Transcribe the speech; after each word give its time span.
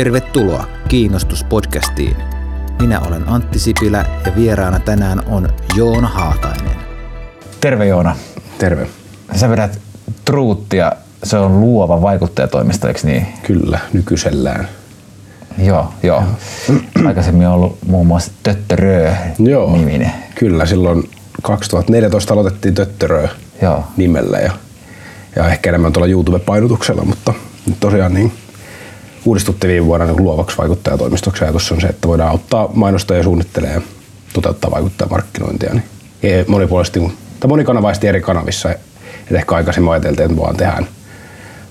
Tervetuloa 0.00 0.66
Kiinnostuspodcastiin. 0.88 2.16
Minä 2.80 3.00
olen 3.00 3.28
Antti 3.28 3.58
Sipilä 3.58 4.04
ja 4.26 4.32
vieraana 4.36 4.78
tänään 4.78 5.22
on 5.26 5.48
Joona 5.76 6.08
Haatainen. 6.08 6.76
Terve 7.60 7.86
Joona. 7.86 8.16
Terve. 8.58 8.86
Sä 9.36 9.50
vedät 9.50 9.78
Truuttia, 10.24 10.92
se 11.22 11.38
on 11.38 11.60
luova 11.60 12.02
vaikuttajatoimisto, 12.02 12.88
eikö 12.88 13.00
niin? 13.02 13.26
Kyllä, 13.42 13.78
nykyisellään. 13.92 14.68
Joo, 15.58 15.92
joo. 16.02 16.22
Aikaisemmin 17.06 17.46
on 17.46 17.54
ollut 17.54 17.78
muun 17.86 18.06
muassa 18.06 18.32
Töttörö 18.42 19.14
Joo, 19.38 19.72
niminen. 19.72 20.12
kyllä. 20.34 20.66
Silloin 20.66 21.10
2014 21.42 22.34
aloitettiin 22.34 22.74
Töttörö 22.74 23.28
Joo. 23.62 23.84
nimellä 23.96 24.38
ja, 24.38 24.52
ja 25.36 25.48
ehkä 25.48 25.70
enemmän 25.70 25.92
tuolla 25.92 26.08
YouTube-painotuksella, 26.08 27.04
mutta 27.04 27.34
nyt 27.66 27.80
tosiaan 27.80 28.14
niin 28.14 28.32
uudistutti 29.24 29.68
viime 29.68 29.86
vuonna 29.86 30.06
niin 30.06 30.22
luovaksi 30.22 30.58
vaikuttajatoimistoksi. 30.58 31.44
Ajatus 31.44 31.72
on 31.72 31.80
se, 31.80 31.86
että 31.86 32.08
voidaan 32.08 32.30
auttaa 32.30 32.68
mainostajia 32.74 33.22
suunnittelemaan 33.22 33.82
ja 33.82 33.88
toteuttaa 34.32 34.70
vaikuttajamarkkinointia 34.70 35.72
niin 35.72 35.84
ei 36.22 36.44
monipuolisesti, 36.48 37.00
tai 37.40 37.48
monikanavaisesti 37.48 38.06
eri 38.06 38.20
kanavissa. 38.20 38.70
Et 38.70 38.80
ehkä 39.32 39.54
aikaisemmin 39.54 39.92
ajateltiin, 39.92 40.30
että 40.30 40.42
vaan 40.42 40.56
tehdään 40.56 40.86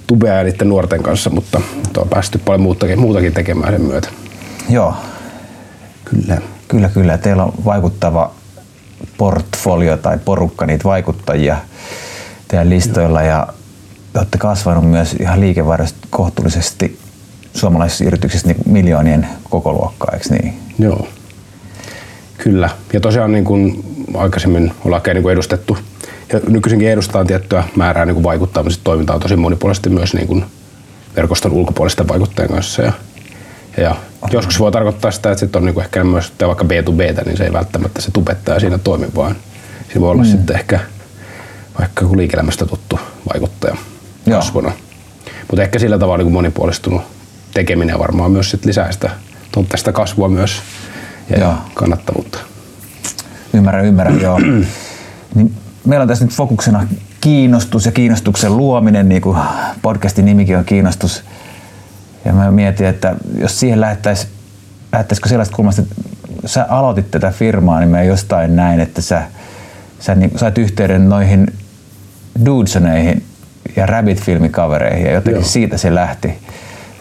tubea 0.07 0.33
ja 0.33 0.43
niiden 0.43 0.69
nuorten 0.69 1.03
kanssa, 1.03 1.29
mutta 1.29 1.61
on 1.97 2.09
päästy 2.09 2.37
paljon 2.37 2.61
muutakin, 2.61 2.99
muutakin 2.99 3.33
tekemään 3.33 3.73
sen 3.73 3.81
myötä. 3.81 4.09
Joo, 4.69 4.93
Kyllä. 6.05 6.41
kyllä, 6.67 6.89
kyllä. 6.89 7.17
Teillä 7.17 7.43
on 7.43 7.53
vaikuttava 7.65 8.31
portfolio 9.17 9.97
tai 9.97 10.17
porukka 10.25 10.65
niitä 10.65 10.83
vaikuttajia 10.83 11.57
teidän 12.47 12.69
listoilla 12.69 13.21
ja 13.21 13.47
te 14.13 14.19
olette 14.19 14.37
kasvanut 14.37 14.89
myös 14.89 15.13
ihan 15.13 15.39
liikevaihdosta 15.39 16.07
kohtuullisesti 16.09 16.99
suomalaisissa 17.59 18.05
yrityksissä 18.05 18.47
niin 18.47 18.57
miljoonien 18.65 19.27
kokoluokkaa, 19.49 20.13
eikö 20.13 20.25
niin? 20.29 20.59
Joo. 20.79 21.07
Kyllä. 22.37 22.69
Ja 22.93 22.99
tosiaan 22.99 23.31
niin 23.31 23.45
kuin 23.45 23.83
aikaisemmin 24.13 24.71
ollaan 24.85 25.01
niin 25.13 25.21
kuin 25.23 25.33
edustettu 25.33 25.77
ja 26.33 26.39
nykyisinkin 26.47 26.89
edustetaan 26.89 27.27
tiettyä 27.27 27.63
määrää 27.75 28.05
niin 28.05 28.15
kuin 28.15 28.23
vaikuttamisesta 28.23 28.83
toimintaa 28.83 29.19
tosi 29.19 29.35
monipuolisesti 29.35 29.89
myös 29.89 30.13
niin 30.13 30.27
kuin 30.27 30.45
verkoston 31.15 31.51
ulkopuolisten 31.51 32.07
vaikuttajien 32.07 32.53
kanssa. 32.53 32.81
Ja, 32.81 32.93
ja 33.77 33.95
joskus 34.31 34.59
voi 34.59 34.71
tarkoittaa 34.71 35.11
sitä, 35.11 35.31
että 35.31 35.39
sitten 35.39 35.59
on 35.59 35.65
niin 35.65 35.73
kuin 35.73 35.83
ehkä 35.83 36.03
myös 36.03 36.33
vaikka 36.41 36.63
B2B, 36.63 37.25
niin 37.25 37.37
se 37.37 37.43
ei 37.43 37.53
välttämättä 37.53 38.01
se 38.01 38.11
tubettaja 38.11 38.59
siinä 38.59 38.77
toimi, 38.77 39.07
vaan 39.15 39.35
siinä 39.87 40.01
voi 40.01 40.11
olla 40.11 40.23
mm. 40.23 40.29
sitten 40.29 40.55
ehkä 40.55 40.79
vaikka 41.79 42.01
joku 42.01 42.17
liike-elämästä 42.17 42.65
tuttu 42.65 42.99
vaikuttaja 43.33 43.77
Joo. 44.25 44.39
kasvona. 44.39 44.71
Mutta 45.47 45.63
ehkä 45.63 45.79
sillä 45.79 45.99
tavalla 45.99 46.17
niin 46.17 46.25
kuin 46.25 46.33
monipuolistunut 46.33 47.01
tekeminen 47.53 47.99
varmaan 47.99 48.31
myös 48.31 48.51
sit 48.51 48.65
lisää 48.65 48.91
sitä, 48.91 49.09
tästä 49.69 49.91
kasvua 49.91 50.29
myös 50.29 50.61
ja 51.29 51.39
Joo. 51.39 51.53
kannattavuutta. 51.73 52.39
Ymmärrän, 53.53 53.85
ymmärrän, 53.85 54.21
joo. 54.21 54.39
Niin 55.35 55.53
meillä 55.85 56.01
on 56.03 56.07
tässä 56.07 56.25
nyt 56.25 56.33
fokuksena 56.33 56.87
kiinnostus 57.21 57.85
ja 57.85 57.91
kiinnostuksen 57.91 58.57
luominen, 58.57 59.09
niin 59.09 59.21
kuin 59.21 59.37
podcastin 59.81 60.25
nimikin 60.25 60.57
on 60.57 60.65
kiinnostus. 60.65 61.23
Ja 62.25 62.33
mä 62.33 62.51
mietin, 62.51 62.87
että 62.87 63.15
jos 63.37 63.59
siihen 63.59 63.81
lähettäisiin, 63.81 64.31
lähettäisikö 64.91 65.29
sellaista 65.29 65.55
kulmasta, 65.55 65.81
että 65.81 65.95
sä 66.45 66.65
aloitit 66.69 67.11
tätä 67.11 67.31
firmaa, 67.31 67.79
niin 67.79 67.89
mä 67.89 68.03
jostain 68.03 68.55
näin, 68.55 68.79
että 68.79 69.01
sä, 69.01 69.23
sä 69.99 70.15
niin, 70.15 70.31
sait 70.35 70.57
yhteyden 70.57 71.09
noihin 71.09 71.47
Dudesoneihin 72.45 73.23
ja 73.75 73.85
Rabbit-filmikavereihin 73.85 75.05
ja 75.05 75.11
jotenkin 75.13 75.41
Joo. 75.41 75.49
siitä 75.49 75.77
se 75.77 75.95
lähti. 75.95 76.33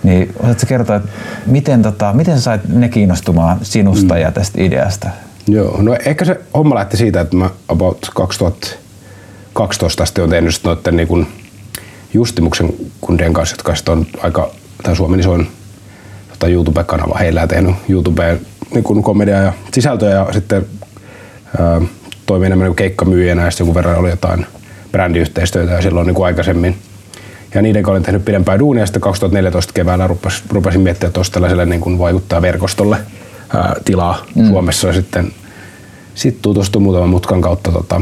Niin 0.02 0.34
osaatko 0.40 0.66
kertoa, 0.68 0.96
että 0.96 1.08
miten, 1.46 1.82
tota, 1.82 2.12
miten 2.12 2.34
sä 2.34 2.40
sait 2.40 2.68
ne 2.68 2.88
kiinnostumaan 2.88 3.58
sinusta 3.62 4.14
mm. 4.14 4.20
ja 4.20 4.32
tästä 4.32 4.62
ideasta? 4.62 5.08
Joo, 5.46 5.82
no 5.82 5.96
ehkä 6.06 6.24
se 6.24 6.40
homma 6.54 6.74
lähti 6.74 6.96
siitä, 6.96 7.20
että 7.20 7.36
mä 7.36 7.50
about 7.68 8.10
2012 8.14 10.02
asti 10.02 10.20
on 10.20 10.30
tehnyt 10.30 10.54
sit 10.54 10.64
noitten 10.64 10.96
niin 10.96 11.08
kuin 11.08 11.26
Justimuksen 12.14 12.74
kundien 13.00 13.32
kanssa, 13.32 13.56
jotka 13.56 13.92
on 13.92 14.06
aika, 14.22 14.50
tai 14.82 14.96
Suomen 14.96 15.20
isoin 15.20 15.48
tota 16.28 16.48
YouTube-kanava 16.48 17.18
heillä 17.18 17.40
ja 17.40 17.46
tehnyt 17.46 17.74
YouTubeen 17.88 18.40
niin 18.74 18.84
kuin 18.84 19.02
komediaa 19.02 19.42
ja 19.42 19.52
sisältöä 19.74 20.10
ja 20.10 20.26
sitten 20.32 20.66
ää, 21.58 21.80
toimii 22.26 22.46
enemmän 22.46 22.66
niin 22.66 22.76
keikkamyyjänä 22.76 23.44
ja 23.44 23.50
sitten 23.50 23.64
jonkun 23.64 23.74
verran 23.74 23.98
oli 23.98 24.10
jotain 24.10 24.46
brändiyhteistyötä 24.92 25.72
ja 25.72 25.82
silloin 25.82 26.06
niin 26.06 26.14
kuin 26.14 26.26
aikaisemmin. 26.26 26.78
Ja 27.54 27.62
niiden 27.62 27.82
kanssa 27.82 27.92
olen 27.92 28.02
tehnyt 28.02 28.24
pidempää 28.24 28.58
duunia 28.58 28.82
ja 28.82 28.86
sitten 28.86 29.00
2014 29.02 29.72
keväällä 29.72 30.06
rupes, 30.06 30.42
rupesin 30.50 30.80
miettiä, 30.80 31.06
että 31.06 31.18
olisi 31.18 31.32
tällaiselle 31.32 31.66
niin 31.66 31.80
kuin 31.80 31.98
vaikuttaa 31.98 32.42
verkostolle 32.42 32.96
ää, 33.54 33.76
tilaa 33.84 34.24
mm. 34.34 34.48
Suomessa 34.48 34.86
ja 34.86 34.92
sitten 34.92 35.32
sit 36.14 36.42
tutustuin 36.42 36.82
muutaman 36.82 37.08
mutkan 37.08 37.40
kautta 37.40 37.72
tota, 37.72 38.00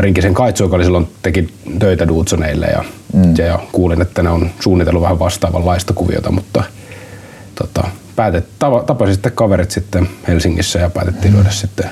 Rinkisen 0.00 0.34
Kaitsu, 0.34 0.64
joka 0.64 0.76
oli 0.76 0.84
silloin 0.84 1.08
teki 1.22 1.54
töitä 1.78 2.08
Duutsoneille 2.08 2.66
ja, 2.66 2.84
mm. 3.12 3.34
ja 3.38 3.58
kuulin, 3.72 4.02
että 4.02 4.22
ne 4.22 4.30
on 4.30 4.50
suunnitellut 4.60 5.02
vähän 5.02 5.18
vastaavanlaista 5.18 5.92
kuviota, 5.92 6.30
mutta 6.30 6.62
tota, 7.54 7.88
päätet, 8.16 8.46
tava, 8.58 8.82
tapasin 8.82 9.14
sitten 9.14 9.32
kaverit 9.32 9.70
sitten 9.70 10.08
Helsingissä 10.28 10.78
ja 10.78 10.90
päätettiin 10.90 11.34
lyödä 11.34 11.50
sitten 11.50 11.90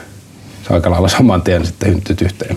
aika 0.71 0.91
lailla 0.91 1.09
saman 1.09 1.43
tien 1.43 1.67
sitten 1.67 2.03
yhteen. 2.23 2.57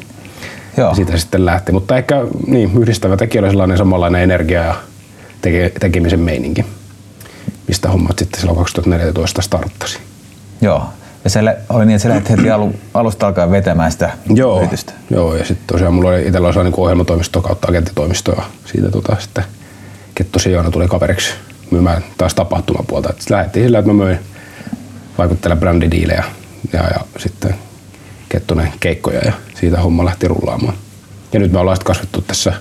Joo. 0.78 0.90
Ja 0.90 0.96
siitä 0.96 1.18
sitten 1.18 1.46
lähti. 1.46 1.72
Mutta 1.72 1.98
ehkä 1.98 2.22
niin, 2.48 2.72
yhdistävä 2.80 3.18
tekijä 3.18 3.42
oli 3.42 3.50
sellainen 3.50 3.78
samanlainen 3.78 4.22
energia 4.22 4.64
ja 4.64 4.76
teke, 5.42 5.72
tekemisen 5.80 6.20
meininki, 6.20 6.66
mistä 7.68 7.90
hommat 7.90 8.20
sitten 8.20 8.40
silloin 8.40 8.58
2014 8.58 9.42
starttasi. 9.42 10.00
Joo. 10.62 10.86
Ja 11.24 11.30
se 11.30 11.40
oli 11.70 11.86
niin, 11.86 12.00
että 12.16 12.30
heti 12.30 12.52
alu, 12.52 12.76
alusta 12.94 13.28
alkaen 13.28 13.52
vetämään 13.52 13.92
sitä 13.92 14.10
Joo, 14.30 14.60
yritystä. 14.60 14.94
joo, 15.10 15.36
ja 15.36 15.46
sitten 15.46 15.68
tosiaan 15.68 15.94
mulla 15.94 16.10
oli 16.10 16.28
itsellä 16.28 16.52
sellainen 16.52 16.72
niin 16.72 16.80
ohjelmatoimisto 16.80 17.42
kautta 17.42 17.68
agenttitoimisto 17.68 18.32
ja 18.32 18.44
siitä 18.66 18.92
tota, 18.92 19.16
sitten 19.20 19.44
Ketto 20.16 20.40
Sijoina 20.40 20.72
tuli 20.72 20.88
kaveriksi 20.88 21.34
myymään 21.72 22.04
taas 22.18 22.34
tapahtumapuolta. 22.34 23.10
Et 23.10 23.22
sit 23.22 23.30
lähdettiin 23.30 23.66
sillä, 23.66 23.80
että 23.80 23.92
mä 23.92 24.04
möin 24.04 24.20
vaikuttele 25.18 25.56
brändidiilejä 25.56 26.24
ja, 26.74 26.80
ja 26.80 27.00
sitten 27.18 27.56
Kettonen 28.32 28.74
keikkoja 28.80 29.20
ja 29.26 29.34
siitä 29.60 29.82
homma 29.82 30.06
lähti 30.06 30.28
rullaamaan. 30.28 30.74
Ja 31.34 31.40
nyt 31.40 31.52
me 31.52 31.60
ollaan 31.60 31.78
sitten 31.78 31.88
kasvettu 31.88 32.22
tässä, 32.22 32.54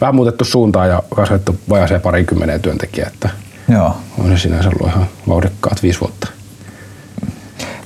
vähän 0.00 0.14
muutettu 0.14 0.44
suuntaan 0.44 0.88
ja 0.88 1.02
kasvettu 1.14 1.56
vajaaseen 1.68 2.00
parikymmeneen 2.00 2.60
työntekijää, 2.60 3.10
että 3.14 3.30
Joo. 3.68 3.96
on 4.18 4.28
se 4.28 4.38
sinänsä 4.38 4.68
ollut 4.68 4.88
ihan 4.88 5.06
vauhdikkaat 5.28 5.82
viisi 5.82 6.00
vuotta. 6.00 6.28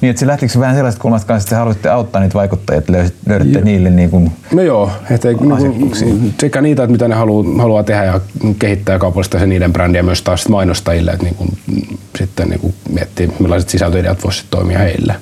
Niin, 0.01 0.11
että 0.11 0.21
se 0.21 0.27
lähtikö 0.27 0.61
vähän 0.61 0.77
sellaista 0.77 1.01
kulmasta 1.01 1.27
kanssa, 1.27 1.47
että 1.47 1.51
te 1.51 1.59
haluatte 1.59 1.89
auttaa 1.89 2.21
niitä 2.21 2.35
vaikuttajia, 2.35 2.79
että 2.79 2.93
löydätte 3.27 3.59
Joo. 3.59 3.65
niille 3.65 3.91
niin 3.91 4.11
kuin, 4.11 4.33
No 4.53 4.63
joo, 4.63 4.91
että 5.11 5.29
niinku, 5.29 5.95
sekä 6.41 6.61
niitä, 6.61 6.83
että 6.83 6.93
mitä 6.93 7.09
ne 7.09 7.15
haluaa, 7.15 7.45
haluaa 7.59 7.83
tehdä 7.83 8.05
ja 8.05 8.21
kehittää 8.59 8.93
ja 8.93 8.99
kaupallistaa 8.99 9.41
se 9.41 9.47
niiden 9.47 9.73
brändiä 9.73 10.03
myös 10.03 10.23
taas 10.23 10.49
mainostajille, 10.49 11.11
että 11.11 11.25
niinku, 11.25 11.45
mm, 11.45 11.99
sitten 12.19 12.49
niinku 12.49 12.75
miettii 12.89 13.33
millaiset 13.39 13.69
sisältöideat 13.69 14.25
voisi 14.25 14.45
toimia 14.51 14.79
heille. 14.79 15.15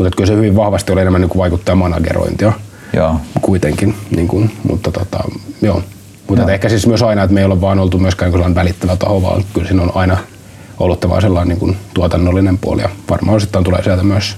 Mutta 0.00 0.16
kyllä 0.16 0.26
se 0.26 0.36
hyvin 0.36 0.56
vahvasti 0.56 0.92
oli 0.92 1.00
enemmän 1.00 1.20
niinku 1.20 1.38
vaikuttaa 1.38 1.74
managerointia 1.74 2.52
joo. 2.92 3.20
kuitenkin, 3.40 3.94
niinku, 4.16 4.44
mutta 4.68 4.92
tota, 4.92 5.24
joo. 5.62 5.82
Mutta 6.28 6.42
Joo. 6.42 6.50
ehkä 6.50 6.68
siis 6.68 6.86
myös 6.86 7.02
aina, 7.02 7.22
että 7.22 7.34
me 7.34 7.40
ei 7.40 7.46
ole 7.46 7.60
vaan 7.60 7.78
oltu 7.78 7.98
myöskään 7.98 8.30
sellainen 8.30 8.54
välittävä 8.54 8.96
taho, 8.96 9.22
vaan 9.22 9.44
kyllä 9.54 9.68
siinä 9.68 9.82
on 9.82 9.92
aina 9.94 10.18
ollut 10.78 11.08
vaan 11.08 11.22
sellainen 11.22 11.48
niinku 11.48 11.76
tuotannollinen 11.94 12.58
puoli 12.58 12.82
ja 12.82 12.88
varmaan 13.10 13.36
osittain 13.36 13.64
tulee 13.64 13.82
sieltä 13.82 14.02
myös 14.02 14.36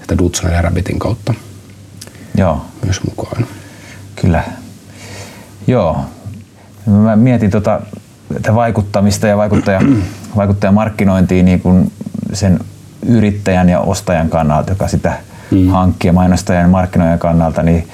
sitä 0.00 0.18
Dudsonen 0.18 0.54
ja 0.54 0.62
Rabbitin 0.62 0.98
kautta 0.98 1.34
Joo, 2.34 2.64
myös 2.84 3.00
mukaan. 3.04 3.46
kyllä. 4.16 4.44
Joo. 5.66 5.96
Mä 6.86 7.16
mietin 7.16 7.50
tota, 7.50 7.80
tätä 8.32 8.54
vaikuttamista 8.54 9.26
ja 9.26 9.36
vaikuttaja, 9.36 9.80
vaikuttajamarkkinointia 10.36 11.42
niin 11.42 11.60
kuin 11.60 11.92
sen 12.32 12.60
yrittäjän 13.06 13.68
ja 13.68 13.80
ostajan 13.80 14.28
kannalta, 14.28 14.70
joka 14.70 14.88
sitä 14.88 15.12
mm. 15.50 15.68
hankkii 15.68 16.08
ja 16.08 16.12
mainostajan 16.12 16.62
ja 16.62 16.68
markkinoijan 16.68 17.18
kannalta, 17.18 17.62
niin 17.62 17.88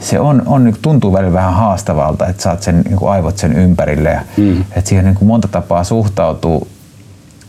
se 0.00 0.20
on, 0.20 0.42
on, 0.46 0.74
tuntuu 0.82 1.12
välillä 1.12 1.32
vähän 1.32 1.54
haastavalta, 1.54 2.26
että 2.26 2.42
saat 2.42 2.62
sen 2.62 2.82
niin 2.88 3.08
aivot 3.08 3.38
sen 3.38 3.52
ympärille 3.52 4.10
ja 4.10 4.20
mm. 4.36 4.60
että 4.60 4.88
siihen 4.88 5.04
niin 5.04 5.14
kuin 5.14 5.28
monta 5.28 5.48
tapaa 5.48 5.84
suhtautuu 5.84 6.68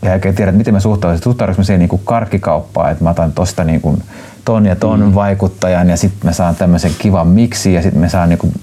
ja 0.02 0.12
oikein 0.12 0.36
tiedä, 0.36 0.50
että 0.50 0.58
miten 0.58 0.74
mä 0.74 0.80
suhtaudun. 0.80 1.22
Suhtaudunko 1.24 1.60
mä 1.60 1.64
siihen 1.64 1.80
niin 1.80 1.90
kuin 1.90 2.02
karkkikauppaan, 2.06 2.92
että 2.92 3.04
mä 3.04 3.10
otan 3.10 3.32
tosta 3.32 3.64
niin 3.64 3.82
kuin 3.82 4.04
ton 4.46 4.66
ja 4.66 4.76
ton 4.76 5.00
mm. 5.00 5.16
vaikuttajan 5.16 5.90
ja 5.90 5.98
sitten 5.98 6.20
mä 6.24 6.34
saan 6.34 6.56
tämmöisen 6.56 6.92
kivan 7.00 7.28
miksi 7.28 7.74
ja 7.74 7.82
sitten 7.82 8.02
mä 8.02 8.10
saan 8.10 8.30
niin 8.30 8.40
kuin 8.40 8.54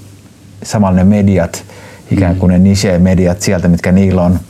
samalla 0.63 0.97
ne 0.97 1.05
mediat, 1.05 1.65
ikään 2.11 2.37
kuin 2.37 2.51
ne 2.51 2.59
niche-mediat 2.59 3.41
sieltä, 3.41 3.69
mitkä 3.69 3.93
niillä 3.93 4.23
on. 4.23 4.41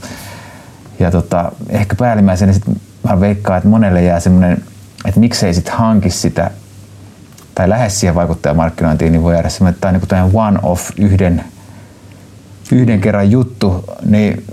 Ja 0.99 1.11
tota, 1.11 1.53
ehkä 1.69 1.97
päällimmäisenä 1.97 2.53
sit 2.53 2.65
mä 3.03 3.21
veikkaan, 3.21 3.57
että 3.57 3.69
monelle 3.69 4.03
jää 4.03 4.21
semmoinen, 4.21 4.65
että 5.05 5.21
miksei 5.21 5.55
sit 5.55 5.69
hanki 5.69 6.11
sitä 6.11 6.51
tai 7.55 7.69
lähes 7.69 8.01
siihen 8.01 8.15
vaikuttajamarkkinointiin, 8.15 9.13
niin 9.13 9.23
voi 9.23 9.35
jäädä 9.35 9.49
semmoinen, 9.49 9.75
että 9.75 10.07
tämä 10.07 10.25
on 10.25 10.31
niin 10.31 10.41
one-off 10.41 10.91
yhden, 10.97 11.45
yhden 12.73 13.01
kerran 13.01 13.31
juttu, 13.31 13.85
niin 14.05 14.45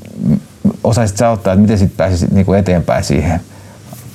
osaisit 0.84 1.18
sä 1.18 1.28
auttaa, 1.28 1.54
että 1.54 1.62
miten 1.62 1.78
sitten 1.78 1.98
pääsisit 1.98 2.32
niinku 2.32 2.54
eteenpäin 2.54 3.04
siihen 3.04 3.42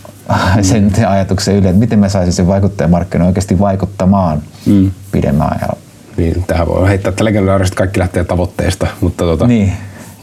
sen 0.63 0.93
ajatuksen 1.09 1.57
yli, 1.57 1.67
että 1.69 1.81
miten 1.81 1.99
mä 1.99 2.09
saisin 2.09 2.33
sen 2.33 2.47
vaikuttajamarkkinoin 2.47 3.29
oikeasti 3.29 3.59
vaikuttamaan 3.59 4.43
mm. 4.67 4.91
pidemmän 5.13 5.53
ajalla. 5.53 5.79
Niin, 6.17 6.45
tähän 6.47 6.69
voi 6.69 6.89
heittää, 6.89 7.11
että 7.11 7.25
legendaarisesti 7.25 7.77
kaikki 7.77 8.01
lähtee 8.01 8.25
tavoitteista, 8.25 8.87
mutta, 9.01 9.25
tota, 9.25 9.47
Niin. 9.47 9.73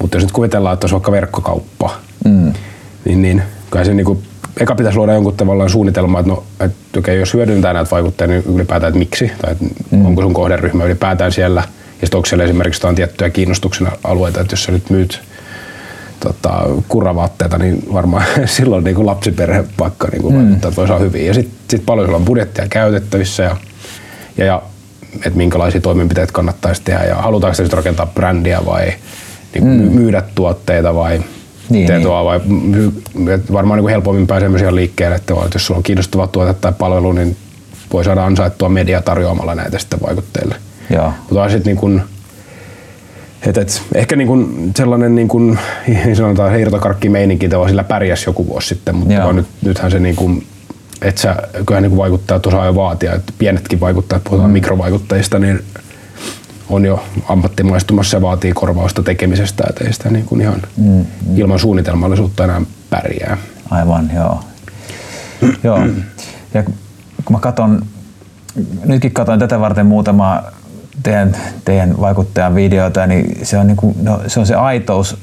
mutta 0.02 0.18
jos 0.18 0.24
nyt 0.24 0.32
kuvitellaan, 0.32 0.74
että 0.74 0.86
olisi 0.86 0.94
vaikka 0.94 1.12
verkkokauppa, 1.12 1.92
mm. 2.26 2.54
niin, 3.06 3.22
niin 3.22 3.44
kai 3.70 3.86
se 3.86 3.94
niinku, 3.94 4.22
eka 4.60 4.76
pitäisi 4.76 4.98
luoda 4.98 5.14
jonkun 5.14 5.38
tavallaan 5.38 5.70
suunnitelma, 5.70 6.20
että, 6.20 6.32
no, 6.32 6.44
että 6.60 7.00
okay, 7.00 7.16
jos 7.16 7.34
hyödyntää 7.34 7.74
näitä 7.74 7.92
vaikuttajia, 7.92 8.34
niin 8.34 8.56
ylipäätään, 8.56 8.90
että 8.90 9.00
miksi, 9.00 9.32
tai 9.42 9.52
että 9.52 9.66
mm. 9.92 10.06
onko 10.06 10.22
sun 10.22 10.34
kohderyhmä 10.34 10.84
ylipäätään 10.84 11.32
siellä, 11.32 11.64
ja 12.02 12.08
sitten 12.08 12.18
onko 12.18 12.26
siellä 12.26 12.44
esimerkiksi 12.44 12.80
jotain 12.80 12.96
tiettyjä 12.96 13.30
kiinnostuksen 13.30 13.88
alueita, 14.04 14.42
että 14.42 14.54
jos 14.54 14.64
sä 14.64 14.72
nyt 14.72 14.90
myyt 14.90 15.22
tota, 16.20 16.62
kuravaatteita, 16.88 17.58
niin 17.58 17.84
varmaan 17.94 18.26
silloin 18.46 18.84
niin 18.84 18.96
kuin 18.96 19.06
lapsiperhe 19.06 19.64
vaikka 19.80 20.08
niin 20.12 20.22
kuin 20.22 20.36
mm. 20.36 20.44
vaikuttaa, 20.44 20.70
että 20.70 20.82
voi 20.82 20.88
saa 20.88 21.00
hyvin. 21.00 21.26
Ja 21.26 21.34
sitten 21.34 21.58
sit 21.70 21.86
paljon 21.86 22.08
sulla 22.08 22.18
on 22.18 22.26
budjettia 22.26 22.68
käytettävissä 22.70 23.44
ja, 23.44 23.58
ja, 24.38 24.46
ja 24.46 24.62
että 25.16 25.38
minkälaisia 25.38 25.82
toimenpiteitä 25.82 26.34
kannattaisi 26.34 26.82
tehdä 26.84 27.04
ja 27.04 27.16
halutaanko 27.16 27.56
sitten 27.56 27.78
rakentaa 27.78 28.06
brändiä 28.06 28.66
vai 28.66 28.94
niin 29.54 29.64
mm. 29.64 29.96
myydä 29.96 30.24
tuotteita 30.36 30.96
vai 30.96 31.22
Niin, 31.70 31.88
tietoa 31.88 32.26
vai 32.26 32.40
myy, 32.46 32.94
et 33.34 33.54
varmaan 33.54 33.78
niin 33.78 33.84
kuin 33.84 33.92
helpommin 33.92 34.28
pääsee 34.28 34.50
myös 34.50 34.62
ihan 34.62 34.76
liikkeelle, 34.76 35.16
että 35.16 35.34
että 35.34 35.56
jos 35.56 35.66
sulla 35.66 35.78
on 35.78 35.84
kiinnostava 35.84 36.28
tuote 36.28 36.54
tai 36.54 36.74
palvelu, 36.78 37.12
niin 37.12 37.38
voi 37.94 38.04
saada 38.04 38.26
ansaittua 38.26 38.70
media 38.70 39.02
tarjoamalla 39.02 39.56
näitä 39.56 39.80
sitten 39.80 40.00
vaikutteille. 40.02 40.56
Joo. 40.90 41.14
Mutta 41.30 41.50
sitten 41.50 41.66
niin 41.66 41.78
kuin, 41.78 42.02
et, 43.48 43.58
et, 43.58 43.82
ehkä 43.96 44.16
niin 44.16 44.28
kuin 44.28 44.72
sellainen 44.76 45.16
niin 45.16 45.28
niin 45.88 46.16
sanotaan 46.16 46.52
heirtokarkkimeininki 46.52 47.50
tavallaan 47.50 47.70
sillä 47.70 47.84
pärjäs 47.84 48.26
joku 48.26 48.48
vuosi 48.48 48.68
sitten, 48.68 48.96
mutta 48.96 49.14
Joo. 49.14 49.32
nyt, 49.32 49.48
nythän 49.62 49.92
se 49.92 50.00
niin 50.00 50.16
kuin, 50.16 50.48
että 51.02 51.22
sä, 51.22 51.36
kyllähän 51.66 51.84
niin 51.84 51.92
kuin 51.92 51.98
vaikuttajat 51.98 52.46
osaa 52.46 52.66
jo 52.66 52.76
vaatia, 52.76 53.14
että 53.14 53.34
pienetkin 53.38 53.80
vaikuttajat, 53.80 54.24
puhutaan 54.24 54.50
mm. 54.50 54.54
mikrovaikuttajista, 54.54 55.40
niin 55.40 55.64
on 56.70 56.86
jo 56.86 57.04
ammattimaistumassa 57.28 58.18
ja 58.18 58.22
vaatii 58.22 58.54
korvausta 58.54 59.04
tekemisestä, 59.04 59.64
että 59.70 59.84
ei 59.84 59.94
sitä 59.94 60.10
niin 60.10 60.26
kuin 60.26 60.42
ihan 60.42 60.62
mm. 60.78 61.06
ilman 61.36 61.60
suunnitelmallisuutta 61.60 62.44
enää 62.44 62.62
pärjää. 62.90 63.38
Aivan, 63.70 64.12
joo. 64.16 64.44
joo. 65.64 65.80
Ja 66.54 66.64
kun 67.26 67.36
mä 67.36 67.40
katon, 67.40 67.86
nytkin 68.86 69.12
katoin 69.12 69.40
tätä 69.40 69.60
varten 69.60 69.86
muutama 69.86 70.44
teidän, 71.04 71.38
teidän 71.66 72.00
vaikuttajan 72.02 72.56
videota, 72.56 73.08
niin 73.08 73.46
se 73.46 73.58
on, 73.58 73.68
niin 73.68 73.78
kuin, 73.78 73.96
no, 74.02 74.22
se 74.28 74.40
on 74.40 74.48
se 74.48 74.56
aitous, 74.56 75.18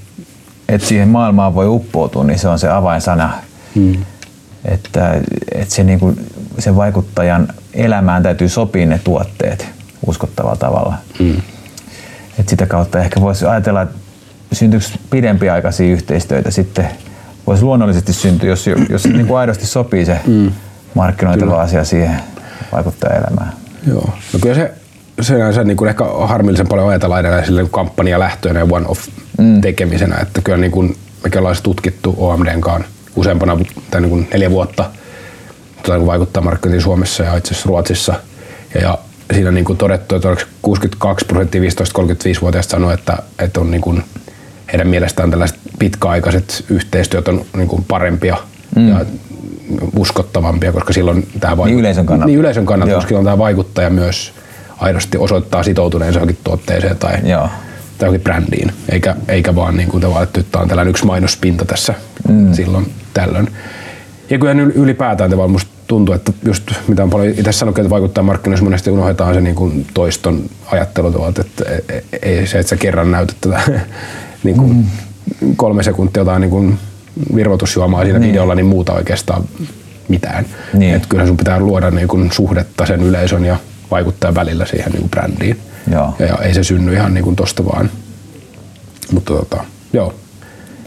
että 0.69 0.89
siihen 0.89 1.09
maailmaan 1.09 1.55
voi 1.55 1.69
uppoutua, 1.69 2.25
niin 2.25 2.39
se 2.39 2.49
on 2.49 2.59
se 2.59 2.69
avainsana. 2.71 3.33
Hmm. 3.75 3.97
Että, 4.65 5.21
että 5.55 5.75
se, 5.75 5.85
niin 5.85 6.01
kuin, 6.01 6.27
sen 6.59 6.77
vaikuttajan 6.77 7.49
elämään 7.75 8.23
täytyy 8.23 8.49
sopia 8.49 8.87
ne 8.87 9.01
tuotteet 9.05 9.75
uskottavalla 10.07 10.57
tavalla. 10.57 10.95
Hmm. 11.19 11.43
Et 12.39 12.49
sitä 12.49 12.67
kautta 12.67 13.01
ehkä 13.01 13.21
voisi 13.21 13.47
ajatella, 13.47 13.83
että 13.83 13.95
syntyykö 14.53 14.87
pidempiaikaisia 15.11 15.93
yhteistyötä 15.93 16.51
sitten 16.51 16.89
voisi 17.47 17.63
luonnollisesti 17.63 18.13
syntyä, 18.13 18.49
jos, 18.49 18.67
jos 18.89 19.07
niin 19.07 19.27
kuin 19.27 19.39
aidosti 19.39 19.67
sopii 19.67 20.05
se 20.05 20.21
mm. 20.27 20.53
markkinoitava 20.95 21.63
asia 21.63 21.85
siihen 21.85 22.21
vaikuttajaelämään. 22.73 23.53
Joo. 23.87 24.11
No 24.33 24.39
kyllä 24.43 24.55
se 24.55 24.73
sinänsä 25.21 25.65
niin 25.65 25.77
kuin 25.77 25.89
ehkä 25.89 26.05
harmillisen 26.25 26.69
paljon 26.69 26.89
ajatellaan 26.89 27.21
edelleen 27.21 27.47
sille 27.47 27.67
kampanjalähtöinen 27.71 28.61
ja 28.61 28.77
one-off 28.77 29.09
mm. 29.39 29.61
tekemisenä, 29.61 30.17
että 30.17 30.41
kyllä 30.41 30.59
niin 30.59 30.73
kuin 30.73 30.97
mekin 31.25 31.39
ollaan 31.39 31.57
tutkittu 31.63 32.15
OMDn 32.19 32.61
kanssa 32.61 32.91
useampana 33.17 33.59
tai 33.91 34.01
niin 34.01 34.11
kuin 34.11 34.29
neljä 34.33 34.51
vuotta 34.51 34.91
niin 35.89 36.07
vaikuttaa 36.07 36.43
markkinointiin 36.43 36.83
Suomessa 36.83 37.23
ja 37.23 37.37
itse 37.37 37.55
asiassa 37.55 37.69
Ruotsissa. 37.69 38.15
Ja, 38.75 38.81
ja 38.81 38.99
siinä 39.33 39.51
niin 39.51 39.65
kuin 39.65 39.79
todettu, 39.79 40.15
että 40.15 40.37
62 40.63 41.25
prosenttia 41.25 41.61
15-35-vuotiaista 41.61 42.71
sanoo, 42.71 42.91
että, 42.91 43.19
että 43.39 43.61
on 43.61 43.71
niin 43.71 43.81
kuin 43.81 44.05
heidän 44.73 44.89
mielestään 44.89 45.31
tällaiset 45.31 45.59
pitkäaikaiset 45.79 46.65
yhteistyöt 46.71 47.29
on 47.29 47.45
niin 47.57 47.69
kuin 47.69 47.85
parempia 47.89 48.37
mm. 48.77 48.89
ja 48.89 49.05
uskottavampia, 49.97 50.73
koska 50.73 50.93
silloin 50.93 51.29
tämä 51.41 51.65
Niin 51.65 51.79
yleisön 51.79 52.07
kannalta. 52.07 52.27
Niin 52.27 52.39
yleisön 52.39 52.67
kannalta, 52.67 52.95
koska 52.95 53.09
silloin 53.09 53.25
tämä 53.25 53.39
vaikuttaja 53.39 53.91
myös 53.91 54.33
aidosti 54.77 55.19
osoittaa 55.19 55.63
sitoutuneensa 55.63 56.19
johonkin 56.19 56.39
tuotteeseen 56.45 56.97
tai, 56.97 57.13
Joo. 57.25 57.49
tai 57.99 58.07
johonkin 58.07 58.25
brändiin, 58.25 58.73
eikä, 58.89 59.17
eikä 59.29 59.55
vaan 59.55 59.77
niin 59.77 59.89
kuin 59.89 60.01
tavallaan, 60.01 60.25
että 60.25 60.43
tää 60.43 60.63
on 60.63 60.69
tällainen 60.69 60.91
yksi 60.91 61.07
mainospinta 61.07 61.65
tässä 61.65 61.95
mm. 62.29 62.53
silloin 62.53 62.93
tällöin. 63.15 63.49
Ja 64.31 64.39
kyllä 64.39 64.53
ylipäätään 64.75 65.31
tavallaan 65.31 65.53
musta 65.53 65.74
tuntuu, 65.87 66.15
että 66.15 66.33
just 66.45 66.71
mitä 66.89 67.03
on 67.03 67.11
paljon 67.11 67.35
itse 67.39 67.53
sanonut, 67.53 67.79
että 67.79 67.91
vaikuttaa 67.91 68.25
markkinoissa, 68.25 68.65
monesti 68.65 68.91
unohdetaan 68.91 69.35
se 69.35 69.41
niin 69.41 69.55
kuin 69.55 69.87
toiston 69.95 70.43
ajattelu 70.67 71.25
että 71.41 71.65
ei 72.23 72.47
se, 72.47 72.59
että 72.59 72.71
sä 72.71 72.77
kerran 72.77 73.11
näytät 73.11 73.37
tätä 73.41 73.61
niin 74.45 74.57
kuin 74.57 74.77
mm. 75.41 75.57
kolme 75.57 75.83
sekuntia 75.83 76.21
jotain 76.21 76.41
niin 76.41 76.51
kuin 76.51 76.79
virvoitusjuomaa 77.35 78.05
siinä 78.05 78.19
niin. 78.19 78.33
videolla, 78.33 78.55
niin 78.55 78.67
muuta 78.67 78.93
oikeastaan 78.93 79.45
mitään. 80.09 80.47
Niin. 80.73 80.95
Että 80.95 81.09
kyllähän 81.09 81.29
sun 81.29 81.37
pitää 81.37 81.61
luoda 81.61 81.91
niin 81.91 82.09
kuin 82.09 82.33
suhdetta 82.33 82.87
sen 82.87 83.03
yleisön 83.03 83.45
ja 83.45 83.57
vaikuttajan 83.91 84.35
välillä 84.35 84.67
siihen 84.67 84.93
niin 84.93 85.01
kuin 85.01 85.11
brändiin. 85.11 85.59
Joo. 85.93 86.15
Ja, 86.19 86.27
ja 86.27 86.37
ei 86.37 86.55
se 86.55 86.65
synny 86.65 86.93
ihan 86.93 87.15
niin 87.15 87.25
kuin 87.25 87.37
tosta 87.37 87.65
vaan. 87.65 87.91
Mutta 89.13 89.35
tota, 89.35 89.65
joo. 89.93 90.15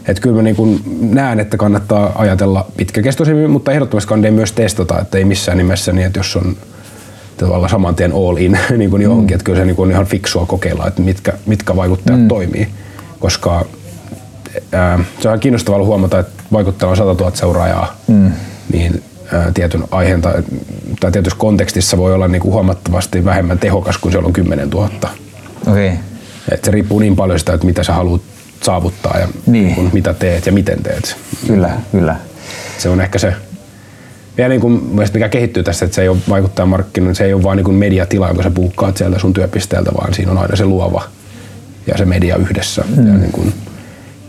Että 0.08 0.22
kyllä 0.22 0.36
mä 0.36 0.42
niin 0.42 0.56
kuin 0.56 0.82
näen, 1.00 1.40
että 1.40 1.56
kannattaa 1.56 2.12
ajatella 2.14 2.66
pitkäkestoisemmin, 2.76 3.50
mutta 3.50 3.72
ehdottomasti 3.72 4.08
kannattaa 4.08 4.32
myös 4.32 4.52
testata, 4.52 5.00
että 5.00 5.18
ei 5.18 5.24
missään 5.24 5.58
nimessä 5.58 5.92
niin, 5.92 6.06
että 6.06 6.18
jos 6.18 6.36
on 6.36 6.56
tavallaan 7.36 7.70
saman 7.70 7.94
tien 7.94 8.12
all 8.12 8.36
in 8.36 8.58
niin 8.78 8.90
kuin 8.90 9.02
johonkin, 9.02 9.34
mm. 9.34 9.34
että 9.34 9.44
kyllä 9.44 9.58
se 9.58 9.64
niin 9.64 9.76
kuin 9.76 9.86
on 9.86 9.92
ihan 9.92 10.06
fiksua 10.06 10.46
kokeilla, 10.46 10.86
että 10.86 11.02
mitkä, 11.02 11.32
mitkä 11.46 11.76
vaikuttajat 11.76 12.20
mm. 12.20 12.28
toimii. 12.28 12.68
Koska 13.18 13.64
ää, 14.72 14.98
se 15.20 15.28
on 15.28 15.40
kiinnostavaa 15.40 15.84
huomata, 15.84 16.18
että 16.18 16.42
vaikuttajalla 16.52 16.90
on 16.90 16.96
100 16.96 17.24
000 17.24 17.36
seuraajaa, 17.36 17.96
mm. 18.06 18.32
niin 18.72 19.02
ää, 19.32 19.50
tietyn 19.54 19.84
aiheen 19.90 20.22
tai, 20.22 20.42
tai 21.00 21.12
tietyssä 21.12 21.38
kontekstissa 21.38 21.98
voi 21.98 22.14
olla 22.14 22.28
niin 22.28 22.42
kuin 22.42 22.52
huomattavasti 22.52 23.24
vähemmän 23.24 23.58
tehokas 23.58 23.98
kuin 23.98 24.12
se 24.12 24.18
on 24.18 24.32
10 24.32 24.70
000. 24.70 24.90
Okay. 25.66 25.90
Et 26.50 26.64
se 26.64 26.70
riippuu 26.70 26.98
niin 26.98 27.16
paljon 27.16 27.38
sitä, 27.38 27.52
että 27.52 27.66
mitä 27.66 27.82
sä 27.82 27.92
haluat 27.92 28.22
saavuttaa 28.62 29.18
ja 29.18 29.28
Niin. 29.46 29.74
kun, 29.74 29.90
mitä 29.92 30.14
teet 30.14 30.46
ja 30.46 30.52
miten 30.52 30.82
teet. 30.82 31.16
Kyllä, 31.46 31.70
kyllä. 31.92 32.16
Se 32.78 32.88
on 32.88 33.00
ehkä 33.00 33.18
se, 33.18 33.34
vielä 34.36 34.48
niin 34.48 34.60
kuin, 34.60 34.82
mikä 35.12 35.28
kehittyy 35.28 35.62
tässä, 35.62 35.84
että 35.84 35.94
se 35.94 36.02
ei 36.02 36.08
ole 36.08 36.18
vaikuttaa 36.28 36.66
markkinoinnin, 36.66 37.14
se 37.14 37.24
ei 37.24 37.34
ole 37.34 37.42
vaan 37.42 37.56
niin 37.56 37.74
mediatila, 37.74 38.28
jonka 38.28 38.42
sä 38.42 38.50
puukkaat 38.50 38.96
sieltä 38.96 39.18
sun 39.18 39.32
työpisteeltä, 39.32 39.90
vaan 39.94 40.14
siinä 40.14 40.32
on 40.32 40.38
aina 40.38 40.56
se 40.56 40.64
luova 40.64 41.02
ja 41.86 41.98
se 41.98 42.04
media 42.04 42.36
yhdessä. 42.36 42.84
Mm. 42.96 43.06
Ja 43.06 43.14
niin 43.14 43.32
kuin, 43.32 43.54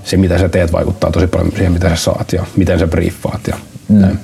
se, 0.04 0.18
mitä 0.18 0.38
sä 0.38 0.50
teet, 0.50 0.72
vaikuttaa 0.74 1.12
tosi 1.12 1.28
paljon 1.28 1.52
siihen, 1.52 1.72
mitä 1.72 1.90
sä 1.90 1.96
saat 1.96 2.34
ja 2.34 2.46
miten 2.56 2.80
sä 2.80 2.88
briefaat. 2.88 3.48
Ja 3.48 3.56
mm. 3.90 3.96
näin. 3.96 4.20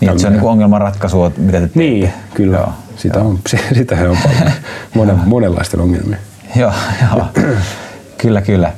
Niin, 0.00 0.20
se 0.20 0.26
on 0.26 0.32
niin 0.32 0.42
ongelmanratkaisu, 0.42 1.32
mitä 1.36 1.52
te 1.52 1.58
teette. 1.58 1.78
Niin, 1.78 2.12
kyllä. 2.34 2.56
Joo, 2.56 2.72
sitä, 2.96 3.18
on, 3.20 3.38
sitä 3.78 3.94
on 3.94 4.18
paljon. 4.24 4.52
Monen, 4.94 5.16
monenlaisten 5.34 5.80
ongelmia. 5.80 6.18
Joo, 6.56 6.72
joo. 7.16 7.26
kyllä, 8.18 8.40
kyllä. 8.40 8.72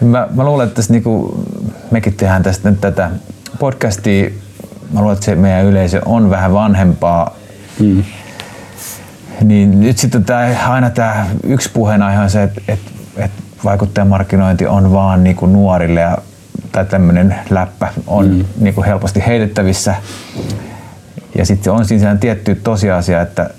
Mä, 0.00 0.28
mä 0.34 0.44
luulen, 0.44 0.66
että 0.66 0.76
tässä 0.76 0.92
niinku, 0.92 1.44
mekin 1.90 2.14
tehdään 2.14 2.42
tästä 2.42 2.70
nyt 2.70 2.80
tätä 2.80 3.10
podcastia. 3.58 4.30
Mä 4.92 5.00
luulen, 5.00 5.14
että 5.14 5.24
se 5.24 5.34
meidän 5.34 5.64
yleisö 5.64 6.00
on 6.04 6.30
vähän 6.30 6.52
vanhempaa. 6.52 7.36
Mm. 7.80 8.04
Niin 9.40 9.80
nyt 9.80 9.98
sitten 9.98 10.24
tää, 10.24 10.68
aina 10.68 10.90
tämä 10.90 11.26
yksi 11.42 11.70
puheenaihe 11.74 12.20
on 12.20 12.30
se, 12.30 12.42
että 12.42 12.60
et, 12.68 12.80
et 13.16 13.30
vaikuttajamarkkinointi 13.64 14.66
on 14.66 14.92
vaan 14.92 15.24
niinku 15.24 15.46
nuorille 15.46 16.00
ja 16.00 16.18
tai 16.72 16.84
tämmöinen 16.84 17.34
läppä 17.50 17.88
on 18.06 18.28
mm. 18.28 18.44
niinku 18.60 18.82
helposti 18.82 19.22
heitettävissä. 19.26 19.94
Ja 21.38 21.46
sitten 21.46 21.72
on 21.72 21.84
siinä 21.84 22.16
tietty 22.16 22.54
tosiasia, 22.54 23.20
että, 23.20 23.50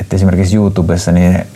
että 0.00 0.16
esimerkiksi 0.16 0.56
YouTubessa 0.56 1.12
niin 1.12 1.46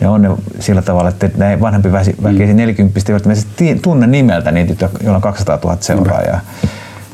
ne 0.00 0.08
on 0.08 0.22
ne 0.22 0.28
sillä 0.58 0.82
tavalla, 0.82 1.08
että 1.08 1.30
näin 1.36 1.60
vanhempi 1.60 1.92
väki, 1.92 2.14
väki 2.22 2.54
40 2.54 3.00
ei 3.08 3.12
välttämättä 3.12 3.82
tunne 3.82 4.06
nimeltä 4.06 4.50
niitä, 4.50 4.88
joilla 5.02 5.16
on 5.16 5.22
200 5.22 5.58
000 5.64 5.76
seuraajaa. 5.80 6.40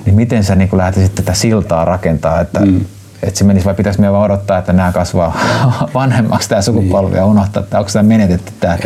Niin 0.05 0.16
miten 0.16 0.45
sä 0.45 0.55
niin 0.55 0.69
lähtisit 0.73 1.14
tätä 1.14 1.35
siltaa 1.35 1.85
rakentaa, 1.85 2.40
että, 2.40 2.61
mm. 2.61 2.81
että 3.23 3.38
se 3.38 3.45
menisi 3.45 3.66
vai 3.66 3.75
pitäisi 3.75 4.00
meidän 4.00 4.12
vaan 4.12 4.25
odottaa, 4.25 4.59
että 4.59 4.73
nämä 4.73 4.93
kasvaa 4.93 5.40
vanhemmaksi 5.95 6.49
tämä 6.49 6.62
sukupolvi 6.62 7.11
niin. 7.11 7.19
ja 7.19 7.26
unohtaa, 7.26 7.62
että 7.62 7.78
onko 7.78 7.90
tämä 7.93 8.02
menetetty 8.02 8.52
tämä 8.61 8.78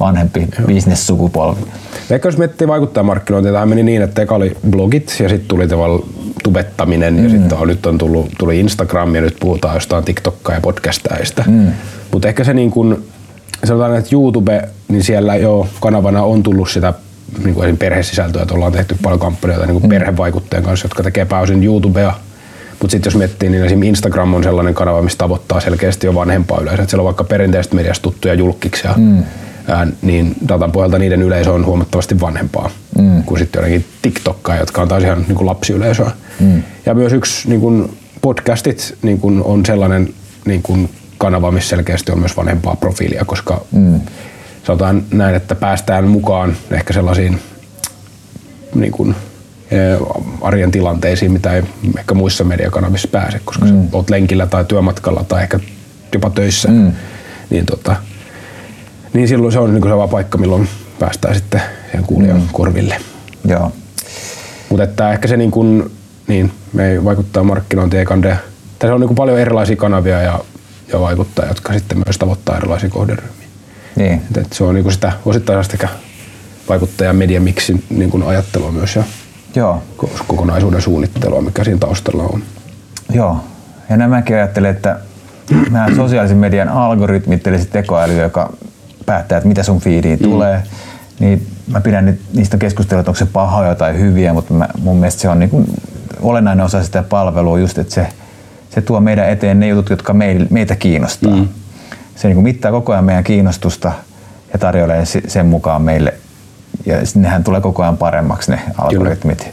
vanhempi 0.00 0.48
bisnessukupolvi. 0.66 1.60
Ehkä 2.10 2.28
jos 2.28 2.38
miettii 2.38 2.68
vaikuttajamarkkinointia, 2.68 3.52
tämä 3.52 3.66
meni 3.66 3.82
niin, 3.82 4.02
että 4.02 4.22
eka 4.22 4.34
oli 4.34 4.56
blogit 4.70 5.16
ja 5.20 5.28
sitten 5.28 5.48
tuli 5.48 5.68
tavallaan 5.68 6.02
tubettaminen 6.42 7.14
mm. 7.14 7.24
ja 7.24 7.30
sitten 7.30 7.58
on, 7.58 7.68
nyt 7.68 7.86
on 7.86 7.98
tullut, 7.98 8.30
tuli 8.38 8.60
Instagram 8.60 9.14
ja 9.14 9.20
nyt 9.20 9.36
puhutaan 9.40 9.74
jostain 9.74 10.04
TikTokkaa 10.04 10.54
ja 10.54 10.60
podcastaista. 10.60 11.44
Mm. 11.46 11.66
Mutta 12.12 12.28
ehkä 12.28 12.44
se 12.44 12.54
niin 12.54 12.70
kuin, 12.70 13.04
sanotaan, 13.64 13.96
että 13.96 14.14
YouTube, 14.14 14.68
niin 14.88 15.04
siellä 15.04 15.36
jo 15.36 15.68
kanavana 15.80 16.22
on 16.22 16.42
tullut 16.42 16.70
sitä 16.70 16.94
niin 17.44 17.54
kuin 17.54 17.76
perhesisältöä, 17.76 18.42
että 18.42 18.54
ollaan 18.54 18.72
tehty 18.72 18.96
paljon 19.02 19.20
kampanjoita 19.20 19.66
niin 19.66 19.80
kuin 19.80 19.84
mm. 19.84 19.88
perhevaikuttajien 19.88 20.64
kanssa, 20.64 20.86
jotka 20.86 21.02
tekee 21.02 21.24
pääosin 21.24 21.64
YouTubea. 21.64 22.14
Mutta 22.80 22.90
sitten 22.92 23.10
jos 23.10 23.16
miettii, 23.16 23.50
niin 23.50 23.64
esimerkiksi 23.64 23.88
Instagram 23.88 24.34
on 24.34 24.42
sellainen 24.42 24.74
kanava, 24.74 25.02
missä 25.02 25.18
tavoittaa 25.18 25.60
selkeästi 25.60 26.06
jo 26.06 26.14
vanhempaa 26.14 26.60
yleisöä. 26.60 26.86
Siellä 26.86 27.02
on 27.02 27.04
vaikka 27.04 27.24
perinteistä 27.24 27.76
mediasta 27.76 28.02
tuttuja 28.02 28.34
julkkiksia, 28.34 28.94
mm. 28.96 29.22
ää, 29.68 29.86
niin 30.02 30.36
datan 30.48 30.72
pohjalta 30.72 30.98
niiden 30.98 31.22
yleisö 31.22 31.52
on 31.52 31.66
huomattavasti 31.66 32.20
vanhempaa 32.20 32.70
mm. 32.98 33.22
kuin 33.22 33.38
sitten 33.38 33.60
jotenkin 33.60 33.84
TikTokkaa, 34.02 34.56
jotka 34.56 34.82
on 34.82 34.88
taas 34.88 35.02
ihan 35.02 35.24
niin 35.28 35.36
kuin 35.36 35.46
lapsiyleisöä. 35.46 36.10
Mm. 36.40 36.62
Ja 36.86 36.94
myös 36.94 37.12
yksi 37.12 37.48
niin 37.48 37.60
kuin 37.60 37.96
podcastit 38.22 38.94
niin 39.02 39.20
kuin 39.20 39.42
on 39.42 39.66
sellainen 39.66 40.14
niin 40.44 40.62
kuin 40.62 40.90
kanava, 41.22 41.50
missä 41.50 41.68
selkeästi 41.68 42.12
on 42.12 42.18
myös 42.18 42.36
vanhempaa 42.36 42.76
profiilia, 42.76 43.24
koska 43.24 43.64
mm. 43.72 44.00
sanotaan 44.64 45.04
näin, 45.10 45.34
että 45.34 45.54
päästään 45.54 46.08
mukaan 46.08 46.56
ehkä 46.70 46.92
sellaisiin 46.92 47.38
niin 48.74 48.92
kuin, 48.92 49.14
arjen 50.40 50.70
tilanteisiin, 50.70 51.32
mitä 51.32 51.52
ei 51.52 51.62
ehkä 51.98 52.14
muissa 52.14 52.44
mediakanavissa 52.44 53.08
pääse, 53.08 53.40
koska 53.44 53.64
mm. 53.64 53.88
olet 53.92 54.10
lenkillä 54.10 54.46
tai 54.46 54.64
työmatkalla 54.64 55.24
tai 55.24 55.42
ehkä 55.42 55.60
jopa 56.12 56.30
töissä, 56.30 56.68
mm. 56.68 56.92
niin, 57.50 57.66
tota, 57.66 57.96
niin 59.12 59.28
silloin 59.28 59.52
se 59.52 59.58
on 59.58 59.74
niin 59.74 59.82
se 59.82 60.10
paikka, 60.10 60.38
milloin 60.38 60.68
päästään 60.98 61.34
sitten 61.34 61.62
siihen 61.90 62.06
kuulijan 62.06 62.40
mm. 62.40 62.48
korville. 62.52 62.96
Joo. 63.48 63.72
Mutta 64.68 64.84
että 64.84 65.12
ehkä 65.12 65.28
se 65.28 65.36
niin 65.36 65.50
kuin, 65.50 65.90
niin, 66.26 66.52
me 66.72 66.90
ei 66.90 67.04
vaikuttaa 67.04 67.44
markkinointi 67.44 67.98
ei 67.98 68.04
kande. 68.04 68.38
Tässä 68.78 68.94
on 68.94 69.00
niin 69.00 69.08
kuin 69.08 69.16
paljon 69.16 69.38
erilaisia 69.38 69.76
kanavia 69.76 70.20
ja, 70.20 70.40
ja 70.92 71.00
vaikuttajia, 71.00 71.50
jotka 71.50 71.72
sitten 71.72 72.02
myös 72.06 72.18
tavoittaa 72.18 72.56
erilaisia 72.56 72.90
kohderyhmiä. 72.90 73.48
Niin. 73.96 74.22
Et, 74.30 74.36
et 74.36 74.52
se 74.52 74.64
on 74.64 74.74
niin 74.74 74.82
kuin 74.82 74.92
sitä 74.92 75.12
osittain 75.24 75.64
sitä 75.64 75.88
vaikuttajan 76.68 77.16
mediamiksin 77.16 77.84
niin 77.90 78.10
kuin 78.10 78.22
ajattelua 78.22 78.72
myös 78.72 78.96
ja 78.96 79.04
Joo. 79.54 79.82
kokonaisuuden 80.26 80.82
suunnittelua, 80.82 81.42
mikä 81.42 81.64
siinä 81.64 81.78
taustalla 81.78 82.22
on. 82.22 82.42
Joo. 83.12 83.44
Ja 83.90 83.96
nämäkin 83.96 84.36
ajattelen, 84.36 84.70
että 84.70 84.98
nämä 85.70 85.86
sosiaalisen 85.96 86.36
median 86.36 86.68
algoritmit, 86.68 87.46
eli 87.46 87.58
se 87.58 87.64
tekoäly, 87.64 88.20
joka 88.20 88.52
päättää, 89.06 89.38
että 89.38 89.48
mitä 89.48 89.62
sun 89.62 89.80
feediin 89.80 90.18
mm. 90.18 90.24
tulee, 90.24 90.62
niin 91.20 91.46
mä 91.66 91.80
pidän 91.80 92.06
nyt 92.06 92.20
niistä 92.34 92.56
keskustelua, 92.58 93.00
että 93.00 93.10
onko 93.10 93.18
se 93.18 93.26
pahoja 93.26 93.74
tai 93.74 93.98
hyviä, 93.98 94.32
mutta 94.32 94.54
mä, 94.54 94.68
mun 94.78 94.96
mielestä 94.96 95.20
se 95.22 95.28
on 95.28 95.38
niin 95.38 95.50
kuin 95.50 95.66
olennainen 96.20 96.64
osa 96.64 96.82
sitä 96.82 97.02
palvelua 97.02 97.58
just, 97.58 97.78
että 97.78 97.94
se, 97.94 98.08
se 98.74 98.80
tuo 98.80 99.00
meidän 99.00 99.28
eteen 99.28 99.60
ne 99.60 99.68
jutut, 99.68 99.90
jotka 99.90 100.14
meitä 100.50 100.76
kiinnostaa. 100.76 101.36
Mm. 101.36 101.48
Se 102.16 102.28
niin 102.28 102.36
kuin 102.36 102.44
mittaa 102.44 102.70
koko 102.70 102.92
ajan 102.92 103.04
meidän 103.04 103.24
kiinnostusta 103.24 103.92
ja 104.52 104.58
tarjoilee 104.58 105.04
sen 105.04 105.46
mukaan 105.46 105.82
meille. 105.82 106.14
Ja 106.86 106.96
nehän 107.14 107.44
tulee 107.44 107.60
koko 107.60 107.82
ajan 107.82 107.96
paremmaksi 107.96 108.50
ne 108.50 108.60
algoritmit. 108.78 109.38
Kyllä. 109.38 109.52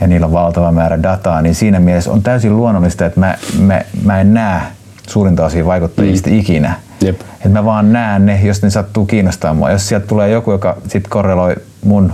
Ja 0.00 0.06
niillä 0.06 0.26
on 0.26 0.32
valtava 0.32 0.72
määrä 0.72 1.02
dataa, 1.02 1.42
niin 1.42 1.54
siinä 1.54 1.80
mielessä 1.80 2.12
on 2.12 2.22
täysin 2.22 2.56
luonnollista, 2.56 3.06
että 3.06 3.20
mä, 3.20 3.34
mä, 3.58 3.80
mä 4.04 4.20
en 4.20 4.34
näe 4.34 4.60
suurinta 5.08 5.44
osia 5.44 5.66
vaikuttajista 5.66 6.30
mm. 6.30 6.38
ikinä. 6.38 6.74
Jep. 7.00 7.20
Että 7.20 7.48
mä 7.48 7.64
vaan 7.64 7.92
näen 7.92 8.26
ne, 8.26 8.40
jos 8.42 8.62
ne 8.62 8.70
sattuu 8.70 9.06
kiinnostaa 9.06 9.54
mua. 9.54 9.70
Jos 9.70 9.88
sieltä 9.88 10.06
tulee 10.06 10.30
joku, 10.30 10.52
joka 10.52 10.76
sit 10.88 11.08
korreloi 11.08 11.56
mun 11.84 12.12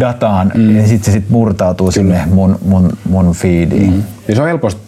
dataan, 0.00 0.52
mm. 0.54 0.72
niin 0.72 0.88
sitten 0.88 1.12
se 1.12 1.18
sit 1.18 1.30
murtautuu 1.30 1.90
Kyllä. 1.94 2.14
sinne 2.14 2.34
mun, 2.34 2.58
mun, 2.64 2.92
mun 3.08 3.32
feediin. 3.32 3.92
Mm. 3.92 4.02
Ja 4.28 4.34
se 4.34 4.40
on 4.40 4.48
helposti 4.48 4.80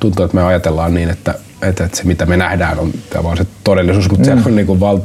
tuntuu, 0.00 0.24
että 0.24 0.34
me 0.34 0.42
ajatellaan 0.42 0.94
niin, 0.94 1.10
että, 1.10 1.34
että, 1.62 1.84
että 1.84 1.96
se 1.96 2.04
mitä 2.04 2.26
me 2.26 2.36
nähdään 2.36 2.78
on 2.78 2.92
vaan 3.22 3.36
se 3.36 3.46
todellisuus, 3.64 4.10
mutta 4.10 4.22
mm. 4.22 4.24
siellä 4.24 4.42
on 4.46 4.56
niin 4.56 4.66
kuin 4.66 4.80
val... 4.80 4.98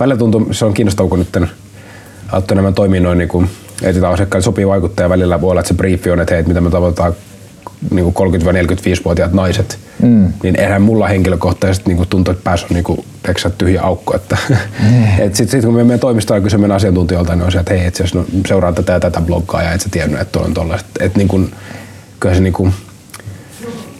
välillä 0.00 0.16
tuntuu, 0.16 0.48
se 0.50 0.64
on 0.64 0.74
kiinnostavaa, 0.74 1.10
kun 1.10 1.18
nyt 1.18 1.48
auttaa 2.32 2.54
enemmän 2.54 2.74
toimii 2.74 3.00
noin 3.00 3.18
niin 3.18 3.28
kuin, 3.28 3.50
etsitään 3.82 4.12
asiakkaille 4.12 4.44
sopii 4.44 4.68
vaikuttaa 4.68 5.04
ja 5.04 5.10
välillä 5.10 5.40
voi 5.40 5.50
olla, 5.50 5.60
että 5.60 5.68
se 5.68 5.74
briefi 5.74 6.10
on, 6.10 6.20
että 6.20 6.34
hei, 6.34 6.42
mitä 6.42 6.60
me 6.60 6.70
tavoitetaan 6.70 7.14
niin 7.90 8.06
30-45-vuotiaat 8.06 9.32
naiset, 9.32 9.78
mm. 10.02 10.32
niin 10.42 10.60
eihän 10.60 10.82
mulla 10.82 11.08
henkilökohtaisesti 11.08 11.94
niin 11.94 12.08
tuntuu, 12.08 12.32
että 12.32 12.44
päässä 12.44 12.66
on 12.70 12.74
niin 12.74 12.84
kuin, 12.84 13.04
tyhjä 13.58 13.82
aukko. 13.82 14.16
Että, 14.16 14.36
mm. 14.50 15.04
et 15.24 15.34
sit, 15.34 15.50
sit, 15.50 15.64
kun 15.64 15.74
me 15.74 15.76
menemme 15.76 15.98
toimistoon 15.98 16.38
ja 16.38 16.42
kysymme 16.42 16.74
asiantuntijoilta, 16.74 17.34
niin 17.34 17.44
on 17.44 17.52
se, 17.52 17.58
että 17.58 17.74
hei, 17.74 17.86
itse 17.86 18.04
asiassa 18.04 18.18
no, 18.18 18.24
seuraa 18.48 18.72
tätä 18.72 18.92
ja 18.92 19.00
tätä 19.00 19.20
bloggaa 19.20 19.62
ja 19.62 19.72
et 19.72 19.80
sä 19.80 19.88
tiennyt, 19.90 20.20
että 20.20 20.40
on 20.40 20.54
tollaista. 20.54 20.88
Että 21.00 21.18
niin 21.18 21.28
kuin, 21.28 21.54
kyllä 22.20 22.34
se 22.34 22.40
niin 22.40 22.52
kuin, 22.52 22.74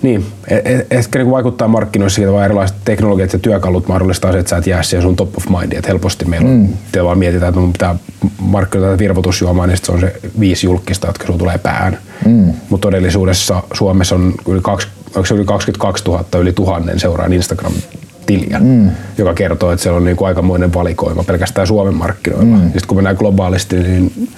niin, 0.02 0.26
e, 0.48 0.56
e, 0.56 0.86
ehkä 0.90 1.18
niin 1.18 1.30
vaikuttaa 1.30 1.68
markkinoissa 1.68 2.16
siitä, 2.16 2.32
vaan 2.32 2.44
erilaiset 2.44 2.76
teknologiat 2.84 3.32
ja 3.32 3.38
työkalut 3.38 3.88
mahdollistaa 3.88 4.32
se, 4.32 4.38
että 4.38 4.50
sä 4.50 4.56
et 4.56 4.66
jää 4.66 4.82
siihen 4.82 5.02
sun 5.02 5.16
top 5.16 5.36
of 5.36 5.48
mind. 5.48 5.72
Että 5.72 5.88
helposti 5.88 6.24
meillä 6.24 6.48
on, 6.48 6.56
mm. 6.56 7.04
vaan 7.04 7.18
mietitään, 7.18 7.48
että 7.48 7.60
mun 7.60 7.72
pitää 7.72 7.96
markkinoida 8.38 8.98
virvoitusjuomaa, 8.98 9.66
niin 9.66 9.78
se 9.82 9.92
on 9.92 10.00
se 10.00 10.14
viisi 10.40 10.66
julkista, 10.66 11.06
jotka 11.06 11.26
sulla 11.26 11.38
tulee 11.38 11.58
päähän. 11.58 11.98
Mm. 12.26 12.52
Mutta 12.68 12.86
todellisuudessa 12.86 13.62
Suomessa 13.72 14.14
on 14.14 14.34
yli, 14.48 14.60
kaksi, 14.62 14.88
se 15.24 15.34
yli 15.34 15.44
22 15.44 16.04
000 16.04 16.24
yli 16.40 16.52
tuhannen 16.52 17.00
seuraan 17.00 17.32
Instagram-tiliä, 17.32 18.58
mm. 18.58 18.90
joka 19.18 19.34
kertoo, 19.34 19.72
että 19.72 19.82
siellä 19.82 19.96
on 19.96 20.04
niin 20.04 20.16
kuin 20.16 20.28
aikamoinen 20.28 20.74
valikoima 20.74 21.24
pelkästään 21.24 21.66
Suomen 21.66 21.94
markkinoilla. 21.94 22.56
Mm. 22.56 22.62
Sitten 22.62 22.86
kun 22.86 22.96
mennään 22.96 23.16
globaalisti, 23.16 23.76
niin 23.76 24.28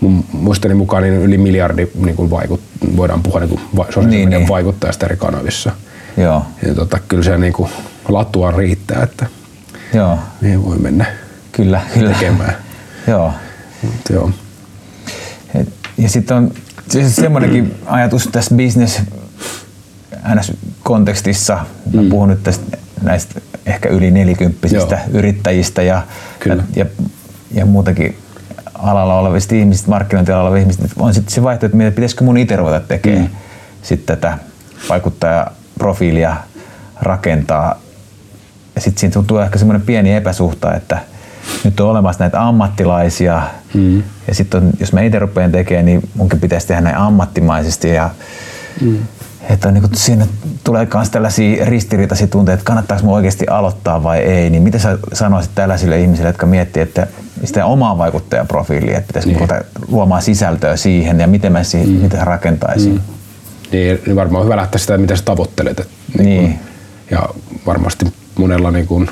mun 0.00 0.24
muistani 0.32 0.74
mukaan 0.74 1.02
niin 1.02 1.14
yli 1.14 1.38
miljardi 1.38 1.88
niin 1.94 2.16
kuin 2.16 2.30
vaikut, 2.30 2.60
voidaan 2.96 3.22
puhua 3.22 3.40
niin 3.40 3.48
kuin 3.48 3.60
sosiaalisen 3.76 4.10
niin, 4.10 4.30
niin. 4.30 4.48
vaikuttajasta 4.48 5.06
eri 5.06 5.16
kanavissa. 5.16 5.72
Joo. 6.16 6.46
Ja 6.66 6.74
tota, 6.74 6.98
kyllä 7.08 7.22
se 7.22 7.38
niin 7.38 7.52
kuin 7.52 7.70
latua 8.08 8.50
riittää, 8.50 9.02
että 9.02 9.26
Joo. 9.94 10.18
niin 10.40 10.64
voi 10.64 10.78
mennä 10.78 11.06
kyllä, 11.52 11.80
kyllä. 11.94 12.12
tekemään. 12.12 12.56
joo. 13.06 13.32
Mut, 13.82 13.94
joo. 14.10 14.30
Et, 15.54 15.68
ja 15.98 16.08
sitten 16.08 16.36
on 16.36 16.50
siis 16.88 17.16
semmoinenkin 17.16 17.74
ajatus 17.86 18.28
tässä 18.32 18.54
business 18.54 19.02
kontekstissa 20.82 21.58
mä 21.92 22.02
mm. 22.02 22.08
puhun 22.08 22.28
nyt 22.28 22.42
tästä 22.42 22.76
näistä 23.02 23.40
ehkä 23.66 23.88
yli 23.88 24.10
nelikymppisistä 24.10 24.98
yrittäjistä 25.12 25.82
ja, 25.82 26.02
ja, 26.46 26.56
ja, 26.76 26.86
ja 27.50 27.66
muutakin 27.66 28.16
alalla 28.82 29.18
olevista 29.18 29.54
ihmisistä, 29.54 29.90
markkinointialalla 29.90 30.50
olevista 30.50 30.72
ihmisistä, 30.72 31.04
on 31.04 31.14
sitten 31.14 31.34
se 31.34 31.42
vaihtoehto, 31.42 31.76
että 31.76 31.94
pitäisikö 31.94 32.24
mun 32.24 32.36
itse 32.36 32.56
ruveta 32.56 32.80
tekemään 32.80 33.22
mm. 33.22 33.30
sitten 33.82 34.16
tätä 34.16 34.38
vaikuttajaprofiilia 34.88 36.36
rakentaa. 37.00 37.80
Ja 38.74 38.80
sitten 38.80 39.00
siinä 39.00 39.12
tuntuu 39.12 39.38
ehkä 39.38 39.58
semmoinen 39.58 39.86
pieni 39.86 40.14
epäsuhta, 40.14 40.74
että 40.74 40.98
nyt 41.64 41.80
on 41.80 41.90
olemassa 41.90 42.24
näitä 42.24 42.42
ammattilaisia 42.48 43.42
mm. 43.74 44.02
ja 44.28 44.34
sitten 44.34 44.70
jos 44.80 44.92
mä 44.92 45.00
itse 45.00 45.18
rupean 45.18 45.52
tekemään, 45.52 45.86
niin 45.86 46.08
munkin 46.14 46.40
pitäisi 46.40 46.66
tehdä 46.66 46.80
näin 46.80 46.96
ammattimaisesti 46.96 47.88
ja 47.88 48.10
mm. 48.80 48.98
Että 49.52 49.68
on, 49.68 49.74
niin 49.74 49.82
kuin, 49.82 49.96
siinä 49.96 50.26
tulee 50.64 50.88
myös 50.94 51.10
tällaisia 51.10 51.64
ristiriitaisia 51.64 52.26
tunteita, 52.26 52.54
että 52.54 52.64
kannattaako 52.64 53.04
mun 53.04 53.14
oikeasti 53.14 53.46
aloittaa 53.46 54.02
vai 54.02 54.18
ei, 54.18 54.50
niin 54.50 54.62
mitä 54.62 54.78
sä 54.78 54.98
sanoisit 55.12 55.52
tällaisille 55.54 56.00
ihmisille, 56.00 56.28
jotka 56.28 56.46
miettii, 56.46 56.82
että 56.82 57.06
sitä 57.44 57.66
omaa 57.66 57.98
vaikuttajaprofiilia, 57.98 58.98
että 58.98 59.06
pitäisi 59.06 59.28
niin. 59.28 59.48
luomaan 59.88 60.22
sisältöä 60.22 60.76
siihen 60.76 61.20
ja 61.20 61.26
miten 61.26 61.52
mä 61.52 61.62
siihen, 61.62 61.88
mm. 61.88 61.94
miten 61.94 62.26
rakentaisin. 62.26 62.92
Mm. 62.92 63.00
Niin, 63.72 64.00
niin 64.06 64.16
varmaan 64.16 64.40
on 64.40 64.44
hyvä 64.44 64.56
lähteä 64.56 64.78
sitä, 64.78 64.98
mitä 64.98 65.16
sä 65.16 65.24
tavoittelet. 65.24 65.80
Että, 65.80 65.92
niin. 66.18 66.26
niin. 66.26 66.48
Kun, 66.48 66.58
ja 67.10 67.28
varmasti 67.66 68.06
monella 68.38 68.70
niin 68.70 68.86
kun, 68.86 69.10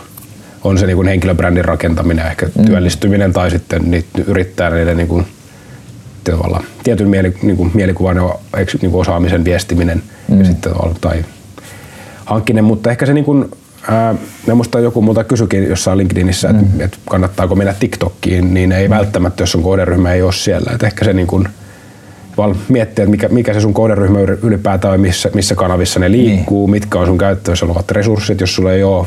on 0.65 0.79
se 0.79 0.87
niin 0.87 0.97
kun 0.97 1.07
henkilöbrändin 1.07 1.65
rakentaminen, 1.65 2.27
ehkä 2.27 2.47
mm. 2.47 2.65
työllistyminen 2.65 3.33
tai 3.33 3.51
sitten 3.51 3.91
niitä 3.91 4.09
yrittää 4.27 4.71
niiden 4.71 4.97
niin 4.97 5.09
kun, 5.09 5.27
tavallaan, 6.25 6.65
tietyn 6.85 7.09
mieli, 7.09 7.35
niin 7.43 7.57
kun, 7.57 7.71
mielikuvan 7.75 8.17
ja 8.17 8.39
niin 8.83 8.91
kun 8.91 9.01
osaamisen 9.01 9.45
viestiminen 9.45 10.03
mm. 10.29 10.39
ja 10.39 10.45
sitten, 10.45 10.73
tai 11.01 11.25
hankkinen, 12.25 12.65
mutta 12.65 12.91
ehkä 12.91 13.07
se 13.07 13.15
niin 13.15 13.25
kun, 13.25 13.51
Ää, 13.91 14.15
musta 14.55 14.81
joku 14.81 15.03
muuta 15.03 15.25
kysyikin 15.25 15.69
jossain 15.69 15.99
LinkedInissä, 15.99 16.49
että 16.49 16.63
mm. 16.63 16.81
et 16.81 16.99
kannattaako 17.11 17.55
mennä 17.55 17.75
TikTokkiin, 17.81 18.55
niin 18.55 18.73
ei 18.73 18.89
mm. 18.89 18.95
välttämättä, 18.95 19.43
jos 19.43 19.53
sun 19.53 19.63
kohderyhmä 19.63 20.13
ei 20.13 20.23
ole 20.23 20.33
siellä. 20.33 20.73
Et 20.75 20.83
ehkä 20.83 21.05
se 21.05 21.13
niin 21.13 21.27
kun, 21.27 21.49
vaan 22.37 22.57
miettiä, 22.69 23.03
että 23.03 23.11
mikä, 23.11 23.29
mikä 23.29 23.55
se 23.55 23.61
sun 23.61 23.75
kohderyhmä 23.75 24.19
ylipäätään 24.43 24.95
on, 24.95 25.01
missä, 25.01 25.31
missä 25.35 25.55
kanavissa 25.55 26.01
ne 26.01 26.11
liikkuu, 26.11 26.67
niin. 26.67 26.71
mitkä 26.71 26.99
on 26.99 27.07
sun 27.07 27.19
käyttöössä 27.19 27.67
olevat 27.67 27.91
resurssit, 27.91 28.41
jos 28.41 28.55
sulla 28.55 28.73
ei 28.73 28.83
ole 28.83 29.07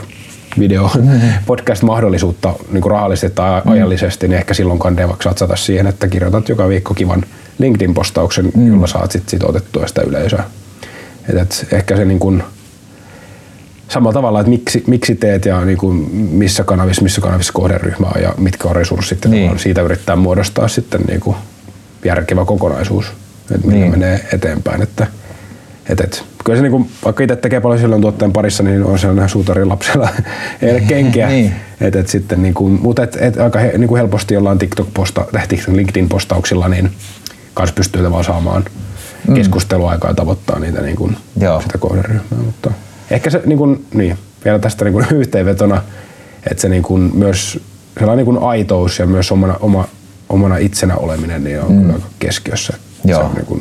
video, 0.59 0.91
mm. 0.95 1.19
podcast-mahdollisuutta 1.45 2.53
niin 2.71 2.81
kuin 2.81 2.91
rahallisesti 2.91 3.35
tai 3.35 3.61
mm. 3.65 3.71
ajallisesti, 3.71 4.27
niin 4.27 4.37
ehkä 4.37 4.53
silloin 4.53 4.79
vaikka 4.79 5.23
satsata 5.23 5.55
siihen, 5.55 5.87
että 5.87 6.07
kirjoitat 6.07 6.49
joka 6.49 6.69
viikko 6.69 6.93
kivan 6.93 7.23
LinkedIn-postauksen, 7.59 8.51
mm. 8.55 8.67
jolla 8.67 8.87
saat 8.87 9.11
sit, 9.11 9.29
sit 9.29 9.43
otettua 9.43 9.87
sitä 9.87 10.01
yleisöä. 10.01 10.43
Et, 11.29 11.37
et 11.37 11.67
ehkä 11.71 11.97
se 11.97 12.05
niin 12.05 12.19
kuin, 12.19 12.43
samalla 13.87 14.13
tavalla, 14.13 14.39
että 14.39 14.49
miksi, 14.49 14.83
miksi 14.87 15.15
teet 15.15 15.45
ja 15.45 15.65
niin 15.65 15.77
kuin 15.77 16.15
missä 16.15 16.63
kanavissa, 16.63 17.01
missä 17.01 17.21
kanavissa 17.21 17.53
kohderyhmä 17.53 18.07
on 18.15 18.21
ja 18.21 18.33
mitkä 18.37 18.67
on 18.67 18.75
resurssit. 18.75 19.25
Niin. 19.25 19.59
Siitä 19.59 19.81
yrittää 19.81 20.15
muodostaa 20.15 20.67
sitten 20.67 21.01
niin 21.01 21.19
kuin 21.19 21.35
järkevä 22.05 22.45
kokonaisuus, 22.45 23.05
että 23.55 23.67
niin. 23.67 23.91
menee 23.91 24.27
eteenpäin. 24.33 24.81
Että, 24.81 25.07
Et, 25.91 25.99
et, 25.99 26.23
kyllä 26.45 26.57
se 26.57 26.61
niinku, 26.61 26.87
vaikka 27.05 27.23
itse 27.23 27.35
tekee 27.35 27.61
paljon 27.61 27.79
silloin 27.79 28.01
tuottajan 28.01 28.33
parissa, 28.33 28.63
niin 28.63 28.83
on 28.83 28.99
sellainen 28.99 29.29
suutarin 29.29 29.69
lapsella 29.69 30.09
ei 30.61 30.71
ole 30.71 30.81
kenkiä. 30.81 31.27
Niin. 31.27 31.53
et, 31.81 31.95
et 31.95 32.07
sitten 32.07 32.41
niinku, 32.41 32.69
mutta 32.69 33.03
et, 33.03 33.17
et 33.21 33.39
aika 33.39 33.59
he, 33.59 33.73
niinku 33.77 33.95
helposti 33.95 34.33
jollain 34.33 34.59
TikTok-posta, 34.59 35.25
TikTok 35.47 35.75
LinkedIn-postauksilla 35.75 36.67
niin 36.67 36.91
kans 37.53 37.71
pystyy 37.71 38.01
tavallaan 38.01 38.23
saamaan 38.23 38.65
mm. 39.27 39.33
keskusteluaikaa 39.33 40.09
ja 40.09 40.15
tavoittaa 40.15 40.59
niitä 40.59 40.81
niinku, 40.81 41.11
Joo. 41.39 41.61
sitä 41.61 41.77
kohderyhmää. 41.77 42.43
Mutta 42.45 42.71
ehkä 43.11 43.29
se 43.29 43.41
niinku, 43.45 43.77
niin, 43.93 44.17
vielä 44.45 44.59
tästä 44.59 44.85
niinku 44.85 45.03
yhteenvetona, 45.15 45.81
että 46.51 46.61
se 46.61 46.69
niinku 46.69 46.97
myös 46.97 47.59
sellainen 47.99 48.25
niinku 48.25 48.45
aitous 48.45 48.99
ja 48.99 49.05
myös 49.05 49.31
omana, 49.31 49.55
oma, 49.59 49.87
omana 50.29 50.57
itsenä 50.57 50.95
oleminen 50.95 51.43
niin 51.43 51.61
on 51.61 51.71
mm. 51.71 51.81
kyllä 51.81 51.93
aika 51.93 52.07
keskiössä. 52.19 52.73
Joo. 53.05 53.19
Se 53.19 53.25
on, 53.25 53.33
niinku, 53.35 53.59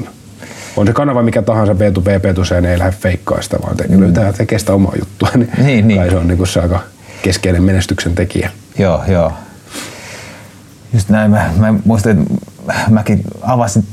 on 0.77 0.87
se 0.87 0.93
kanava 0.93 1.23
mikä 1.23 1.43
tahansa 1.43 1.73
B2B, 1.73 2.07
B2C, 2.07 2.61
ne 2.61 2.73
ei 2.73 2.79
lähde 2.79 2.93
feikkaa 2.93 3.43
sitä, 3.43 3.59
vaan 3.63 3.77
te, 3.77 3.85
mm. 3.89 4.01
löytää 4.01 4.33
tekee 4.33 4.59
sitä 4.59 4.73
omaa 4.75 4.93
juttua. 4.99 5.29
Niin, 5.35 5.51
Niin, 5.67 5.89
niin. 5.89 6.01
kai 6.01 6.11
se 6.11 6.17
on 6.17 6.29
niinku 6.29 6.47
se 6.47 6.61
aika 6.61 6.81
keskeinen 7.23 7.63
menestyksen 7.63 8.15
tekijä. 8.15 8.51
Joo, 8.79 9.03
joo. 9.09 9.33
Just 10.95 11.09
näin. 11.09 11.31
Mä, 11.31 11.51
mä 11.57 11.75
muistan, 11.85 12.19
että 12.23 12.35
mäkin 12.91 13.23
avasin 13.43 13.85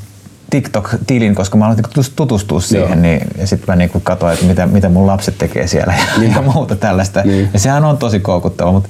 TikTok-tilin, 0.50 1.36
koska 1.36 1.58
mä 1.58 1.66
aloitin 1.66 1.86
tutus- 1.86 2.10
tutustua 2.16 2.62
siihen, 2.62 2.90
Joo. 2.90 2.96
niin, 3.02 3.28
ja 3.38 3.48
sitten 3.48 3.66
mä 3.68 3.76
niinku 3.76 4.00
katsoin, 4.00 4.34
että 4.34 4.46
mitä, 4.46 4.66
mitä 4.66 4.90
mun 4.90 5.08
lapset 5.08 5.38
tekee 5.38 5.68
siellä 5.68 5.94
ja, 6.22 6.24
ja 6.36 6.42
muuta 6.42 6.76
tällaista. 6.76 7.22
Niin. 7.22 7.50
Ja 7.54 7.60
sehän 7.60 7.86
on 7.86 7.98
tosi 7.98 8.20
koukuttava, 8.20 8.72
mutta 8.72 8.90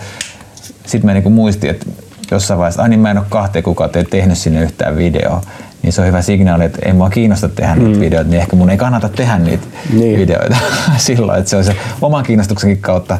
sitten 0.85 1.05
mä 1.05 1.13
niinku 1.13 1.29
muistin, 1.29 1.69
että 1.69 1.85
jossain 2.31 2.57
vaiheessa, 2.57 2.81
ai 2.81 2.89
niin 2.89 2.99
mä 2.99 3.11
en 3.11 3.17
ole 3.17 3.25
kahteen 3.29 3.63
kuukauteen 3.63 4.05
tehnyt 4.05 4.37
sinne 4.37 4.61
yhtään 4.61 4.97
videoa, 4.97 5.41
niin 5.83 5.93
se 5.93 6.01
on 6.01 6.07
hyvä 6.07 6.21
signaali, 6.21 6.63
että 6.65 6.79
ei 6.85 6.93
mua 6.93 7.09
kiinnosta 7.09 7.49
tehdä 7.49 7.75
mm. 7.75 7.83
niitä 7.83 7.99
videoita, 7.99 8.29
niin 8.29 8.41
ehkä 8.41 8.55
mun 8.55 8.69
ei 8.69 8.77
kannata 8.77 9.09
tehdä 9.09 9.37
niitä 9.37 9.67
Niin. 9.93 10.19
videoita 10.19 10.57
silloin, 10.97 11.39
että 11.39 11.49
se 11.49 11.57
on 11.57 11.63
se 11.63 11.75
oman 12.01 12.23
kiinnostuksenkin 12.23 12.77
kautta 12.81 13.17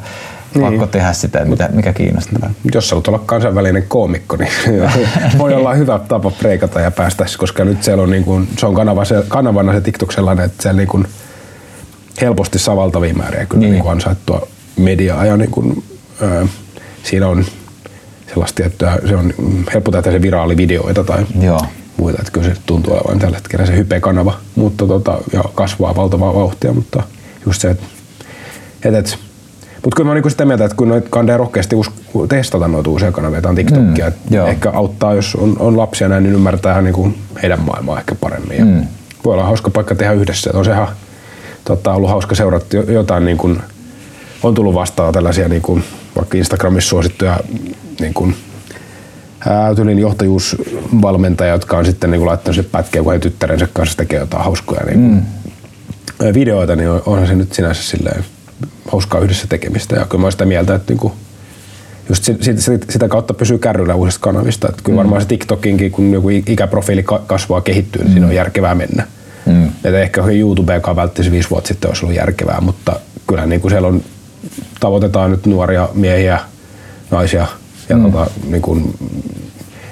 Niin. 0.56 0.66
pakko 0.66 0.88
tehdä 0.88 1.14
sitä, 1.14 1.46
mitä, 1.46 1.70
mikä 1.74 1.94
kiinnostaa. 1.94 2.50
Jos 2.74 2.90
sä 2.90 2.96
haluat 2.96 3.08
olla 3.08 3.20
kansainvälinen 3.26 3.84
koomikko, 3.88 4.36
niin 4.38 4.52
voi 5.38 5.54
olla 5.54 5.74
hyvä 5.74 6.00
tapa 6.08 6.32
preikata 6.32 6.80
ja 6.82 6.92
päästä, 6.92 7.26
koska 7.38 7.66
nyt 7.66 7.84
siellä 7.84 8.04
on, 8.04 8.10
niin 8.10 8.24
kuin, 8.24 8.48
se 8.58 8.66
on 8.66 8.74
kanava, 8.76 9.06
se, 9.06 9.24
kanavana 9.28 9.74
se 9.74 9.82
TikTok 9.82 10.12
sellainen, 10.12 10.46
että 10.46 10.64
siellä 10.64 10.78
niin 10.78 10.88
kuin 10.88 11.08
helposti 12.22 12.60
saa 12.60 12.76
valtavia 12.76 13.14
määriä 13.14 13.46
kyllä 13.46 13.60
Niin. 13.62 13.72
niin. 13.72 13.82
Niin 13.84 13.92
ansaittua 13.92 14.48
mediaa 14.78 15.26
ja 15.26 15.38
niin 15.38 15.52
kuin, 15.52 15.84
ö, 16.22 16.48
siinä 17.04 17.28
on 17.28 17.46
sellaista 18.28 18.56
tiettyä, 18.56 18.98
se 19.08 19.16
on 19.16 19.34
helppo 19.74 19.92
tehdä 19.92 20.12
se 20.12 20.22
viraalivideoita 20.22 21.04
tai 21.04 21.26
Joo. 21.42 21.62
Muita, 21.98 22.18
että 22.20 22.32
kyllä 22.32 22.48
se 22.48 22.62
tuntuu 22.66 22.94
olevan 22.94 23.20
tällä 23.20 23.38
hetkellä 23.38 23.66
se 23.66 23.78
hype-kanava, 23.78 24.34
mutta 24.56 24.88
tota, 24.88 25.18
ja 25.34 25.44
kasvaa 25.56 25.96
valtavaa 25.96 26.34
vauhtia, 26.34 26.74
mutta 26.74 27.04
just 27.46 27.62
se, 27.62 27.70
että 27.70 27.86
et, 28.86 28.94
et, 28.96 29.18
mutta 29.84 29.96
kyllä 29.96 30.06
mä 30.08 30.10
oon 30.12 30.16
niinku 30.16 30.30
sitä 30.30 30.46
mieltä, 30.46 30.66
että 30.66 30.78
kun 30.78 30.88
noit 30.90 31.10
kandee 31.10 31.38
rohkeasti 31.38 31.76
us, 31.76 31.92
testata 32.30 32.68
noita 32.68 32.90
uusia 32.90 33.12
kanavia, 33.12 33.42
tai 33.42 33.56
TikTokia, 33.56 34.06
Mm, 34.06 34.08
että 34.08 34.36
joo. 34.36 34.48
ehkä 34.48 34.70
auttaa, 34.70 35.14
jos 35.14 35.36
on, 35.36 35.56
on 35.60 35.78
lapsia 35.78 36.08
näin, 36.08 36.24
niin 36.24 36.34
ymmärtää 36.36 36.82
niinku 36.82 37.14
heidän 37.44 37.62
maailmaa 37.62 38.00
ehkä 38.00 38.16
paremmin. 38.16 38.58
Ja 38.58 38.66
Mm. 38.66 38.88
Voi 39.26 39.34
olla 39.34 39.44
hauska 39.46 39.70
paikka 39.70 39.96
tehdä 39.96 40.14
yhdessä. 40.14 40.50
On 40.54 40.66
sehän 40.66 40.88
tota, 41.66 41.94
ollut 41.94 42.10
hauska 42.10 42.36
seurata 42.36 42.76
jo- 42.78 42.84
jotain, 42.92 43.26
niin 43.26 43.38
kuin, 43.38 43.60
on 44.44 44.54
tullut 44.54 44.74
vastaan 44.74 45.14
tällaisia 45.14 45.48
niin 45.50 45.62
kuin, 45.62 45.84
vaikka 46.16 46.38
Instagramissa 46.38 46.90
suosittuja 46.90 47.40
niin 48.00 48.14
kuin, 48.14 48.36
ää, 49.50 49.76
tyylin 49.76 50.00
johtajuusvalmentajia, 50.00 51.54
jotka 51.54 51.78
on 51.78 51.86
sitten 51.86 52.12
niin 52.12 52.26
laittanut 52.26 52.56
se 52.56 52.64
pätkeä, 52.64 53.04
kun 53.04 53.14
he 53.14 53.20
tyttärensä 53.20 53.68
kanssa 53.74 53.98
tekee 53.98 54.20
jotain 54.20 54.44
hauskoja 54.44 54.86
niin 54.86 55.00
kuin, 55.00 55.26
mm. 56.30 56.34
videoita, 56.34 56.76
niin 56.76 56.90
on- 56.90 57.04
onhan 57.06 57.28
se 57.28 57.36
nyt 57.36 57.54
sinänsä 57.54 57.84
silleen 57.84 58.26
hauskaa 58.92 59.22
yhdessä 59.22 59.48
tekemistä. 59.48 59.96
Ja 59.96 60.06
kyllä 60.06 60.22
mä 60.22 60.26
oon 60.26 60.32
sitä 60.32 60.46
mieltä, 60.46 60.76
että 60.76 60.94
niin 60.94 61.00
kuin, 61.00 61.14
just 62.10 62.24
sit, 62.24 62.44
sit, 62.44 62.60
sit, 62.60 62.86
sitä 62.90 63.08
kautta 63.08 63.34
pysyy 63.34 63.58
kärryllä 63.58 63.96
uusista 63.96 64.20
kanavista. 64.20 64.70
Että 64.70 64.82
kyllä 64.84 64.98
varmaan 64.98 65.22
se 65.22 65.28
TikTokinkin, 65.28 65.92
kun 65.92 66.14
joku 66.14 66.30
ikäprofiili 66.30 67.04
ka- 67.04 67.24
kasvaa 67.28 67.62
kehittyy, 67.62 68.04
niin 68.04 68.12
siinä 68.12 68.28
on 68.28 68.36
järkevää 68.36 68.76
mennä. 68.76 69.08
Mm. 69.46 69.66
Et 69.84 69.94
ehkä 69.94 70.22
YouTubeakaan 70.22 70.96
välttämättä 70.96 71.32
viisi 71.32 71.50
vuotta 71.50 71.68
sitten 71.68 71.90
olisi 71.90 72.06
ollut 72.06 72.18
järkevää, 72.18 72.62
mutta 72.62 73.00
kyllä 73.28 73.46
niin 73.46 73.62
kuin 73.62 73.72
siellä 73.72 73.88
on, 73.88 74.02
tavoitetaan 74.80 75.32
nyt 75.32 75.46
nuoria 75.46 75.90
miehiä, 75.94 76.40
naisia 77.12 77.48
ja 77.90 77.98
mm. 77.98 78.04
tota, 78.04 78.32
niin 78.48 78.62
kuin, 78.62 78.96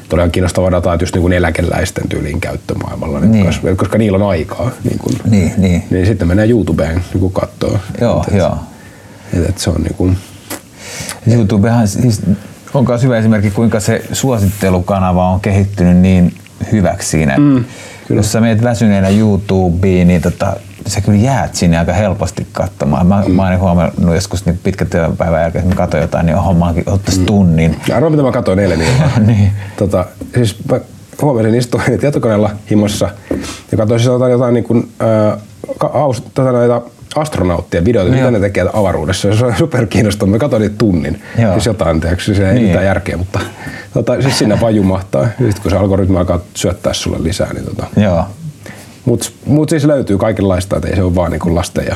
todella 0.09 0.29
kiinnostavaa 0.29 0.71
dataa, 0.71 0.93
että 0.93 1.03
just 1.03 1.15
niin 1.15 1.21
kuin 1.21 1.33
eläkeläisten 1.33 2.09
tyyliin 2.09 2.41
käyttö 2.41 2.75
maailmalla, 2.75 3.19
niin. 3.19 3.31
Niin. 3.31 3.45
koska, 3.45 3.75
koska 3.75 3.97
niillä 3.97 4.15
on 4.15 4.29
aikaa. 4.29 4.71
Niin, 4.83 4.99
kuin, 4.99 5.15
Niin, 5.29 5.53
niin. 5.57 5.83
niin 5.89 6.05
sitten 6.05 6.27
mennään 6.27 6.49
YouTubeen 6.49 7.01
niin 7.13 7.31
katsoo. 7.31 7.79
Joo, 8.01 8.25
et, 8.27 8.37
joo. 8.37 8.57
Et, 9.33 9.49
et 9.49 9.57
se 9.57 9.69
on 9.69 9.81
niin 9.81 9.95
kuin, 9.95 10.17
YouTubehan 11.27 11.87
siis 11.87 12.21
on 12.73 12.85
myös 12.87 13.03
hyvä 13.03 13.17
esimerkki, 13.17 13.51
kuinka 13.51 13.79
se 13.79 14.01
suosittelukanava 14.11 15.29
on 15.29 15.39
kehittynyt 15.39 15.97
niin 15.97 16.33
hyväksi 16.71 17.09
siinä. 17.09 17.37
Mm, 17.37 17.65
Jos 18.09 18.31
sä 18.31 18.41
meet 18.41 18.63
väsyneenä 18.63 19.09
YouTubeen, 19.09 20.07
niin 20.07 20.21
tota, 20.21 20.55
sä 20.87 21.01
kyllä 21.01 21.19
jäät 21.19 21.55
sinne 21.55 21.79
aika 21.79 21.93
helposti 21.93 22.47
katsomaan. 22.51 23.07
Mä, 23.07 23.23
mm. 23.27 23.31
mä 23.31 23.49
oon 23.49 23.59
huomannut 23.59 24.15
joskus 24.15 24.45
niin 24.45 24.59
pitkän 24.63 24.87
työpäivän 24.87 25.41
jälkeen, 25.41 25.63
että 25.63 25.75
mä 25.75 25.77
katson 25.77 26.01
jotain, 26.01 26.25
niin 26.25 26.37
hommaankin 26.37 26.83
ottaisi 26.87 27.19
mm. 27.19 27.25
tunnin. 27.25 27.81
Ja 27.87 27.95
arvoa, 27.95 28.09
mitä 28.09 28.23
mä 28.23 28.31
katsoin 28.31 28.59
eilen 28.59 28.81
illalla. 28.81 29.19
Niin. 29.27 29.51
tota, 29.77 30.05
siis 30.35 30.55
mä 30.71 30.79
huomasin 31.21 31.55
istuin 31.55 31.83
tietokoneella 31.99 32.51
himossa 32.71 33.09
ja 33.71 33.77
katsoin 33.77 33.99
siis 33.99 34.11
jotain, 34.11 34.31
jotain 34.31 34.53
niin 34.53 34.63
kuin, 34.63 34.91
äh, 35.01 35.39
aus, 35.93 36.23
tota, 36.33 36.51
noita 36.51 36.81
astronauttien 37.15 37.85
videoita, 37.85 38.11
mitä 38.11 38.31
ne 38.31 38.39
tekee 38.39 38.65
avaruudessa. 38.73 39.35
Se 39.35 39.45
on 39.45 39.55
super 39.63 39.87
kiinnostavaa. 39.87 40.31
Mä 40.31 40.37
katsoin 40.37 40.61
niitä 40.61 40.75
tunnin. 40.77 41.21
Joo. 41.39 41.53
Siis 41.53 41.65
jotain, 41.65 42.01
tiedätkö, 42.01 42.23
se 42.23 42.49
ei 42.49 42.55
Niin. 42.55 42.67
mitään 42.67 42.85
järkeä, 42.85 43.17
mutta 43.17 43.39
tota, 43.93 44.21
siis 44.21 44.37
siinä 44.37 44.61
vaan 44.61 44.75
jumahtaa. 44.75 45.27
Sitten 45.37 45.61
kun 45.61 45.71
se 45.71 45.77
algoritmi 45.77 46.17
alkaa 46.17 46.39
syöttää 46.53 46.93
sulle 46.93 47.17
lisää, 47.23 47.53
niin 47.53 47.65
tota. 47.65 47.85
Joo. 47.97 48.25
Mut, 49.05 49.33
mut 49.45 49.69
siis 49.69 49.85
löytyy 49.85 50.17
kaikenlaista, 50.17 50.75
että 50.75 50.87
ei 50.89 50.95
se 50.95 51.03
ole 51.03 51.15
vaan 51.15 51.31
niin 51.31 51.39
kuin 51.39 51.55
lasten 51.55 51.85
ja 51.85 51.95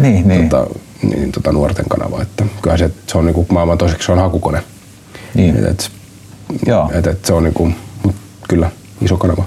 Niin, 0.00 0.28
niin. 0.28 0.48
tota, 0.48 0.70
niin, 1.02 1.32
tota, 1.32 1.52
nuorten 1.52 1.84
kanava. 1.88 2.22
Että 2.22 2.44
kyllä 2.62 2.76
se, 2.76 2.90
se 3.06 3.18
on 3.18 3.26
niin 3.26 3.34
kuin 3.34 3.46
maailman 3.50 3.78
toiseksi 3.78 4.06
se 4.06 4.12
on 4.12 4.18
hakukone. 4.18 4.62
niin. 5.34 5.56
Et, 5.56 5.64
et, 5.64 5.90
Joo. 6.66 6.90
et, 6.94 7.06
et 7.06 7.24
se 7.24 7.32
on 7.32 7.42
niinku, 7.42 7.70
mut 8.04 8.14
kyllä 8.48 8.70
iso 9.02 9.16
kanava. 9.16 9.44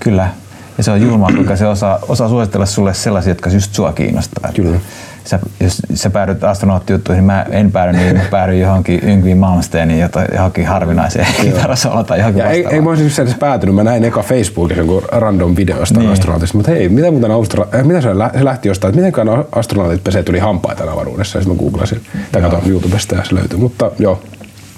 Kyllä. 0.00 0.30
Ja 0.78 0.84
se 0.84 0.90
on 0.90 1.02
julmaa, 1.02 1.30
kuinka 1.34 1.56
se 1.56 1.66
osaa, 1.66 1.98
osaa 2.08 2.28
suositella 2.28 2.66
sulle 2.66 2.94
sellaisia, 2.94 3.30
jotka 3.30 3.50
just 3.50 3.74
sua 3.74 3.92
kiinnostaa. 3.92 4.50
Kyllä. 4.54 4.80
Sä, 5.24 5.38
jos 5.60 5.82
sä 5.94 6.10
päädyt 6.10 6.44
astronauttijuttuihin, 6.44 7.20
niin 7.20 7.26
mä 7.26 7.46
en 7.50 7.72
päädy 7.72 7.92
niin, 7.98 8.16
mä 8.16 8.22
päädyin 8.30 8.60
johonkin 8.60 9.00
Yngviin 9.02 9.38
Malmsteeniin, 9.38 10.00
jota, 10.00 10.22
johonkin 10.34 10.66
harvinaiseen 10.66 11.26
kitarasolla 11.40 12.04
tai 12.04 12.18
johonkin 12.18 12.40
Ja 12.40 12.50
ei, 12.50 12.66
ei 12.70 12.80
mä 12.80 12.90
olisin 12.90 13.22
edes 13.24 13.34
päätynyt. 13.34 13.74
Mä 13.74 13.84
näin 13.84 14.04
eka 14.04 14.22
Facebookissa 14.22 14.80
jonkun 14.80 15.02
random 15.12 15.56
video 15.56 15.78
jostain 15.78 16.00
Niin. 16.06 16.12
astronautista. 16.12 16.56
Mutta 16.58 16.70
hei, 16.70 16.88
mitä 16.88 17.10
muuten 17.10 17.30
Austra- 17.30 17.76
äh, 17.78 17.84
mitä 17.84 18.00
se, 18.00 18.18
lä- 18.18 18.30
se 18.38 18.44
lähti 18.44 18.68
jostain, 18.68 18.98
että 18.98 19.18
miten 19.18 19.44
astronautit 19.52 20.04
pesee 20.04 20.22
tuli 20.22 20.38
hampaita 20.38 20.92
avaruudessa. 20.92 21.38
Ja 21.38 21.42
sitten 21.42 21.56
mä 21.58 21.62
googlasin. 21.62 22.00
Tai 22.32 22.42
katsoin 22.42 22.70
YouTubesta 22.70 23.14
ja 23.14 23.24
se 23.24 23.34
löytyi. 23.34 23.58
Mutta 23.58 23.90
joo, 23.98 24.22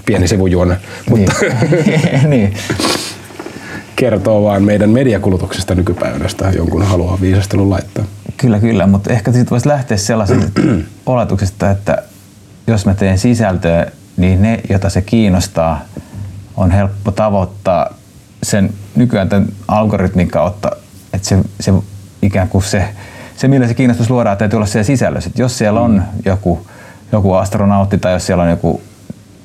pieni 0.06 0.28
sivujuone. 0.28 0.76
Mutta 1.10 1.32
niin. 1.70 2.28
niin. 2.30 2.54
Kertoo 4.04 4.42
vaan 4.42 4.62
meidän 4.62 4.90
mediakulutuksesta 4.90 5.74
tähän 6.36 6.54
jonkun 6.54 6.82
haluaa 6.82 7.18
viisastelun 7.20 7.70
laittaa. 7.70 8.04
Kyllä, 8.36 8.60
kyllä, 8.60 8.86
mutta 8.86 9.12
ehkä 9.12 9.32
siitä 9.32 9.50
voisi 9.50 9.68
lähteä 9.68 9.96
sellaisesta 9.96 10.60
oletuksesta, 11.06 11.70
että 11.70 12.02
jos 12.66 12.86
mä 12.86 12.94
teen 12.94 13.18
sisältöä, 13.18 13.86
niin 14.16 14.42
ne, 14.42 14.60
jota 14.70 14.90
se 14.90 15.02
kiinnostaa, 15.02 15.80
on 16.56 16.70
helppo 16.70 17.10
tavoittaa 17.10 17.94
sen 18.42 18.70
nykyään 18.96 19.28
tämän 19.28 19.48
algoritmin 19.68 20.28
kautta, 20.28 20.70
että 21.12 21.28
se, 21.28 21.38
se 21.60 21.72
ikään 22.22 22.48
kuin 22.48 22.64
se, 22.64 22.88
se, 23.36 23.48
millä 23.48 23.68
se 23.68 23.74
kiinnostus 23.74 24.10
luodaan, 24.10 24.36
täytyy 24.36 24.56
olla 24.56 24.66
siellä 24.66 24.84
sisällössä. 24.84 25.30
Et 25.30 25.38
jos 25.38 25.58
siellä 25.58 25.80
on 25.80 26.02
joku, 26.24 26.66
joku 27.12 27.32
astronautti 27.32 27.98
tai 27.98 28.12
jos 28.12 28.26
siellä 28.26 28.42
on 28.42 28.50
joku 28.50 28.82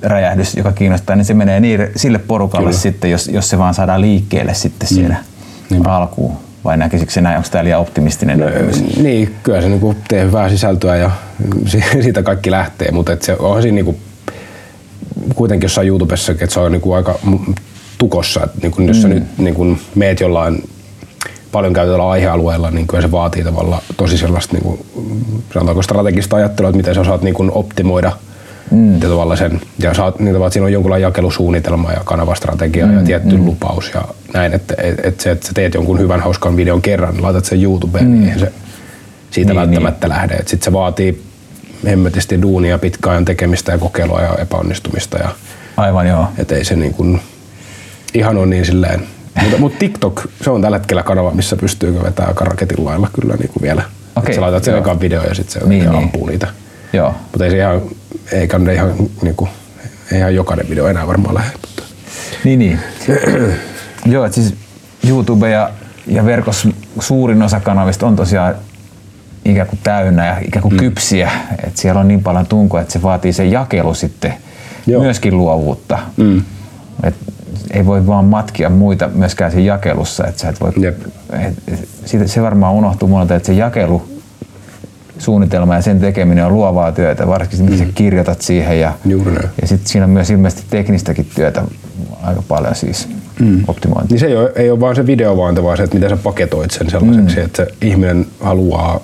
räjähdys, 0.01 0.55
joka 0.55 0.71
kiinnostaa, 0.71 1.15
niin 1.15 1.25
se 1.25 1.33
menee 1.33 1.59
niille, 1.59 1.91
sille 1.95 2.19
porukalle 2.19 2.69
Kyllä. 2.69 2.81
sitten, 2.81 3.11
jos, 3.11 3.27
jos 3.27 3.49
se 3.49 3.57
vaan 3.57 3.73
saadaan 3.73 4.01
liikkeelle 4.01 4.53
sitten 4.53 4.87
siellä 4.87 5.15
alkuun. 5.85 6.37
Vai 6.63 6.77
näkisikö 6.77 7.11
se 7.11 7.21
näin, 7.21 7.37
onko 7.37 7.49
tämä 7.51 7.63
liian 7.63 7.79
optimistinen 7.79 8.39
näkemys? 8.39 8.97
Niin, 8.97 9.35
kyllä 9.43 9.61
se 9.61 9.69
niinku 9.69 9.95
tee 10.07 10.25
hyvää 10.25 10.49
sisältöä 10.49 10.95
ja 10.95 11.11
si- 11.65 11.83
siitä 12.01 12.23
kaikki 12.23 12.51
lähtee, 12.51 12.91
mutta 12.91 13.13
et 13.13 13.21
se 13.21 13.35
onhan 13.39 13.61
siinä 13.61 13.75
niinku, 13.75 13.95
kuitenkin 15.35 15.65
jossain 15.65 15.87
YouTubessa, 15.87 16.31
että 16.31 16.45
se 16.49 16.59
on 16.59 16.71
niinku 16.71 16.93
aika 16.93 17.19
tukossa, 17.97 18.43
että 18.43 18.57
niinku, 18.61 18.81
jos 18.81 19.01
sä 19.01 19.07
nyt 19.07 19.37
niinku 19.37 19.77
meet 19.95 20.19
jollain 20.19 20.63
paljon 21.51 21.73
käytetyllä 21.73 22.09
aihealueella, 22.09 22.71
niin 22.71 22.87
kyllä 22.87 23.01
se 23.01 23.11
vaatii 23.11 23.43
tavallaan 23.43 23.81
tosi 23.97 24.17
sellaista 24.17 24.53
niinku, 24.53 24.85
sanotaanko 25.53 25.81
strategista 25.81 26.35
ajattelua, 26.35 26.69
että 26.69 26.77
miten 26.77 26.95
sä 26.95 27.01
osaat 27.01 27.21
niinku 27.21 27.51
optimoida 27.53 28.11
mm. 28.71 28.99
tavallaan 28.99 29.37
sen, 29.37 29.61
ja 29.79 29.93
saat, 29.93 30.19
niin 30.19 30.27
tavallaan, 30.27 30.47
että 30.47 30.53
siinä 30.53 30.65
on 30.65 30.73
jonkunlainen 30.73 31.03
jakelusuunnitelma 31.03 31.91
ja 31.91 32.01
kanavastrategia 32.05 32.85
mm, 32.85 32.93
ja 32.93 33.03
tietty 33.03 33.37
mm. 33.37 33.45
lupaus 33.45 33.91
ja 33.93 34.03
näin, 34.33 34.53
että 34.53 34.75
et, 34.77 35.05
et 35.05 35.19
se, 35.19 35.31
että 35.31 35.47
sä 35.47 35.53
teet 35.53 35.73
jonkun 35.73 35.99
hyvän 35.99 36.19
hauskan 36.19 36.57
videon 36.57 36.81
kerran, 36.81 37.13
niin 37.13 37.23
laitat 37.23 37.45
sen 37.45 37.63
YouTubeen, 37.63 38.05
mm. 38.05 38.11
niin 38.11 38.23
eihän 38.23 38.39
se, 38.39 38.51
siitä 39.31 39.53
Niin, 39.53 39.55
niin, 39.55 39.55
välttämättä 39.55 40.07
niin. 40.07 40.15
lähde. 40.15 40.37
Sitten 40.37 40.61
se 40.61 40.73
vaatii 40.73 41.23
hemmetisti 41.85 42.41
duunia, 42.41 42.77
pitkän 42.77 43.11
ajan 43.11 43.25
tekemistä 43.25 43.71
ja 43.71 43.77
kokeilua 43.77 44.21
ja 44.21 44.35
epäonnistumista. 44.35 45.17
Ja, 45.17 45.29
Aivan 45.77 46.07
joo. 46.07 46.27
et 46.37 46.51
ei 46.51 46.65
se 46.65 46.75
niin 46.75 46.93
kuin, 46.93 47.21
ihan 48.13 48.37
on 48.37 48.49
niin 48.49 48.65
silleen. 48.65 49.03
Mutta 49.41 49.57
mut 49.57 49.79
TikTok, 49.79 50.21
se 50.41 50.49
on 50.49 50.61
tällä 50.61 50.77
hetkellä 50.77 51.03
kanava, 51.03 51.31
missä 51.31 51.55
pystyy 51.55 52.03
vetämään 52.03 52.27
aika 52.27 52.45
raketin 52.45 52.85
lailla 52.85 53.09
kyllä 53.13 53.35
niin 53.35 53.49
kuin 53.49 53.63
vielä. 53.63 53.83
Et 54.27 54.33
sä 54.33 54.41
laitat 54.41 54.63
sen 54.63 54.77
ekan 54.77 54.99
video 54.99 55.23
ja 55.23 55.35
sitten 55.35 55.61
se 55.61 55.67
niin, 55.67 55.85
niin. 55.85 55.95
ampuu 55.95 56.25
niitä. 56.25 56.47
Joo. 56.93 57.15
Mutta 57.31 57.45
ei 57.45 57.51
se 57.51 57.57
ihan, 57.57 57.81
ei 58.31 58.47
kannata 58.47 58.71
ihan, 58.71 58.93
niin 59.21 59.35
kuin, 59.35 59.49
ei 60.11 60.19
ihan 60.19 60.35
jokainen 60.35 60.69
video 60.69 60.87
enää 60.87 61.07
varmaan 61.07 61.35
lähde. 61.35 61.51
Mutta. 61.61 61.83
Niin, 62.43 62.59
niin. 62.59 62.79
Joo, 64.05 64.25
että 64.25 64.35
siis 64.35 64.55
YouTube 65.07 65.49
ja, 65.49 65.69
ja 66.07 66.25
verkossa 66.25 66.69
suurin 66.99 67.41
osa 67.41 67.59
kanavista 67.59 68.07
on 68.07 68.15
tosiaan 68.15 68.55
ikään 69.45 69.67
kuin 69.67 69.79
täynnä 69.83 70.25
ja 70.25 70.37
ikään 70.47 70.61
kuin 70.63 70.73
mm. 70.73 70.79
kypsiä. 70.79 71.31
Että 71.67 71.81
siellä 71.81 72.01
on 72.01 72.07
niin 72.07 72.23
paljon 72.23 72.45
tunkoa, 72.45 72.81
että 72.81 72.93
se 72.93 73.01
vaatii 73.01 73.33
sen 73.33 73.51
jakelu 73.51 73.93
sitten 73.93 74.33
Joo. 74.87 75.01
myöskin 75.01 75.37
luovuutta. 75.37 75.99
Mm. 76.17 76.43
Et 77.03 77.15
ei 77.71 77.85
voi 77.85 78.07
vaan 78.07 78.25
matkia 78.25 78.69
muita 78.69 79.09
myöskään 79.13 79.51
siinä 79.51 79.67
jakelussa. 79.67 80.27
Että 80.27 80.41
sä 80.41 80.49
et 80.49 80.61
voi, 80.61 80.71
Jep. 80.77 81.01
et, 81.47 81.53
et, 82.13 82.27
se 82.27 82.41
varmaan 82.41 82.73
unohtuu 82.73 83.07
monelta, 83.07 83.35
että 83.35 83.47
se 83.47 83.53
jakelu 83.53 84.18
suunnitelma 85.19 85.75
ja 85.75 85.81
sen 85.81 85.99
tekeminen 85.99 86.45
on 86.45 86.53
luovaa 86.53 86.91
työtä, 86.91 87.27
varsinkin 87.27 87.63
mitä 87.65 87.77
sä 87.77 87.85
kirjoitat 87.95 88.41
siihen 88.41 88.79
ja, 88.79 88.93
Juuri 89.05 89.31
näin. 89.31 89.49
ja 89.61 89.67
sitten 89.67 89.89
siinä 89.89 90.05
on 90.05 90.11
myös 90.11 90.29
ilmeisesti 90.29 90.63
teknistäkin 90.69 91.27
työtä 91.35 91.63
aika 92.23 92.43
paljon 92.47 92.75
siis 92.75 93.09
mm. 93.39 93.63
optimointi. 93.67 94.13
Niin 94.13 94.19
se 94.19 94.25
ei 94.25 94.35
ole, 94.35 94.51
ei 94.55 94.71
ole 94.71 94.79
vaan 94.79 94.95
se 94.95 95.07
videovaante, 95.07 95.63
vaan 95.63 95.77
se, 95.77 95.83
että 95.83 95.95
miten 95.95 96.09
sä 96.09 96.17
paketoit 96.17 96.71
sen 96.71 96.89
sellaiseksi, 96.89 97.35
mm. 97.35 97.45
että 97.45 97.65
se 97.65 97.71
ihminen 97.81 98.25
haluaa, 98.39 98.99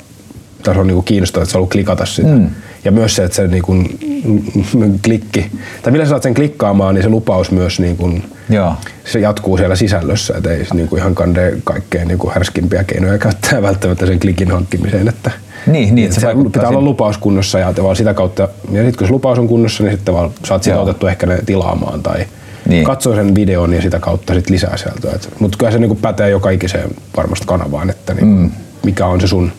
tai 0.64 0.74
se 0.74 0.80
on 0.80 0.88
niinku 0.88 1.02
kiinnostavaa, 1.02 1.44
että 1.44 1.52
sä 1.52 1.58
haluat 1.58 1.72
klikata 1.72 2.06
sitä. 2.06 2.28
Mm. 2.28 2.50
Ja 2.86 2.92
myös 2.92 3.16
se, 3.16 3.24
että 3.24 3.36
se 3.36 3.48
niinku, 3.48 3.74
mm, 3.74 5.00
klikki, 5.04 5.52
tai 5.82 5.92
millä 5.92 6.06
sä 6.06 6.10
saat 6.10 6.24
sen 6.24 6.34
klikkaamaan, 6.34 6.96
niin 6.96 7.04
se 7.04 7.10
lupaus 7.10 7.52
myös 7.52 7.80
niinku, 7.80 8.12
Joo. 8.50 8.74
se 9.06 9.20
jatkuu 9.20 9.58
siellä 9.58 9.76
sisällössä, 9.76 10.34
että 10.38 10.52
ei 10.52 10.66
se 10.66 10.76
niinku 10.76 10.96
ihan 10.96 11.16
kande 11.16 11.54
kaikkein 11.64 12.08
niinku 12.08 12.30
härskimpiä 12.30 12.84
keinoja 12.84 13.18
käyttää 13.18 13.62
välttämättä 13.62 14.06
sen 14.06 14.20
klikin 14.20 14.52
hankkimiseen. 14.52 15.08
Että, 15.08 15.32
Niin, 15.68 15.96
niin, 15.96 16.14
se 16.14 16.20
se 16.22 16.28
pitää 16.54 16.70
olla 16.70 16.82
lupaus 16.82 17.18
kunnossa 17.18 17.60
ja 17.60 17.74
vaan 17.84 17.96
sitä 17.96 18.14
kautta, 18.14 18.42
ja 18.72 18.82
sitten 18.84 18.98
kun 18.98 19.08
se 19.08 19.14
lupaus 19.14 19.40
on 19.40 19.48
kunnossa, 19.48 19.84
niin 19.84 19.96
sitten 19.96 20.14
vaan 20.14 20.32
saat 20.46 20.64
sitä 20.64 20.80
otettu 20.80 21.08
ehkä 21.08 21.26
ne 21.26 21.40
tilaamaan 21.46 22.04
tai 22.04 22.26
Niin. 22.68 22.84
katsoo 22.86 23.16
sen 23.16 23.36
videon 23.36 23.74
ja 23.74 23.82
sitä 23.82 24.00
kautta 24.00 24.34
sit 24.34 24.50
lisää 24.50 24.78
sieltä. 24.78 25.20
Mutta 25.40 25.58
kyllä 25.58 25.72
se 25.72 25.80
niinku 25.80 25.96
pätee 25.96 26.30
joka 26.30 26.50
ikiseen 26.50 26.90
varmasti 27.18 27.46
kanavaan, 27.48 27.90
että 27.90 28.14
niinku, 28.14 28.36
mm. 28.36 28.52
mikä 28.84 29.06
on 29.06 29.22
se 29.22 29.28
sun 29.28 29.52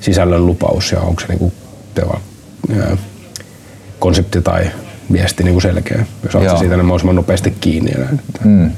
sisällön 0.00 0.46
lupaus 0.46 0.92
ja 0.92 1.00
onko 1.00 1.20
se 1.20 1.26
niinku 1.28 1.52
teva, 1.94 2.20
ää, 2.80 2.96
konsepti 3.98 4.42
tai 4.42 4.70
viesti 5.12 5.44
niinku 5.44 5.60
selkeä. 5.60 6.06
Jos 6.22 6.32
saat 6.32 6.58
siitä 6.58 6.76
ne 6.76 6.82
mahdollisimman 6.82 7.16
nopeasti 7.16 7.54
kiinni. 7.60 7.90
Ja 7.90 7.98
näin. 7.98 8.20
Mm. 8.44 8.70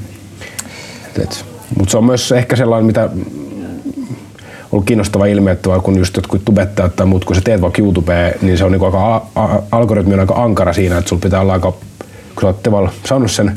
Mutta 1.77 1.91
se 1.91 1.97
on 1.97 2.05
myös 2.05 2.31
ehkä 2.31 2.55
sellainen, 2.55 2.85
mitä 2.85 3.09
ollut 4.71 4.85
kiinnostava 4.85 5.25
ilmiö, 5.25 5.53
että 5.53 5.69
kun 5.83 5.97
just 5.97 6.15
jotkut 6.15 6.45
tubettajat 6.45 6.95
tai 6.95 7.05
muut, 7.05 7.25
kun 7.25 7.35
sä 7.35 7.41
teet 7.41 7.61
vaikka 7.61 7.81
YouTubeen, 7.81 8.33
niin 8.41 8.57
se 8.57 8.65
on 8.65 8.71
niinku 8.71 8.85
aika, 8.85 9.15
a, 9.15 9.21
a, 9.35 9.61
algoritmi 9.71 10.13
on 10.13 10.19
aika 10.19 10.43
ankara 10.43 10.73
siinä, 10.73 10.97
että 10.97 11.09
sulla 11.09 11.21
pitää 11.21 11.41
olla 11.41 11.53
aika, 11.53 11.71
kun 12.35 12.41
sä 12.41 12.47
oot 12.47 12.63
tavallaan 12.63 12.93
saanut 13.05 13.31
sen, 13.31 13.51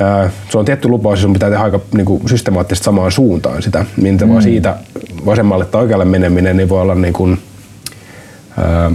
ää, 0.00 0.30
se 0.50 0.58
on 0.58 0.64
tietty 0.64 0.88
lupaus 0.88 1.18
ja 1.18 1.22
sun 1.22 1.32
pitää 1.32 1.50
tehdä 1.50 1.64
aika 1.64 1.80
niinku, 1.94 2.22
systemaattisesti 2.26 2.84
samaan 2.84 3.12
suuntaan 3.12 3.62
sitä, 3.62 3.84
niin 3.96 4.16
mm. 4.16 4.28
vaan 4.28 4.42
siitä 4.42 4.76
vasemmalle 5.26 5.64
tai 5.64 5.82
oikealle 5.82 6.04
meneminen, 6.04 6.56
niin 6.56 6.68
voi 6.68 6.80
olla 6.80 6.94
niin 6.94 7.14
kuin, 7.14 7.38
ää, 8.58 8.90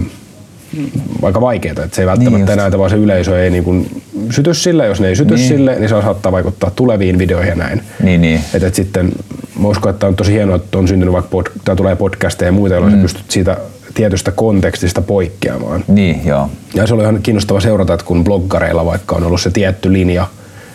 aika 1.22 1.40
vaikeaa, 1.40 1.84
että 1.84 1.96
se 1.96 2.02
ei 2.02 2.06
välttämättä 2.06 2.30
Niin 2.30 2.46
niin 2.46 2.52
just. 2.52 2.56
näytä, 2.56 2.78
vaan 2.78 2.90
se 2.90 2.96
yleisö 2.96 3.44
ei 3.44 3.50
niin 3.50 4.02
syty 4.30 4.54
sille, 4.54 4.86
jos 4.86 5.00
ne 5.00 5.08
ei 5.08 5.16
syty 5.16 5.34
Niin. 5.34 5.38
niin. 5.38 5.48
sille, 5.48 5.74
niin 5.74 5.88
se 5.88 6.02
saattaa 6.02 6.32
vaikuttaa 6.32 6.70
tuleviin 6.70 7.18
videoihin 7.18 7.50
ja 7.50 7.56
näin. 7.56 7.82
Niin, 8.02 8.20
niin. 8.20 8.40
Et, 8.54 8.62
et 8.62 8.74
sitten 8.74 9.12
mä 9.60 9.68
uskon, 9.68 9.90
että 9.90 10.06
on 10.06 10.16
tosi 10.16 10.32
hienoa, 10.32 10.56
että 10.56 10.78
on 10.78 10.88
syntynyt 10.88 11.12
vaikka 11.12 11.30
pod, 11.30 11.46
tai 11.64 11.76
tulee 11.76 11.96
podcasteja 11.96 12.48
ja 12.48 12.52
muita, 12.52 12.74
jolloin 12.74 12.92
mm. 12.92 12.98
sä 12.98 13.02
pystyt 13.02 13.30
siitä 13.30 13.56
tietystä 13.94 14.30
kontekstista 14.30 15.02
poikkeamaan. 15.02 15.84
Niin, 15.88 16.26
joo. 16.26 16.50
Ja 16.74 16.86
se 16.86 16.94
oli 16.94 17.02
ihan 17.02 17.22
kiinnostava 17.22 17.60
seurata, 17.60 17.94
että 17.94 18.06
kun 18.06 18.24
bloggareilla 18.24 18.86
vaikka 18.86 19.16
on 19.16 19.24
ollut 19.24 19.40
se 19.40 19.50
tietty 19.50 19.92
linja 19.92 20.26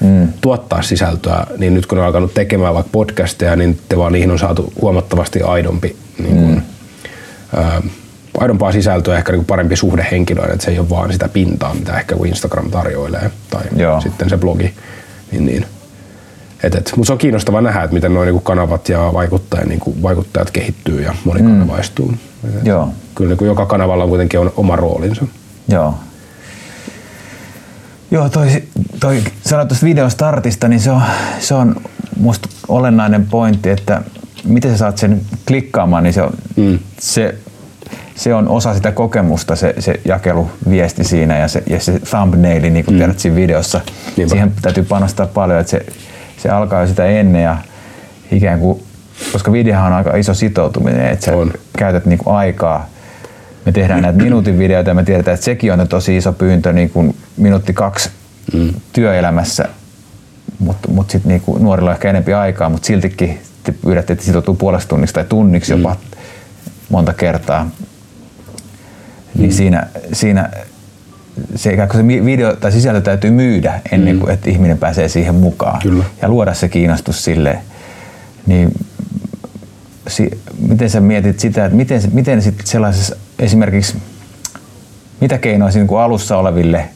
mm. 0.01 0.27
tuottaa 0.41 0.81
sisältöä, 0.81 1.47
niin 1.57 1.73
nyt 1.73 1.85
kun 1.85 1.97
on 1.97 2.05
alkanut 2.05 2.33
tekemään 2.33 2.73
vaikka 2.73 2.89
podcasteja, 2.91 3.55
niin 3.55 3.79
te 3.89 3.97
vaan 3.97 4.13
niihin 4.13 4.31
on 4.31 4.39
saatu 4.39 4.73
huomattavasti 4.81 5.41
aidompi, 5.41 5.95
niin 6.17 6.35
kuin, 6.35 6.51
mm. 6.51 6.61
ää, 7.55 7.81
aidompaa 8.37 8.71
sisältöä, 8.71 9.17
ehkä 9.17 9.31
niin 9.31 9.45
parempi 9.45 9.75
suhde 9.75 10.07
henkilöön, 10.11 10.51
että 10.51 10.65
se 10.65 10.71
ei 10.71 10.79
ole 10.79 10.89
vaan 10.89 11.13
sitä 11.13 11.29
pintaa, 11.29 11.73
mitä 11.73 11.99
ehkä 11.99 12.15
kun 12.15 12.27
Instagram 12.27 12.71
tarjoilee, 12.71 13.31
tai 13.49 13.63
Joo. 13.75 14.01
sitten 14.01 14.29
se 14.29 14.37
blogi. 14.37 14.73
Niin, 15.31 15.45
niin. 15.45 15.65
Et, 16.63 16.75
et, 16.75 16.93
mutta 16.95 17.07
se 17.07 17.13
on 17.13 17.17
kiinnostava 17.17 17.61
nähdä, 17.61 17.83
että 17.83 17.93
miten 17.93 18.13
nuo 18.13 18.23
niinku 18.23 18.39
kanavat 18.39 18.89
ja 18.89 19.09
vaikuttajat, 19.13 19.67
niinku, 19.67 19.95
vaikuttajat 20.03 20.51
kehittyy 20.51 21.01
ja 21.01 21.15
monikanavaistuu. 21.25 22.07
Mm. 22.07 22.57
Et, 22.57 22.65
Joo. 22.65 22.89
Kyllä 23.15 23.29
niinku 23.29 23.45
joka 23.45 23.65
kanavalla 23.65 24.03
on 24.03 24.09
kuitenkin 24.09 24.39
on 24.39 24.53
oma 24.57 24.75
roolinsa. 24.75 25.25
Joo. 25.67 25.95
Joo, 28.11 28.29
toi, 28.29 28.47
toi 28.99 29.23
sanoit 29.45 29.67
tuosta 29.67 29.85
videostartista, 29.85 30.67
niin 30.67 30.79
se 30.79 30.91
on, 30.91 31.01
se 31.39 31.53
on 31.53 31.75
musta 32.19 32.49
olennainen 32.67 33.25
pointti, 33.25 33.69
että 33.69 34.01
miten 34.43 34.71
sä 34.71 34.77
saat 34.77 34.97
sen 34.97 35.21
klikkaamaan, 35.47 36.03
niin 36.03 36.13
se 36.13 36.21
on, 36.21 36.33
mm. 36.55 36.79
se, 36.99 37.35
se 38.15 38.33
on 38.33 38.47
osa 38.47 38.73
sitä 38.73 38.91
kokemusta, 38.91 39.55
se, 39.55 39.75
se 39.79 39.99
jakeluviesti 40.05 41.03
siinä 41.03 41.37
ja 41.37 41.47
se, 41.47 41.63
ja 41.67 41.79
se 41.79 41.99
thumbnaili, 41.99 42.69
niin 42.69 42.85
kuin 42.85 42.95
mm. 42.95 42.97
tiedät 42.97 43.19
siinä 43.19 43.35
videossa. 43.35 43.81
Niinpä. 44.17 44.31
Siihen 44.31 44.53
täytyy 44.61 44.83
panostaa 44.83 45.27
paljon, 45.27 45.59
että 45.59 45.71
se, 45.71 45.85
se 46.45 46.49
alkaa 46.49 46.81
jo 46.81 46.87
sitä 46.87 47.05
ennen 47.05 47.43
ja 47.43 47.57
ikään 48.31 48.59
kuin, 48.59 48.83
koska 49.31 49.51
videohan 49.51 49.91
on 49.91 49.97
aika 49.97 50.17
iso 50.17 50.33
sitoutuminen, 50.33 51.07
että 51.07 51.25
sä 51.25 51.37
On. 51.37 51.53
käytät 51.77 52.05
niinku 52.05 52.29
aikaa 52.29 52.89
me 53.65 53.71
tehdään 53.71 54.01
näitä 54.01 54.23
minuutin 54.23 54.59
videoita 54.59 54.89
ja 54.89 54.93
me 54.93 55.03
tiedetään, 55.03 55.35
että 55.35 55.45
sekin 55.45 55.73
on 55.73 55.87
tosi 55.87 56.17
iso 56.17 56.33
pyyntö 56.33 56.73
niin 56.73 56.89
kuin 56.89 57.15
minuutti 57.37 57.73
kaksi 57.73 58.09
mm. 58.53 58.73
työelämässä, 58.93 59.69
mutta 60.59 60.87
mut 60.87 61.09
sitten 61.09 61.29
niinku 61.29 61.57
nuorilla 61.57 61.89
on 61.89 61.95
ehkä 61.95 62.09
enempi 62.09 62.33
aikaa, 62.33 62.69
mutta 62.69 62.85
siltikin 62.87 63.39
te 63.63 63.71
pyydätte, 63.71 64.13
että 64.13 64.25
sitoutuu 64.25 64.55
puolesta 64.55 64.89
tunniksi 64.89 65.13
tai 65.13 65.25
tunniksi 65.25 65.73
jopa 65.73 65.93
mm. 65.93 66.17
monta 66.89 67.13
kertaa. 67.13 67.69
Niin 69.35 69.53
siinä, 69.53 69.87
siinä 70.13 70.49
se, 71.55 71.73
ikään 71.73 71.89
kuin 71.89 72.01
se 72.01 72.25
video 72.25 72.55
tai 72.55 72.71
sisältö 72.71 73.01
täytyy 73.01 73.31
myydä 73.31 73.81
ennen 73.91 74.19
kuin 74.19 74.31
että 74.31 74.49
ihminen 74.49 74.77
pääsee 74.77 75.09
siihen 75.09 75.35
mukaan 75.35 75.81
Kyllä. 75.81 76.03
ja 76.21 76.29
luoda 76.29 76.53
se 76.53 76.69
kiinnostus 76.69 77.23
sille. 77.23 77.59
Niin 78.45 78.71
si- 80.07 80.39
miten 80.67 80.89
sä 80.89 80.99
mietit 80.99 81.39
sitä, 81.39 81.65
että 81.65 81.77
miten, 81.77 82.01
miten 82.13 82.41
sit 82.41 82.61
sellaisessa 82.63 83.15
esimerkiksi, 83.39 83.97
mitä 85.21 85.37
keinoja 85.37 85.71
siinä 85.71 85.87
niin 85.91 85.99
alussa 85.99 86.37
oleville 86.37 86.89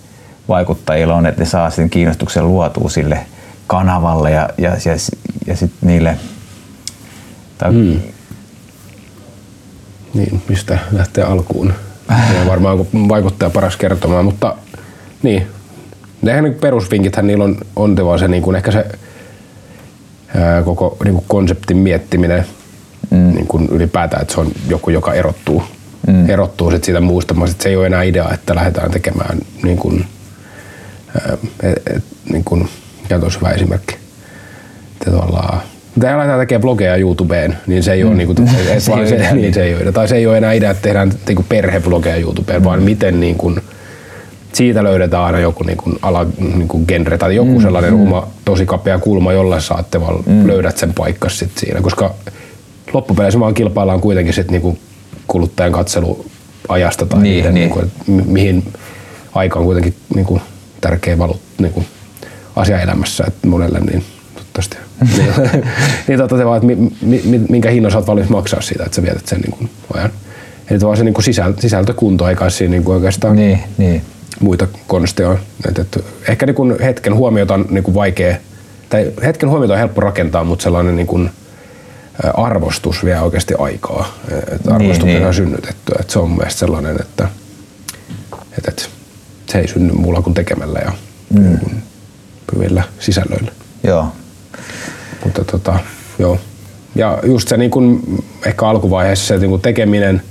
vaikuttajilla 0.48 1.16
on, 1.16 1.26
että 1.26 1.42
ne 1.42 1.46
saa 1.46 1.70
sen 1.70 1.90
kiinnostuksen 1.90 2.48
luotua 2.48 2.90
sille 2.90 3.20
kanavalle 3.68 4.32
ja, 4.32 4.50
ja, 4.58 4.70
ja, 4.70 4.94
ja 5.48 5.56
sitten 5.56 5.88
niille, 5.90 6.18
tai, 7.58 7.72
mm. 7.72 8.00
Niin, 10.14 10.42
mistä 10.50 10.80
lähtee 10.92 11.24
alkuun. 11.24 11.74
Ja 12.10 12.48
varmaan 12.48 12.78
kun 12.78 13.10
vaikuttaja 13.10 13.50
paras 13.50 13.78
kertomaan, 13.78 14.26
mutta 14.26 14.56
niin. 15.24 15.48
Nehän 16.22 16.44
niin 16.44 16.54
perusvinkithän 16.54 17.28
niillä 17.28 17.44
on, 17.44 17.58
on 17.76 18.20
se 18.20 18.28
niin 18.28 18.44
kuin 18.44 18.56
ehkä 18.56 18.72
se 18.72 18.86
ää, 20.36 20.64
koko 20.64 20.98
niin 21.04 21.14
kuin 21.14 21.26
konseptin 21.28 21.78
miettiminen 21.78 22.46
mm. 23.10 23.18
niin 23.18 23.48
kuin 23.48 23.68
ylipäätään, 23.72 24.22
että 24.22 24.34
se 24.34 24.40
on 24.40 24.52
joku, 24.70 24.90
joka 24.90 25.14
erottuu, 25.14 25.64
mm. 26.08 26.30
erottuu 26.30 26.72
sit 26.72 26.84
siitä 26.84 27.02
muusta. 27.02 27.36
Sit 27.46 27.62
se 27.62 27.70
ei 27.70 27.76
ole 27.76 27.88
enää 27.88 28.04
idea, 28.04 28.30
että 28.34 28.56
lähdetään 28.56 28.92
tekemään 28.92 29.38
niin 29.64 29.78
kuin, 29.78 30.06
ää, 31.22 31.38
et, 31.64 31.96
et, 31.96 32.04
niin 32.32 32.44
kuin, 32.44 32.70
mikä 33.02 33.16
olisi 33.16 33.40
hyvä 33.40 33.50
esimerkki. 33.50 33.96
Että 34.94 35.12
Mitä 35.96 36.18
lähdetään 36.18 36.40
tekemään 36.40 36.62
blogeja 36.62 36.96
YouTubeen, 36.96 37.58
niin 37.68 37.84
se 37.84 37.94
ei 37.94 38.04
ole, 38.04 38.16
niinku, 38.16 38.34
et, 38.44 38.68
et, 38.70 38.84
Se 38.84 38.92
ei 38.92 38.98
vaan 38.98 39.00
ole 39.00 39.08
se, 39.10 39.16
idea, 39.16 39.34
niin, 39.36 39.54
se 39.54 39.64
ei 39.64 39.76
ole. 39.76 39.92
Tai 39.92 40.08
se 40.08 40.16
ei 40.16 40.28
ole 40.28 40.38
enää 40.38 40.54
idea, 40.54 40.72
että 40.72 40.82
tehdään 40.82 41.12
niinku 41.28 41.46
perhevlogeja 41.50 42.16
YouTubeen, 42.16 42.64
vaan 42.64 42.84
miten 42.84 43.20
niinku, 43.20 43.56
siitä 44.54 44.84
löydetään 44.84 45.24
aina 45.24 45.40
joku 45.40 45.64
niinku, 45.64 45.92
ala, 46.02 46.26
niinku 46.40 46.86
genre 46.88 47.18
tai 47.18 47.36
joku 47.36 47.60
mm, 47.60 47.62
sellainen 47.62 47.94
mm. 47.94 48.02
oma 48.02 48.28
tosi 48.46 48.66
kapea 48.66 49.00
kulma, 49.00 49.34
jolla 49.34 49.60
saatte 49.60 50.02
vaan 50.02 50.24
mm. 50.26 50.48
löydät 50.48 50.78
sen 50.78 50.94
paikkas 50.94 51.40
sit 51.40 51.52
siinä. 51.58 51.82
Koska 51.82 52.16
loppupeleissä 52.94 53.40
vaan 53.40 53.54
kilpaillaan 53.54 54.02
kuitenkin 54.02 54.34
sit 54.34 54.52
niinku 54.52 54.78
kuluttajan 55.28 55.72
katseluajasta 55.72 57.06
tai 57.06 57.22
Niin, 57.22 57.36
niiden, 57.36 57.54
niin. 57.54 57.62
Niinku, 57.62 57.80
et 57.80 58.08
mi- 58.08 58.24
mihin 58.26 58.64
aika 59.34 59.60
on 59.60 59.66
kuitenkin 59.66 59.94
niinku, 60.16 60.42
tärkeä 60.82 61.18
valu, 61.18 61.40
niinku, 61.58 61.84
asia 62.56 62.82
elämässä 62.82 63.24
että 63.28 63.48
monelle, 63.48 63.80
niin 63.80 64.04
podcastia. 64.36 64.89
Niin, 65.18 65.34
niin 66.08 66.20
totta 66.20 66.38
se 66.38 66.46
vaan, 66.46 66.58
että 66.58 66.68
mi, 66.68 66.92
mi, 67.26 67.42
minkä 67.50 67.70
hinnan 67.70 67.92
sä 67.92 67.98
oot 67.98 68.08
valmis 68.08 68.30
maksaa 68.30 68.62
siitä, 68.62 68.84
että 68.84 68.96
sä 68.96 69.04
vietät 69.04 69.28
sen 69.28 69.40
niin 69.40 69.52
kuin 69.52 69.70
ajan. 69.94 70.12
Eli 70.70 70.82
vaan 70.82 70.98
se 70.98 71.04
niin 71.04 71.14
kuin 71.14 71.26
sisältö, 71.26 71.62
sisältökunto, 71.62 72.30
eikä 72.30 72.50
siinä 72.50 72.72
niin 72.72 72.84
kuin 72.84 72.96
oikeastaan 72.96 73.36
Niin, 73.36 73.60
niin. 73.78 74.02
muita 74.40 74.68
konsteja. 74.88 75.38
Et, 75.70 75.80
et, 75.80 76.06
ehkä 76.30 76.46
niin 76.46 76.56
kuin 76.56 76.76
hetken 76.82 77.16
huomiota 77.16 77.54
on 77.54 77.66
niin 77.70 77.84
kuin 77.84 77.96
vaikea, 77.96 78.38
tai 78.90 79.12
hetken 79.24 79.50
huomiota 79.50 79.74
on 79.74 79.80
helppo 79.80 80.02
rakentaa, 80.02 80.44
mutta 80.44 80.64
sellainen 80.64 80.96
niin 80.96 81.08
kuin, 81.08 81.30
arvostus 82.34 83.06
vie 83.06 83.20
oikeasti 83.20 83.54
aikaa. 83.58 84.14
Et 84.52 84.68
arvostus 84.68 85.06
niin. 85.06 85.26
on 85.26 85.34
synnytetty. 85.34 85.92
Et 86.00 86.10
se 86.10 86.20
on 86.20 86.30
mun 86.30 86.44
sellainen, 86.48 87.02
että 87.02 87.28
et, 88.58 88.68
et, 88.68 88.90
se 89.46 89.60
ei 89.60 89.68
synny 89.68 89.94
muulla 89.94 90.22
kuin 90.22 90.34
tekemällä 90.34 90.80
ja 90.80 90.92
mm. 91.34 91.42
niin 91.42 91.60
kuin, 91.60 91.84
hyvillä 92.56 92.84
sisällöillä. 93.00 93.52
Joo. 93.84 94.08
Mutta 95.24 95.44
tota, 95.44 95.80
joo. 96.20 96.38
Ja 96.96 97.20
just 97.24 97.48
se 97.48 97.58
niin 97.58 97.72
kun, 97.72 98.04
ehkä 98.46 98.68
alkuvaiheessa 98.68 99.28
se 99.28 99.38
niin 99.38 99.50
kun 99.50 99.62
tekeminen 99.62 100.22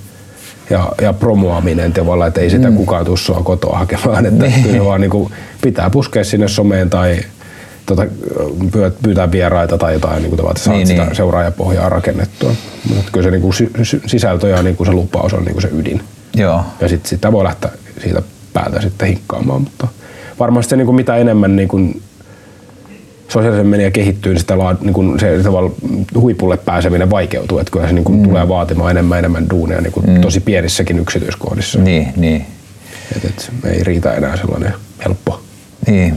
ja, 0.70 0.92
ja 1.01 1.12
promoaminen 1.12 1.92
tavallaan, 1.92 2.29
että 2.29 2.40
ei 2.40 2.51
sitä 2.51 2.70
mm. 2.70 2.77
kukaan 2.77 3.05
tuu 3.05 3.16
sua 3.16 3.40
kotoa 3.44 3.79
hakemaan. 3.79 4.27
Että 4.27 4.44
Niin. 4.44 4.62
kyllä 4.62 4.85
vaan 4.85 5.01
niin 5.01 5.11
kun 5.11 5.31
pitää 5.62 5.90
puskea 5.90 6.24
sinne 6.24 6.48
someen 6.48 6.90
tai 6.90 7.18
tota, 7.87 8.07
pyy- 8.72 8.92
pyytää 9.03 9.33
vieraita 9.33 9.79
tai 9.79 9.92
jotain, 9.92 10.22
niin 10.22 10.37
kuin 10.37 10.51
että 10.51 10.62
saat 10.62 10.77
Niin, 10.77 10.87
sitä 10.87 11.05
niin. 11.05 11.16
seuraajapohjaa 11.16 11.88
rakennettua. 11.88 12.53
Mutta 12.94 13.12
kyllä 13.12 13.31
se 13.31 13.31
niin 13.38 13.53
sy- 13.83 14.03
sisältö 14.07 14.48
ja 14.48 14.62
niin 14.62 14.77
kun 14.77 14.87
se 14.87 14.92
lupaus 14.92 15.35
on 15.35 15.44
niin 15.44 15.53
kun 15.53 15.62
se 15.62 15.68
ydin. 15.72 16.03
Joo. 16.37 16.62
Ja 16.81 16.88
sitten 16.88 17.09
sitä 17.11 17.33
voi 17.33 17.44
lähteä 17.44 17.70
siitä 18.03 18.22
päältä 18.53 18.81
sitten 18.81 19.09
hinkkaamaan, 19.09 19.62
mutta 19.62 19.88
varmasti 20.40 20.70
se 20.70 20.77
niin 20.77 20.87
kuin 20.87 20.96
mitä 20.96 21.16
enemmän 21.16 21.57
niin 21.57 21.68
kuin 21.68 22.03
sosiaalisen 23.28 23.66
media 23.66 23.90
kehittyy, 23.90 24.32
niin, 24.32 24.40
sitä 24.40 24.58
laad, 24.58 24.76
niin 24.80 24.94
kuin 24.94 25.20
se 25.20 25.40
tavalla 25.42 25.70
huipulle 26.14 26.56
pääseminen 26.56 27.10
vaikeutuu. 27.10 27.58
Että 27.58 27.70
kyllä 27.70 27.86
se 27.86 27.92
niin 27.92 28.04
kuin 28.04 28.18
mm. 28.18 28.24
tulee 28.24 28.48
vaatimaan 28.48 28.90
enemmän 28.90 29.18
enemmän 29.18 29.50
duunia 29.50 29.80
niin 29.80 29.92
kuin 29.92 30.06
mm. 30.06 30.20
tosi 30.20 30.40
pienissäkin 30.40 30.98
yksityiskohdissa. 30.98 31.78
Niin, 31.78 32.08
niin. 32.16 32.46
Et, 33.16 33.24
et, 33.24 33.52
ei 33.64 33.84
riitä 33.84 34.14
enää 34.14 34.36
sellainen 34.36 34.74
helppo. 35.04 35.40
Niin. 35.86 36.14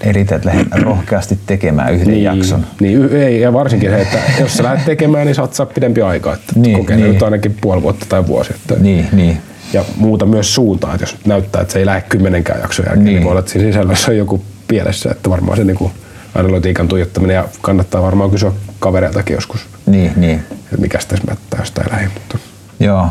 Ei 0.00 0.12
riitä, 0.12 0.36
että 0.36 0.48
lähdet 0.48 0.66
rohkeasti 0.82 1.38
tekemään 1.46 1.94
yhden 1.94 2.08
niin, 2.08 2.22
jakson. 2.22 2.66
Niin, 2.80 3.12
ei, 3.12 3.40
ja 3.40 3.52
varsinkin 3.52 3.90
se, 3.90 4.00
että 4.00 4.18
jos 4.40 4.56
sä 4.56 4.62
lähdet 4.62 4.84
tekemään, 4.84 5.26
niin 5.26 5.34
saat 5.34 5.54
saa 5.54 5.66
pidempi 5.66 6.02
aika. 6.02 6.32
Että 6.32 6.52
Niin, 6.56 6.78
kokeile 6.78 7.02
niin. 7.02 7.12
nyt 7.12 7.22
ainakin 7.22 7.56
puoli 7.60 7.82
vuotta 7.82 8.06
tai 8.08 8.26
vuosi. 8.26 8.52
Että 8.54 8.74
Niin, 8.78 9.08
niin. 9.12 9.38
ja 9.72 9.84
muuta 9.96 10.26
myös 10.26 10.54
suuntaan, 10.54 10.94
että 10.94 11.02
jos 11.02 11.16
näyttää, 11.26 11.62
että 11.62 11.72
se 11.72 11.78
ei 11.78 11.86
lähde 11.86 12.04
kymmenenkään 12.08 12.60
jakson 12.60 12.86
jälkeen, 12.86 13.04
niin, 13.04 13.14
Niin. 13.14 13.24
voi 13.24 13.30
olla, 13.30 13.40
että 13.40 13.52
siinä 13.52 13.68
sisällössä 13.68 14.10
on 14.10 14.16
joku 14.16 14.42
pielessä, 14.68 15.10
että 15.10 15.30
varmaan 15.30 15.58
se 15.58 15.64
niin 15.64 15.92
analytiikan 16.34 16.88
tuijottaminen 16.88 17.34
ja 17.34 17.48
kannattaa 17.60 18.02
varmaan 18.02 18.30
kysyä 18.30 18.52
kavereiltakin 18.78 19.34
joskus, 19.34 19.66
Niin, 19.86 20.12
niin. 20.16 20.44
että 20.52 20.76
mikä 20.76 20.98
tässä 21.08 21.24
mättää 21.30 21.60
jostain 21.60 21.92
lähi, 21.92 22.08
mutta 22.14 22.38
Joo. 22.80 23.08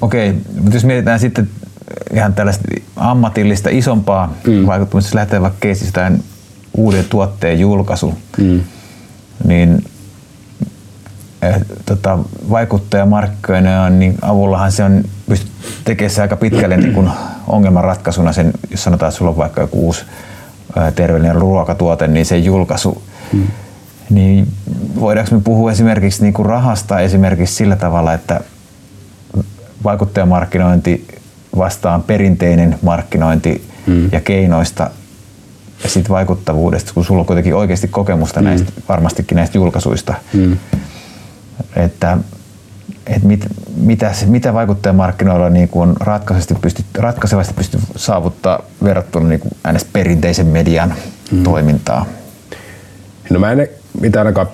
Okei, 0.00 0.32
mutta 0.32 0.76
jos 0.76 0.84
mietitään 0.84 1.20
sitten 1.20 1.48
ihan 2.14 2.34
tällaista 2.34 2.64
ammatillista 2.96 3.68
isompaa 3.70 4.34
mm. 4.46 4.66
vaikuttamista, 4.66 5.08
jos 5.08 5.14
lähtee 5.14 5.40
vaikka 5.40 5.58
keisistä 5.60 5.86
jotain 5.86 6.24
uuden 6.74 7.04
tuotteen 7.04 7.60
julkaisu, 7.60 8.14
mm. 8.38 8.60
niin 9.44 9.84
eh, 11.42 11.60
tota, 11.86 12.18
vaikuttajamarkkinoinnin 12.50 13.98
niin 13.98 14.18
avullahan 14.22 14.72
se 14.72 14.84
on 14.84 15.04
pystyt 15.28 15.52
tekemään 15.84 16.20
aika 16.20 16.36
pitkälle 16.36 16.76
niin 16.76 16.92
kuin 16.94 17.10
ongelmanratkaisuna 17.46 18.32
sen, 18.32 18.52
jos 18.70 18.84
sanotaan, 18.84 19.08
että 19.08 19.18
sulla 19.18 19.30
on 19.30 19.36
vaikka 19.36 19.60
joku 19.60 19.86
uusi 19.86 20.04
terveellinen 20.94 21.34
ruokatuote, 21.34 22.08
niin 22.08 22.26
se 22.26 22.38
julkaisu, 22.38 23.02
mm. 23.32 23.46
niin 24.10 24.48
voidaanko 25.00 25.34
me 25.34 25.40
puhua 25.40 25.72
esimerkiksi 25.72 26.22
niin 26.22 26.34
kuin 26.34 26.46
rahasta 26.46 27.00
esimerkiksi 27.00 27.54
sillä 27.54 27.76
tavalla, 27.76 28.14
että 28.14 28.40
vaikuttajamarkkinointi 29.84 31.06
vastaan 31.58 32.02
perinteinen 32.02 32.78
markkinointi 32.82 33.64
mm. 33.86 34.08
ja 34.12 34.20
keinoista 34.20 34.90
ja 35.82 35.88
sitten 35.88 36.12
vaikuttavuudesta, 36.12 36.94
kun 36.94 37.04
sulla 37.04 37.20
on 37.20 37.26
kuitenkin 37.26 37.54
oikeasti 37.54 37.88
kokemusta 37.88 38.40
mm. 38.40 38.44
näistä, 38.44 38.72
varmastikin 38.88 39.36
näistä 39.36 39.58
julkaisuista. 39.58 40.14
Mm. 40.32 40.56
Että, 41.76 42.18
et 43.16 43.22
mit, 43.22 43.46
mitä, 43.76 44.12
mitä 44.26 44.54
vaikuttajamarkkinoilla 44.54 45.50
niin 45.50 45.68
kuin 45.68 45.88
on 45.88 45.96
ratkaisevasti 46.00 46.54
pystyt, 46.54 46.86
ratkaisevasti 46.98 47.54
pystyt 47.54 47.80
saavuttaa 47.96 48.62
verrattuna 48.84 49.28
niin 49.28 49.40
kuin 49.40 49.52
äänes 49.64 49.84
perinteisen 49.92 50.46
median 50.46 50.94
mm. 51.30 51.42
toimintaan? 51.42 52.06
no 53.30 53.38
mä 53.38 53.52
en 53.52 53.68
mitään 54.00 54.26
ainakaan 54.26 54.48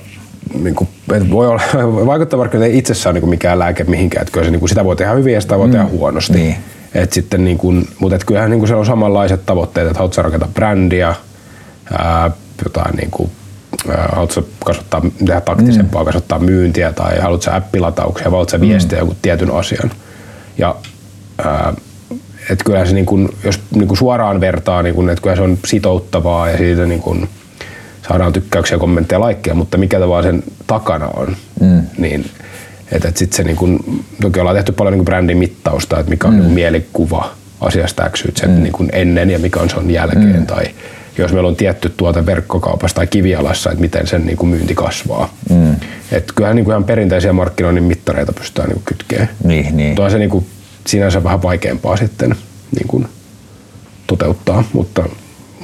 niin 0.63 0.75
kuin, 0.75 0.89
että 1.15 1.31
voi 1.31 1.47
olla, 1.47 1.63
vaikuttajamarkkinointi 2.07 2.73
ei 2.73 2.79
itsessään 2.79 3.15
niin 3.15 3.21
kuin 3.23 3.31
mikään 3.31 3.59
lääke 3.59 3.85
mihinkään, 3.85 4.23
että 4.23 4.33
kyllä 4.33 4.45
se, 4.45 4.51
niin 4.51 4.61
kuin, 4.61 4.69
sitä 4.69 4.85
voi 4.85 4.97
tehdä 4.97 5.13
hyvin 5.13 5.35
ja 5.35 5.41
sitä 5.41 5.59
voi 5.59 5.67
mm. 5.67 5.73
tehdä 5.73 5.87
huonosti. 5.87 6.33
Niin. 6.33 6.57
Et 6.95 7.13
sitten, 7.13 7.45
niin 7.45 7.59
kuin, 7.59 7.89
mutta 7.99 8.17
et 8.17 8.25
kyllähän 8.25 8.51
niin 8.51 8.59
kuin, 8.59 8.69
se 8.69 8.75
on 8.75 8.87
samanlaiset 8.87 9.47
tavoitteet, 9.47 9.87
että 9.87 9.99
haluatko 9.99 10.15
sä 10.15 10.23
rakentaa 10.23 10.49
brändiä, 10.55 11.15
ää, 11.99 12.31
jotain 12.65 12.97
niin 12.97 13.11
kuin, 13.11 13.31
haluatko 14.13 14.45
kasvattaa, 14.65 15.03
tehdä 15.27 15.41
taktisempaa, 15.41 16.03
mm. 16.03 16.07
kasvattaa 16.07 16.39
myyntiä 16.39 16.93
tai 16.93 17.19
haluatko 17.19 17.51
appilatauksia, 17.51 18.25
vai 18.25 18.31
haluatko 18.31 18.51
sä 18.51 18.61
viestiä 18.61 18.99
joku 18.99 19.17
tietyn 19.23 19.51
asian. 19.51 19.91
Ja 20.59 20.77
ää, 21.45 21.75
et 22.51 22.63
kyllähän 22.63 22.89
se, 22.89 22.95
niin 22.95 23.07
kuin, 23.07 23.29
jos 23.45 23.61
niin 23.75 23.89
kuin 23.89 23.99
suoraan 23.99 24.41
vertaa, 24.41 24.83
niin 24.83 24.95
kuin, 24.95 25.09
että 25.09 25.23
kyllä 25.23 25.37
se 25.37 25.43
on 25.43 25.59
sitouttavaa 25.67 26.51
ja 26.51 26.57
siitä 26.57 26.87
niin 26.87 27.01
kuin, 27.01 27.29
saadaan 28.09 28.33
tykkäyksiä, 28.33 28.79
kommentteja, 28.79 29.21
laikkeja, 29.21 29.55
mutta 29.55 29.79
mikä 29.79 30.01
tavalla 30.01 30.23
sen 30.23 30.43
takana 30.67 31.09
on, 31.09 31.37
mm. 31.61 31.83
niin 31.99 32.31
että 32.93 33.09
et 33.09 33.17
sit 33.17 33.33
se 33.33 33.43
niin 33.43 33.57
kun, 33.57 34.05
toki 34.21 34.41
ollaan 34.41 34.57
tehty 34.57 34.73
paljon 34.73 34.95
niin 34.95 35.05
brändin 35.05 35.39
mittausta, 35.39 35.99
että 35.99 36.11
mikä 36.11 36.29
on 36.29 36.35
mm. 36.35 36.41
niin 36.41 36.53
mielikuva 36.53 37.31
asiasta 37.61 38.11
X, 38.11 38.25
Z 38.25 38.47
mm. 38.47 38.63
niin 38.63 38.91
ennen 38.93 39.31
ja 39.31 39.39
mikä 39.39 39.61
on 39.61 39.71
sen 39.71 39.91
jälkeen, 39.91 40.41
mm. 40.41 40.47
tai 40.47 40.65
jos 41.19 41.33
meillä 41.33 41.49
on 41.49 41.57
tietty 41.57 41.93
tuote 41.97 42.27
verkkokaupassa 42.27 42.95
tai 42.95 43.07
kivialassa, 43.07 43.71
että 43.71 43.81
miten 43.81 44.07
sen 44.07 44.27
niin 44.27 44.37
kuin 44.37 44.51
myynti 44.51 44.75
kasvaa. 44.75 45.35
Mm. 45.51 45.77
Et 46.13 46.33
kyllähän 46.35 46.57
niin 46.57 46.65
kuin 46.65 46.73
ihan 46.73 46.85
perinteisiä 46.85 47.33
markkinoinnin 47.33 47.85
mittareita 47.85 48.33
pystytään 48.33 48.69
niin 48.69 48.83
kytkemään. 48.85 49.29
Niin, 49.45 49.77
niin. 49.77 49.89
Mutta 49.89 50.05
on 50.05 50.11
se 50.11 50.19
niin 50.19 50.31
kuin 50.31 50.47
sinänsä 50.87 51.25
vähän 51.25 51.43
vaikeampaa 51.43 51.97
sitten 51.97 52.37
niin 52.77 52.89
kuin 52.89 53.09
toteuttaa, 54.07 54.65
mutta, 54.73 55.05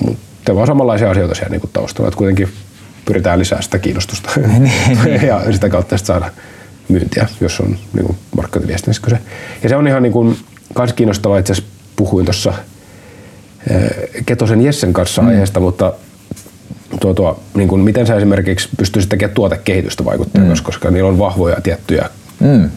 mutta 0.04 0.22
te 0.44 0.54
vaan 0.54 0.66
samanlaisia 0.66 1.10
asioita 1.10 1.34
siellä 1.34 1.50
niin 1.50 1.60
kuin 1.60 1.70
taustalla, 1.72 2.08
että 2.08 2.18
kuitenkin 2.18 2.48
pyritään 3.04 3.38
lisää 3.38 3.62
sitä 3.62 3.78
kiinnostusta 3.78 4.30
niin. 4.58 5.26
ja 5.28 5.52
sitä 5.52 5.68
kautta 5.68 5.98
sitten 5.98 6.14
saada 6.14 6.32
myyntiä, 6.88 7.28
jos 7.40 7.60
on 7.60 7.76
niin 7.92 8.06
kuin 8.06 8.18
markkinointiviestinnässä 8.36 9.02
kyse. 9.02 9.18
Ja 9.62 9.68
se 9.68 9.76
on 9.76 9.88
ihan 9.88 10.02
niin 10.02 10.12
kuin, 10.12 10.36
kans 10.74 10.92
kiinnostavaa, 10.92 11.38
itse 11.38 11.52
asiassa 11.52 11.70
puhuin 11.96 12.24
tuossa 12.24 12.52
Ketosen 14.26 14.60
Jessen 14.64 14.92
kanssa 14.92 15.22
mm. 15.22 15.28
aiheesta, 15.28 15.60
mutta 15.60 15.92
tuo, 17.00 17.14
tuo, 17.14 17.40
niin 17.54 17.68
kuin, 17.68 17.80
miten 17.82 18.06
sä 18.06 18.16
esimerkiksi 18.16 18.68
pystyisit 18.76 19.08
tekemään 19.08 19.34
tuotekehitystä 19.34 20.04
vaikuttajana, 20.04 20.54
mm. 20.54 20.62
koska 20.62 20.90
niillä 20.90 21.08
on 21.08 21.18
vahvoja 21.18 21.60
tiettyjä 21.62 22.08
Mm. 22.40 22.70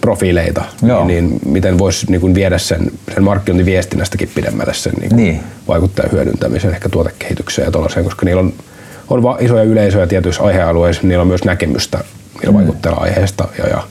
profiileita, 0.00 0.64
Joo. 0.82 1.04
niin, 1.04 1.28
niin 1.30 1.40
miten 1.44 1.78
voisi 1.78 2.06
niin 2.10 2.20
kuin 2.20 2.34
viedä 2.34 2.58
sen, 2.58 2.90
sen 3.14 3.24
markkinointiviestinnästäkin 3.24 4.30
pidemmälle 4.34 4.74
sen 4.74 4.92
niin 5.00 5.08
kuin 5.08 5.16
Niin. 5.16 5.40
vaikuttajan 5.68 6.12
hyödyntämisen, 6.12 6.70
ehkä 6.70 6.88
tuotekehitykseen 6.88 7.66
ja 7.66 7.72
tuollaiseen, 7.72 8.04
koska 8.04 8.26
niillä 8.26 8.40
on, 8.40 8.52
on 9.08 9.22
va- 9.22 9.36
isoja 9.40 9.62
yleisöjä 9.62 10.06
tietyissä 10.06 10.42
aihealueissa, 10.42 11.02
niillä 11.06 11.22
on 11.22 11.28
myös 11.28 11.44
näkemystä 11.44 11.98
niillä 12.34 12.50
mm. 12.52 12.56
vaikuttajilla 12.58 13.00
aiheesta 13.00 13.48
ja, 13.58 13.66
ja 13.68 13.82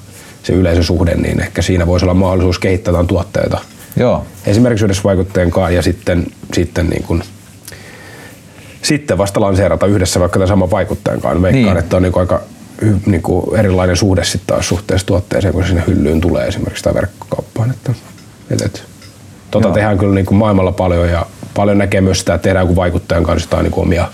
se 0.43 0.53
yleisösuhde, 0.53 1.15
niin 1.15 1.41
ehkä 1.41 1.61
siinä 1.61 1.87
voisi 1.87 2.05
olla 2.05 2.13
mahdollisuus 2.13 2.59
kehittää 2.59 3.03
tuotteita 3.07 3.59
Joo. 3.95 4.25
esimerkiksi 4.45 4.85
yhdessä 4.85 5.03
vaikuttajan 5.03 5.51
kanssa 5.51 5.71
ja 5.71 5.81
sitten, 5.81 6.27
sitten, 6.53 6.87
niin 6.87 7.03
kuin, 7.03 7.23
sitten 8.81 9.17
vasta 9.17 9.41
lanseerata 9.41 9.85
yhdessä 9.85 10.19
vaikka 10.19 10.39
tämän 10.39 10.47
saman 10.47 10.71
vaikuttajan 10.71 11.21
kanssa. 11.21 11.41
Veikkaan, 11.41 11.65
Niin. 11.65 11.77
että 11.77 11.97
on 11.97 12.03
niin 12.03 12.13
kuin 12.13 12.21
aika 12.21 12.41
niin 13.05 13.21
kuin 13.21 13.59
erilainen 13.59 13.95
suhde 13.97 14.23
sitten 14.23 14.47
taas 14.47 14.67
suhteessa 14.67 15.07
tuotteeseen, 15.07 15.53
kun 15.53 15.63
se 15.63 15.67
sinne 15.67 15.83
hyllyyn 15.87 16.21
tulee 16.21 16.47
esimerkiksi 16.47 16.83
tai 16.83 16.93
verkkokauppaan. 16.93 17.71
Että, 17.71 17.93
et, 18.51 18.61
et, 18.61 18.83
tota 19.51 19.67
Joo. 19.67 19.73
tehdään 19.73 19.97
kyllä 19.97 20.15
niin 20.15 20.25
kuin 20.25 20.37
maailmalla 20.37 20.71
paljon 20.71 21.09
ja 21.09 21.25
paljon 21.53 21.77
näkee 21.77 22.01
myös 22.01 22.19
sitä, 22.19 22.33
että 22.33 22.43
tehdään 22.43 22.65
kuin 22.67 22.75
vaikuttajan 22.75 23.23
kanssa 23.23 23.47
jotain 23.47 23.63
niin 23.63 23.71
kuin 23.71 23.85
omia 23.85 24.07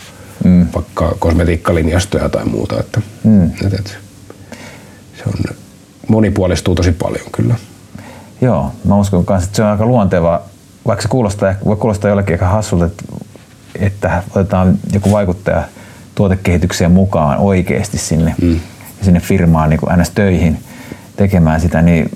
mm. 0.44 0.68
vaikka 0.76 1.16
kosmetiikkalinjastoja 1.20 2.30
tai 2.30 2.46
muuta. 2.46 2.80
Että, 2.80 3.02
mm. 3.24 3.46
et, 3.46 3.74
et, 3.80 3.98
se 5.18 5.24
on, 5.28 5.56
monipuolistuu 6.08 6.76
tosi 6.76 6.92
paljon 6.92 7.26
kyllä. 7.32 7.56
Joo, 8.41 8.71
mä 8.86 8.95
uskon 8.95 9.26
myös, 9.30 9.43
että 9.43 9.56
se 9.56 9.63
on 9.63 9.69
aika 9.69 9.86
luonteva, 9.86 10.41
vaikka 10.88 11.02
se 11.02 11.08
kuulostaa, 11.08 11.54
voi 11.65 11.76
kuulostaa 11.76 12.10
jollekin 12.10 12.34
aika 12.34 12.48
hassulta, 12.48 12.86
että, 12.86 13.06
että 13.80 14.24
otetaan 14.30 14.78
joku 14.93 15.12
vaikuttaja 15.12 15.63
tuotekehitykseen 16.15 16.91
mukaan 16.91 17.38
oikeasti 17.38 17.98
sinne, 17.98 18.36
mm. 18.41 18.60
sinne 19.02 19.19
firmaan 19.19 19.69
niin 19.69 19.80
kuin 19.80 20.00
ns. 20.00 20.10
töihin 20.10 20.60
tekemään 21.15 21.62
sitä, 21.62 21.82
niin 21.82 22.10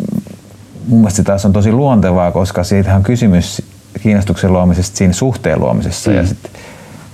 mun 0.88 1.00
mielestä 1.00 1.18
se 1.18 1.24
taas 1.24 1.46
on 1.46 1.54
tosi 1.54 1.72
luontevaa, 1.72 2.32
koska 2.32 2.64
siitähän 2.64 2.98
on 2.98 3.04
kysymys 3.04 3.62
kiinnostuksen 4.02 4.54
luomisesta 4.54 4.98
siinä 4.98 5.14
suhteen 5.14 5.60
luomisessa 5.60 6.12
mm. 6.12 6.18
ja 6.18 6.28
sit 6.28 6.52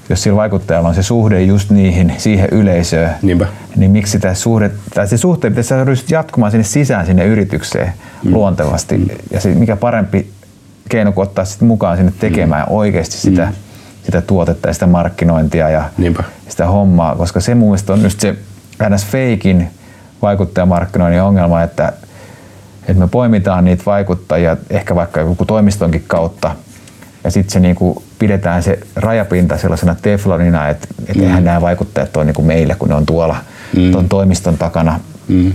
jos 0.09 0.23
sillä 0.23 0.37
vaikuttajalla 0.37 0.89
on 0.89 0.95
se 0.95 1.03
suhde 1.03 1.41
just 1.41 1.69
niihin, 1.69 2.13
siihen 2.17 2.49
yleisöön, 2.51 3.11
Niinpä. 3.21 3.47
niin 3.75 3.91
miksi 3.91 4.11
sitä 4.11 4.33
suhde, 4.33 4.71
tai 4.93 5.07
se 5.07 5.17
suhteen 5.17 5.53
pitäisi 5.53 5.67
saada 5.67 5.91
jatkumaan 6.09 6.51
sinne 6.51 6.63
sisään 6.63 7.05
sinne 7.05 7.25
yritykseen 7.25 7.93
mm. 8.23 8.33
luontevasti. 8.33 8.97
Mm. 8.97 9.07
Ja 9.31 9.39
se, 9.39 9.49
mikä 9.49 9.75
parempi 9.75 10.29
keino 10.89 11.11
kuin 11.11 11.23
ottaa 11.27 11.45
sit 11.45 11.61
mukaan 11.61 11.97
sinne 11.97 12.13
tekemään 12.19 12.65
mm. 12.67 12.75
oikeasti 12.75 13.17
sitä, 13.17 13.45
mm. 13.45 13.53
sitä 14.03 14.21
tuotetta 14.21 14.67
ja 14.67 14.73
sitä 14.73 14.87
markkinointia 14.87 15.69
ja 15.69 15.89
Niinpä. 15.97 16.23
sitä 16.49 16.67
hommaa, 16.67 17.15
koska 17.15 17.39
se 17.39 17.55
mun 17.55 17.69
mielestä 17.69 17.93
on 17.93 18.03
just 18.03 18.19
se 18.19 18.35
ns. 18.89 19.05
feikin 19.05 19.67
vaikuttajamarkkinoinnin 20.21 21.21
ongelma, 21.21 21.63
että, 21.63 21.93
että 22.81 22.99
me 22.99 23.07
poimitaan 23.07 23.65
niitä 23.65 23.83
vaikuttajia 23.85 24.57
ehkä 24.69 24.95
vaikka 24.95 25.19
joku 25.19 25.45
toimistonkin 25.45 26.03
kautta 26.07 26.55
ja 27.25 27.31
sitten 27.31 27.51
se 27.51 27.59
niinku 27.59 28.03
pidetään 28.19 28.63
se 28.63 28.79
rajapinta 28.95 29.57
sellaisena 29.57 29.95
teflonina, 30.01 30.69
että 30.69 30.87
et 31.07 31.15
mm. 31.15 31.23
eihän 31.23 31.43
nämä 31.43 31.61
vaikuttajat 31.61 32.17
ole 32.17 32.25
niinku 32.25 32.41
meille, 32.41 32.75
kun 32.75 32.89
ne 32.89 32.95
on 32.95 33.05
tuolla 33.05 33.35
mm. 33.77 33.91
tuon 33.91 34.09
toimiston 34.09 34.57
takana. 34.57 34.99
Mm. 35.27 35.53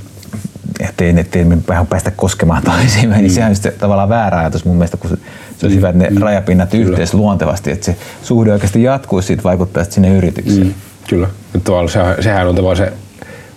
Ettei, 0.80 1.20
ettei 1.20 1.44
me 1.44 1.58
vähän 1.68 1.86
päästä 1.86 2.10
koskemaan 2.10 2.62
toisiimme, 2.62 3.14
mm. 3.14 3.20
niin 3.20 3.30
sehän 3.30 3.50
on 3.50 3.54
sitten 3.54 3.72
tavallaan 3.78 4.08
väärä 4.08 4.38
ajatus 4.38 4.64
mun 4.64 4.76
mielestä, 4.76 4.96
kun 4.96 5.10
se, 5.10 5.16
olisi 5.62 5.68
mm. 5.68 5.76
hyvä, 5.76 5.88
että 5.88 6.04
ne 6.04 6.10
mm. 6.10 6.18
rajapinnat 6.18 6.74
yhteis 6.74 7.14
luontevasti, 7.14 7.70
että 7.70 7.86
se 7.86 7.96
suhde 8.22 8.52
oikeasti 8.52 8.82
jatkuisi 8.82 9.26
siitä 9.26 9.42
vaikuttajasta 9.42 9.94
sinne 9.94 10.16
yritykseen. 10.16 10.66
Mm. 10.66 10.74
Kyllä. 11.08 11.28
Sehän, 11.92 12.16
sehän 12.20 12.48
on 12.48 12.54
tavallaan 12.54 12.76
se 12.76 12.92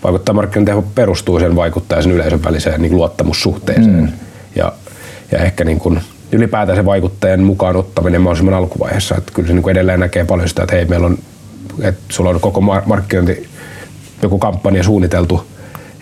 vaikuttajamarkkinointi 0.03 0.69
teho 0.71 0.81
perustuu 0.95 1.39
sen 1.39 1.55
vaikuttajan 1.55 2.03
sen 2.03 2.11
yleisön 2.11 2.43
väliseen 2.43 2.81
niin 2.81 2.95
luottamussuhteeseen. 2.95 4.01
Mm. 4.01 4.07
Ja, 4.55 4.73
ja 5.31 5.37
ehkä 5.37 5.63
niin 5.63 5.79
kuin, 5.79 6.01
ylipäätään 6.33 6.77
se 6.77 6.85
vaikuttajan 6.85 7.43
mukaan 7.43 7.75
ottaminen 7.75 8.21
mahdollisimman 8.21 8.53
alkuvaiheessa. 8.53 9.15
Että 9.17 9.31
kyllä 9.33 9.47
se 9.47 9.53
niin 9.53 9.63
kuin 9.63 9.71
edelleen 9.71 9.99
näkee 9.99 10.25
paljon 10.25 10.49
sitä, 10.49 10.63
että 10.63 10.75
hei, 10.75 10.85
meillä 10.85 11.05
on, 11.05 11.17
että 11.81 12.01
sulla 12.09 12.29
on 12.29 12.39
koko 12.39 12.61
markkinointi, 12.61 13.49
joku 14.21 14.39
kampanja 14.39 14.83
suunniteltu 14.83 15.45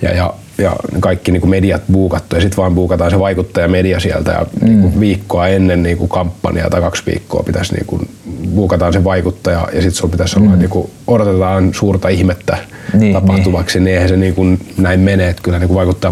ja, 0.02 0.14
ja, 0.14 0.34
ja 0.58 0.76
kaikki 1.00 1.32
niin 1.32 1.42
kuin 1.42 1.50
mediat 1.50 1.82
buukattu 1.92 2.36
ja 2.36 2.42
sitten 2.42 2.58
vaan 2.58 2.76
buukataan 2.76 3.12
se 3.12 3.20
vaikuttaja 3.20 3.68
media 3.68 4.00
sieltä 4.00 4.32
ja 4.32 4.46
mm. 4.62 4.68
niin 4.68 4.82
kuin 4.82 5.00
viikkoa 5.00 5.48
ennen 5.48 5.84
niin 5.84 5.98
kuin 5.98 6.10
kampanjaa 6.10 6.70
tai 6.70 6.82
kaksi 6.82 7.04
viikkoa 7.06 7.44
pitäisi 7.44 7.74
niin 7.74 7.86
kuin, 7.86 8.10
buukataan 8.56 8.94
se 8.94 9.04
vaikuttaja 9.04 9.68
ja 9.74 9.82
sitten 9.82 9.92
sulla 9.92 10.12
pitäisi 10.12 10.40
mm. 10.40 10.48
olla, 10.48 10.56
niin 10.56 10.70
kuin, 10.70 10.90
odotetaan 11.08 11.74
suurta 11.74 12.10
ihmettä 12.10 12.58
niin, 12.94 13.14
tapahtuvaksi, 13.14 13.80
niin, 13.80 13.86
niin 13.86 13.94
eihän 13.94 14.10
se 14.10 14.18
niin 14.18 14.36
kuin 14.36 14.60
näin 14.78 15.00
mene. 15.00 15.30
Että 15.30 15.42
kyllä 15.44 15.60
niin 15.60 15.68
kuin 15.68 15.78
vaikuttaa 15.78 16.12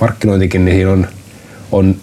markkinointikin, 0.00 0.64
niin 0.64 0.76
siinä 0.76 0.90
on, 0.92 1.06
on 1.72 1.96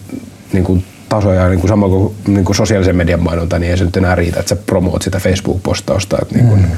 niin 0.52 0.64
kuin 0.64 0.84
tasoja 1.14 1.48
niin 1.48 1.60
kuin 1.60 1.68
sama 1.68 1.88
kuin, 1.88 2.14
niin 2.26 2.44
kuin 2.44 2.56
sosiaalisen 2.56 2.96
median 2.96 3.22
mainonta, 3.22 3.58
niin 3.58 3.70
ei 3.70 3.76
se 3.76 3.84
nyt 3.84 3.96
enää 3.96 4.14
riitä, 4.14 4.40
että 4.40 4.48
sä 4.48 4.56
promoot 4.56 5.02
sitä 5.02 5.18
Facebook-postausta. 5.18 6.18
Että 6.22 6.34
niin 6.34 6.48
kuin, 6.48 6.60
mm. 6.60 6.68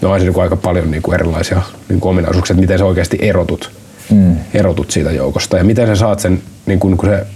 No 0.00 0.12
on 0.12 0.20
se 0.20 0.24
niin 0.24 0.34
kuin 0.34 0.42
aika 0.42 0.56
paljon 0.56 0.90
niin 0.90 1.02
kuin 1.02 1.14
erilaisia 1.14 1.62
niin 1.88 2.00
kuin 2.00 2.10
ominaisuuksia, 2.10 2.54
että 2.54 2.60
miten 2.60 2.78
sä 2.78 2.84
oikeasti 2.84 3.18
erotut, 3.20 3.70
mm. 4.10 4.36
erotut 4.54 4.90
siitä 4.90 5.10
joukosta 5.10 5.56
ja 5.56 5.64
miten 5.64 5.86
sä 5.86 5.96
saat 5.96 6.20
sen, 6.20 6.42
niin 6.66 6.80
kuin, 6.80 6.96
kun 6.96 7.08
se 7.08 7.26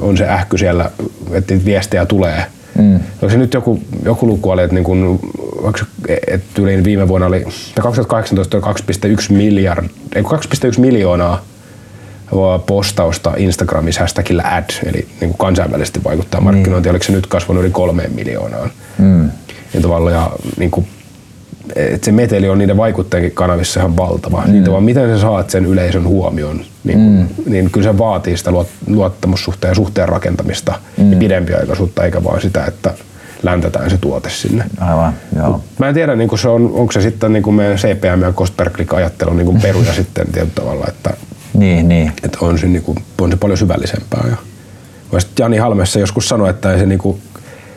on 0.00 0.16
se 0.16 0.28
ähky 0.28 0.58
siellä, 0.58 0.90
että 1.32 1.54
viestejä 1.64 2.06
tulee. 2.06 2.44
Mm. 2.78 2.94
Onko 2.94 3.30
se 3.30 3.36
nyt 3.36 3.54
joku, 3.54 3.80
joku 4.04 4.26
luku 4.26 4.50
oli, 4.50 4.62
että, 4.62 4.74
niin 4.74 4.84
kuin, 4.84 5.20
että 6.26 6.62
yli 6.62 6.84
viime 6.84 7.08
vuonna 7.08 7.26
oli 7.26 7.44
2018 7.80 8.58
2,1 8.58 8.64
miljard, 9.32 9.84
2,1 10.16 10.80
miljoonaa 10.80 11.44
postausta 12.66 13.32
Instagramissa 13.36 14.00
hashtagillä 14.00 14.42
ad, 14.44 14.70
eli 14.86 15.06
niin 15.20 15.30
kuin 15.30 15.38
kansainvälisesti 15.38 16.04
vaikuttaa 16.04 16.40
markkinointi, 16.40 16.86
niin. 16.86 16.90
oliko 16.90 17.04
se 17.04 17.12
nyt 17.12 17.26
kasvanut 17.26 17.62
yli 17.62 17.70
kolmeen 17.70 18.12
miljoonaan. 18.12 18.70
Mm. 18.98 19.30
Ja 19.74 19.80
tavallaan, 19.80 20.14
ja, 20.14 20.30
niin 20.58 20.70
kuin, 20.70 20.86
että 21.76 22.04
se 22.04 22.12
meteli 22.12 22.48
on 22.48 22.58
niiden 22.58 22.76
vaikuttajien 22.76 23.32
kanavissa 23.32 23.80
ihan 23.80 23.96
valtava. 23.96 24.42
Mm. 24.46 24.52
Niin 24.52 24.64
tavallaan, 24.64 24.84
miten 24.84 25.14
sä 25.14 25.20
saat 25.20 25.50
sen 25.50 25.66
yleisön 25.66 26.06
huomioon, 26.06 26.60
niin, 26.84 26.98
mm. 26.98 27.28
niin 27.52 27.70
kyllä 27.70 27.92
se 27.92 27.98
vaatii 27.98 28.36
sitä 28.36 28.50
luottamussuhteen 28.86 29.70
ja 29.70 29.74
suhteen 29.74 30.08
rakentamista 30.08 30.74
mm. 30.96 31.12
ja 31.12 31.18
pidempiaikaisuutta, 31.18 32.04
eikä 32.04 32.24
vaan 32.24 32.40
sitä, 32.40 32.64
että 32.64 32.94
läntetään 33.42 33.90
se 33.90 33.98
tuote 33.98 34.30
sinne. 34.30 34.64
Aivan, 34.80 35.12
joo. 35.36 35.60
Mä 35.78 35.88
en 35.88 35.94
tiedä, 35.94 36.16
niin 36.16 36.38
se 36.38 36.48
on, 36.48 36.70
onko 36.74 36.92
se 36.92 37.00
sitten 37.00 37.32
niin 37.32 37.54
meidän 37.54 37.76
CPM 37.76 38.22
ja 38.22 38.32
cost 38.32 38.56
per 38.56 38.70
click 38.70 38.94
ajattelun 38.94 39.36
niin 39.36 39.60
peruja 39.60 39.92
sitten 40.00 40.26
tietyllä 40.32 40.54
tavalla, 40.54 40.84
että 40.88 41.10
niin, 41.58 41.88
niin. 41.88 42.12
Että 42.22 42.38
on 42.40 42.58
se, 42.58 42.66
niin 42.66 42.82
kuin, 42.82 42.98
on 43.20 43.30
se 43.30 43.36
paljon 43.36 43.58
syvällisempää. 43.58 44.24
Ja 44.30 44.36
Jani 45.38 45.56
Halmessa 45.56 45.98
joskus 45.98 46.28
sanoi, 46.28 46.50
että, 46.50 46.78
se, 46.78 46.86
niin 46.86 46.98
kuin, 46.98 47.20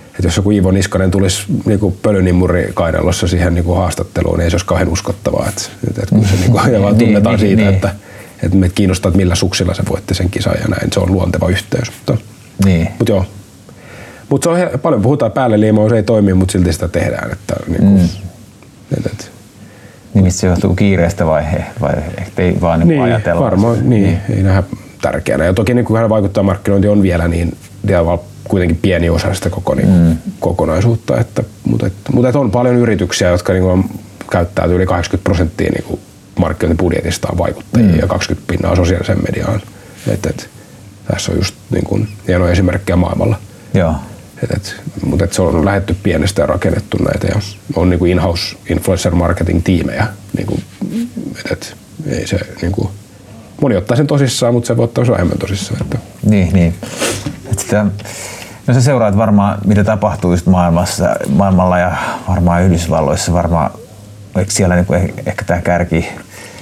että 0.05 0.23
jos 0.23 0.37
joku 0.37 0.51
Iivo 0.51 0.71
Niskanen 0.71 1.11
tulisi 1.11 1.43
niin 1.65 1.79
kuin 1.79 1.97
pölynimuri 2.01 2.71
kainalossa 2.73 3.27
siihen 3.27 3.53
niin 3.53 3.63
kuin 3.63 3.77
haastatteluun, 3.77 4.37
niin 4.37 4.43
ei 4.43 4.49
se 4.49 4.55
olisi 4.55 4.65
kauhean 4.65 4.89
uskottavaa. 4.89 5.47
Että, 5.49 5.61
että, 5.87 6.01
että 6.01 6.15
kun 6.15 6.25
se 6.27 6.35
niin 6.41 6.51
kuin, 6.51 6.73
ja 6.73 6.81
vaan 6.81 6.97
niin, 6.97 7.07
tunnetaan 7.07 7.35
niin, 7.35 7.47
siitä, 7.47 7.61
niin. 7.61 7.73
että, 7.73 7.95
että 8.43 8.57
meitä 8.57 8.75
kiinnostaa, 8.75 9.09
että 9.09 9.17
millä 9.17 9.35
suksilla 9.35 9.73
se 9.73 9.83
voitte 9.89 10.13
sen 10.13 10.29
kisan 10.29 10.55
ja 10.61 10.67
näin. 10.67 10.91
Se 10.93 10.99
on 10.99 11.11
luonteva 11.11 11.49
yhteys. 11.49 11.91
Mutta, 11.91 12.17
niin. 12.65 12.87
mutta 12.99 13.11
joo. 13.11 13.25
Mutta 14.29 14.55
se 14.57 14.65
on, 14.65 14.79
paljon 14.79 15.01
puhutaan 15.01 15.31
päälle 15.31 15.59
liimaa, 15.59 15.89
se 15.89 15.95
ei 15.95 16.03
toimi, 16.03 16.33
mutta 16.33 16.51
silti 16.51 16.73
sitä 16.73 16.87
tehdään. 16.87 17.31
Että, 17.31 17.55
niin 17.67 17.79
kuin, 17.79 17.99
mm. 17.99 18.09
että, 18.97 19.09
että, 19.13 19.25
niin 20.13 20.23
mistä 20.23 20.41
se 20.41 20.47
johtuu 20.47 20.75
kiireestä 20.75 21.25
vai, 21.25 21.43
vai 21.81 21.93
ei 22.37 22.57
vaan 22.61 22.79
niin 22.79 22.87
niin, 22.87 23.01
ajatella? 23.01 23.41
Varmaan, 23.41 23.89
niin, 23.89 24.03
niin, 24.03 24.19
ei 24.29 24.43
nähdä 24.43 24.63
tärkeänä. 25.01 25.45
Ja 25.45 25.53
toki 25.53 25.73
niin 25.73 25.85
kuin 25.85 26.09
vaikuttaa 26.09 26.43
markkinointi 26.43 26.87
on 26.87 27.01
vielä 27.01 27.27
niin 27.27 27.57
kuitenkin 28.43 28.79
pieni 28.81 29.09
osa 29.09 29.33
sitä 29.33 29.49
koko, 29.49 29.75
niin, 29.75 29.87
mm. 29.87 30.17
kokonaisuutta. 30.39 31.19
Että, 31.19 31.43
mutta, 31.65 31.87
että, 31.87 32.11
mutta 32.13 32.29
että 32.29 32.39
on 32.39 32.51
paljon 32.51 32.75
yrityksiä, 32.75 33.29
jotka 33.29 33.53
niin 33.53 33.63
kuin, 33.63 33.85
käyttää 34.31 34.65
yli 34.65 34.85
80 34.85 35.23
prosenttia 35.23 35.71
niin 35.71 35.83
kuin 35.83 35.99
markkinointibudjetistaan 36.39 37.37
vaikuttajia 37.37 37.91
mm. 37.91 37.99
ja 37.99 38.07
20 38.07 38.51
pinnaa 38.51 38.75
sosiaaliseen 38.75 39.23
mediaan. 39.23 39.61
Et, 40.07 40.25
et, 40.25 40.49
tässä 41.07 41.31
on 41.31 41.37
just 41.37 41.55
niin 41.71 41.83
kuin, 41.83 42.07
hienoja 42.27 42.51
esimerkkejä 42.51 42.95
maailmalla. 42.95 43.39
Joo. 43.73 43.95
Et, 44.43 44.51
et, 44.51 44.81
mutta 45.05 45.25
et 45.25 45.33
se 45.33 45.41
on 45.41 45.65
lähetty 45.65 45.95
pienestä 46.03 46.41
ja 46.41 46.45
rakennettu 46.45 46.97
näitä 46.97 47.27
ja 47.27 47.41
on 47.75 47.89
niinku 47.89 48.05
in-house 48.05 48.57
influencer 48.69 49.15
marketing 49.15 49.61
tiimejä. 49.63 50.07
Niinku, 50.37 50.59
et, 51.37 51.51
et, 51.51 51.75
ei 52.07 52.27
se, 52.27 52.39
niinku, 52.61 52.91
moni 53.61 53.75
ottaa 53.75 53.97
sen 53.97 54.07
tosissaan, 54.07 54.53
mutta 54.53 54.67
se 54.67 54.77
voi 54.77 54.83
ottaa 54.83 55.07
vähemmän 55.07 55.37
tosissaan. 55.37 55.81
Että. 55.81 55.97
Niin, 56.23 56.53
niin. 56.53 56.75
Et 57.51 57.59
sitä, 57.59 57.85
no 58.67 58.73
sä 58.73 58.81
seuraat 58.81 59.17
varmaan, 59.17 59.57
mitä 59.65 59.83
tapahtuu 59.83 60.31
just 60.31 60.45
maailmassa, 60.45 61.15
maailmalla 61.29 61.77
ja 61.77 61.95
varmaan 62.27 62.63
Yhdysvalloissa 62.63 63.33
varmaan, 63.33 63.71
eikö 64.37 64.51
siellä 64.51 64.75
niinku 64.75 64.93
ehkä 65.25 65.45
tämä 65.45 65.61
kärki 65.61 66.07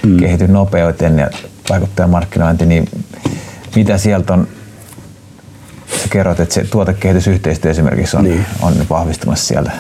mm. 0.05 0.17
kehity 0.17 0.47
nopeuten 0.47 1.19
ja 1.19 1.29
vaikuttaa 1.69 2.07
markkinointi, 2.07 2.65
niin 2.65 2.89
mitä 3.75 3.97
sieltä 3.97 4.33
on 4.33 4.47
sä 5.97 6.07
kerrot, 6.09 6.39
että 6.39 6.55
se 6.55 6.63
tuotekehitysyhteistyö 6.63 7.71
esimerkiksi 7.71 8.17
on, 8.17 8.23
niin. 8.23 8.45
on 8.61 8.73
vahvistumassa 8.89 9.47
sieltä. 9.47 9.71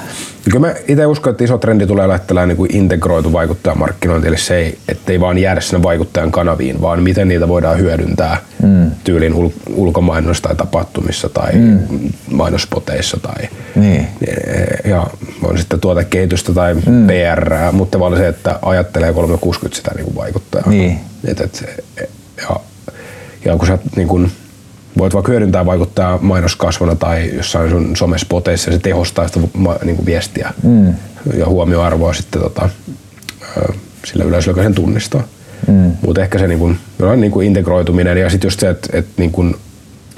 Kyllä 0.43 0.67
mä 0.67 0.75
itse 0.87 1.05
uskon, 1.05 1.31
että 1.31 1.43
iso 1.43 1.57
trendi 1.57 1.87
tulee 1.87 2.07
lähteä 2.07 2.45
niin 2.45 2.57
kuin 2.57 2.75
integroitu 2.75 3.33
vaikuttajamarkkinointi, 3.33 4.27
eli 4.27 4.37
se 4.37 4.55
ei, 4.55 4.77
ettei 4.87 5.19
vaan 5.19 5.37
jäädä 5.37 5.61
sinne 5.61 5.83
vaikuttajan 5.83 6.31
kanaviin, 6.31 6.81
vaan 6.81 7.03
miten 7.03 7.27
niitä 7.27 7.47
voidaan 7.47 7.79
hyödyntää 7.79 8.37
mm. 8.63 8.91
tyylin 9.03 9.33
ul- 9.33 9.73
ulkomainossa 9.75 10.43
tai 10.43 10.55
tapahtumissa 10.55 11.29
tai 11.29 11.51
mm. 11.53 11.79
mainospoteissa 12.31 13.17
tai 13.21 13.49
niin. 13.75 14.07
ja 14.85 15.07
on 15.43 15.57
sitten 15.57 15.79
tuotekehitystä 15.79 16.53
tai 16.53 16.73
mm. 16.73 17.07
PR, 17.07 17.71
mutta 17.71 17.99
vaan 17.99 18.17
se, 18.17 18.27
että 18.27 18.59
ajattelee 18.61 19.13
360 19.13 19.77
sitä 19.77 19.91
niin 19.95 20.05
kuin 20.05 20.15
vaikuttajaa. 20.15 20.69
Niin. 20.69 20.99
Et, 21.27 21.41
et, 21.41 21.85
ja, 22.37 22.55
ja 23.45 23.57
kun 23.57 23.67
sä 23.67 23.77
niin 23.95 24.07
kuin, 24.07 24.31
voit 24.99 25.13
vaikka 25.13 25.31
hyödyntää 25.31 25.65
vaikuttaa 25.65 26.19
mainoskasvona 26.21 26.95
tai 26.95 27.31
jossain 27.35 27.69
sun 27.69 27.95
somespoteissa 27.95 28.69
ja 28.69 28.77
se 28.77 28.81
tehostaa 28.81 29.27
sitä 29.27 29.39
niin 29.83 29.95
kuin 29.95 30.05
viestiä 30.05 30.53
mm. 30.63 30.93
ja 31.37 31.45
huomioarvoa 31.45 32.13
sitten 32.13 32.41
tota, 32.41 32.69
sillä 34.05 34.23
yleisöllä, 34.23 34.51
joka 34.51 34.63
sen 34.63 34.75
tunnistaa. 34.75 35.23
Mm. 35.67 35.91
Mutta 36.05 36.21
ehkä 36.21 36.39
se 36.39 36.47
niin 36.47 36.59
kuin, 36.59 36.77
niin 37.15 37.31
kuin 37.31 37.47
integroituminen 37.47 38.17
ja 38.17 38.29
sitten 38.29 38.47
just 38.47 38.59
se, 38.59 38.69
että, 38.69 38.97
että, 38.97 39.11
niin 39.17 39.31
kuin, 39.31 39.55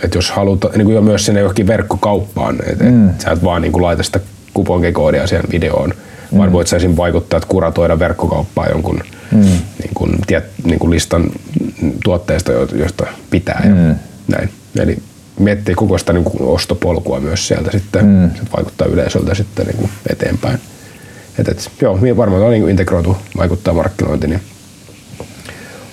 että 0.04 0.18
jos 0.18 0.32
haluat 0.32 0.60
niin 0.76 0.86
kuin 0.86 0.96
jo 0.96 1.02
myös 1.02 1.26
sinne 1.26 1.40
johonkin 1.40 1.68
verkkokauppaan, 1.68 2.58
että 2.68 2.84
mm. 2.84 3.10
et 3.10 3.22
sä 3.22 3.32
et 3.32 3.44
vaan 3.44 3.62
niin 3.62 3.72
kuin 3.72 3.84
laita 3.84 4.04
sitä 4.04 4.20
kuponkekoodia 4.54 5.28
siihen 5.28 5.46
videoon, 5.52 5.90
mm. 6.32 6.38
vaan 6.38 6.52
voit 6.52 6.68
sä 6.68 6.78
esim. 6.78 6.98
vaikuttaa, 6.98 7.38
että 7.38 7.50
kuratoida 7.50 8.00
verkkokauppaa 8.00 8.68
jonkun 8.68 9.00
mm. 9.32 9.42
niin 9.42 9.94
kuin, 9.94 10.12
tiet, 10.28 10.44
niin 10.64 10.80
kuin 10.80 10.92
listan 10.92 11.26
tuotteista, 12.04 12.52
joista 12.52 13.06
pitää 13.30 13.62
ja 13.66 13.76
mm. 13.76 13.96
Näin. 14.32 14.50
Eli 14.80 14.98
miettii 15.40 15.76
koko 15.76 15.98
sitä 15.98 16.14
niin 16.14 16.24
kuin 16.24 16.42
ostopolkua 16.42 17.20
myös 17.20 17.48
sieltä 17.48 17.72
sitten, 17.72 18.06
mm. 18.06 18.32
se 18.36 18.42
vaikuttaa 18.56 18.88
yleisöltä 18.88 19.36
sitten 19.36 19.66
niin 19.66 19.78
kuin 19.78 19.92
eteenpäin. 20.10 20.60
Et, 21.40 21.48
et, 21.48 21.72
joo, 21.82 22.00
varmaan 22.18 22.44
on 22.44 22.52
niin 22.52 22.70
integroitu 22.70 23.18
vaikuttaa 23.38 23.74
markkinointi, 23.74 24.28
niin 24.28 24.42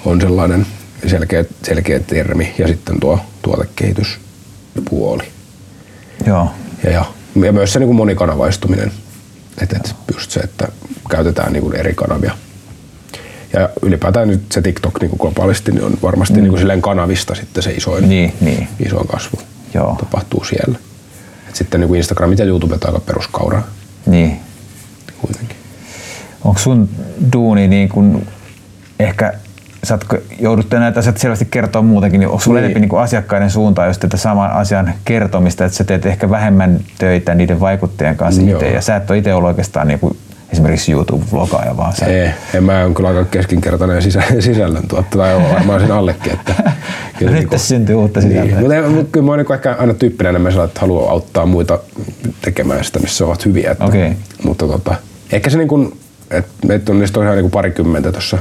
on 0.05 0.21
sellainen 0.21 0.67
selkeä, 1.07 1.45
selkeä 1.63 2.01
termi 2.01 2.55
ja 2.59 2.69
sitten 2.69 3.01
tuo 3.01 3.21
tuotekehityspuoli. 3.43 5.25
Joo. 6.27 6.51
Ja, 6.85 6.91
ja, 6.91 7.05
ja 7.45 7.53
myös 7.53 7.73
se 7.73 7.79
niin 7.79 7.87
kuin 7.87 7.97
monikanavaistuminen. 7.97 8.93
Et, 9.63 9.73
et 9.73 9.95
just 10.15 10.31
se, 10.31 10.41
että 10.41 10.69
käytetään 11.11 11.53
niin 11.53 11.63
kuin 11.63 11.77
eri 11.77 11.95
kanavia. 11.95 12.37
Ja 13.53 13.69
ylipäätään 13.83 14.29
nyt 14.29 14.43
se 14.53 14.63
TikTok 14.63 15.01
niin 15.01 15.11
kuin 15.11 15.19
globaalisti 15.21 15.73
niin 15.73 15.85
on 15.85 15.99
varmasti 16.03 16.35
mm. 16.35 16.41
niin 16.41 16.49
kuin 16.49 16.59
silleen 16.59 16.83
kanavista 16.83 17.35
sitten 17.35 17.63
se 17.63 17.71
isoin, 17.71 18.09
Niin, 18.09 18.33
niin. 18.41 18.69
isoin 18.87 19.07
kasvu 19.09 19.39
Joo. 19.75 19.97
tapahtuu 20.01 20.45
siellä. 20.45 20.79
Et 21.49 21.57
sitten 21.57 21.81
niin 21.81 21.89
kuin 21.89 21.99
Instagram 21.99 22.33
ja 22.39 22.45
YouTube 22.45 22.75
on 22.75 22.81
aika 22.87 23.01
peruskauraa 23.01 23.63
Niin. 24.07 24.37
kuitenkin. 25.23 25.57
Onko 26.45 26.59
sun 26.61 26.89
duuni 27.33 27.69
niin 27.69 27.89
kuin 27.89 28.27
ehkä 29.01 29.33
sä 29.85 29.95
oot 29.95 30.23
joudut 30.41 30.67
näitä 30.71 31.01
asioita 31.01 31.21
selvästi 31.21 31.45
kertoa 31.51 31.83
muutenkin, 31.83 32.21
niin 32.21 32.29
onko 32.29 32.41
sulla 32.41 32.59
Niin. 32.59 32.65
enemmän 32.65 32.81
niin 32.81 32.89
kuin 32.89 33.03
asiakkaiden 33.03 33.51
suuntaan 33.51 33.89
just 33.89 34.01
tätä 34.01 34.17
saman 34.17 34.51
asian 34.53 34.95
kertomista, 35.05 35.65
että 35.65 35.77
sä 35.79 35.85
teet 35.85 36.07
ehkä 36.07 36.31
vähemmän 36.31 36.81
töitä 36.99 37.35
niiden 37.35 37.61
vaikuttajien 37.61 38.17
kanssa 38.17 38.43
itse, 38.43 38.69
ja 38.71 38.81
sä 38.83 38.97
et 38.97 39.11
ole 39.11 39.19
itse 39.19 39.35
ollut 39.35 39.49
oikeastaan 39.49 39.89
niin 39.89 39.99
kuin 40.01 40.17
esimerkiksi 40.53 40.93
YouTube-vlogaaja, 40.93 41.77
vaan 41.77 41.93
sä... 41.93 42.07
Ei, 42.07 42.31
en 42.55 42.65
mä 42.65 42.85
on 42.85 42.95
kyllä 42.95 43.09
aika 43.09 43.25
keskinkertainen 43.25 44.03
sisä, 44.03 44.23
sisällön 44.41 44.89
tuottaja, 44.89 45.25
tai 45.25 45.35
on 45.35 45.51
varmaan 45.55 45.81
siinä 45.81 45.97
allekin. 45.97 46.33
Että, 46.33 46.55
kyllä 47.19 47.33
Nyt 47.33 47.51
tässä 47.51 47.69
syntyy 47.69 47.95
uutta 47.95 48.21
sisältöä. 48.21 48.45
Niin. 48.45 48.59
Mutta 48.59 48.75
ei- 48.75 48.83
mut 48.83 49.09
kyllä 49.13 49.27
mä 49.27 49.33
oon 49.33 49.39
niin 49.39 49.53
ehkä 49.53 49.77
aina 49.79 49.95
tyyppinen 49.95 50.31
enemmän 50.31 50.53
sellainen, 50.53 50.71
että 50.71 50.81
haluaa 50.81 51.11
auttaa 51.11 51.47
muita 51.47 51.79
tekemään 52.43 52.85
sitä, 52.85 52.99
missä 52.99 53.25
ovat 53.25 53.45
hyviä. 53.45 53.71
Että, 53.71 53.85
Okei. 53.85 54.13
Mutta 54.43 54.67
tota, 54.67 54.95
ehkä 55.33 55.51
se 55.51 55.59
niin 55.59 55.69
kuin, 55.69 55.99
että 56.31 56.51
meitä 56.67 56.93
on 56.93 56.99
niistä 56.99 57.15
tosiaan 57.15 57.37
niin 57.37 57.45
kuin 57.45 57.53
parikymmentä 57.53 58.13
tuossa 58.13 58.39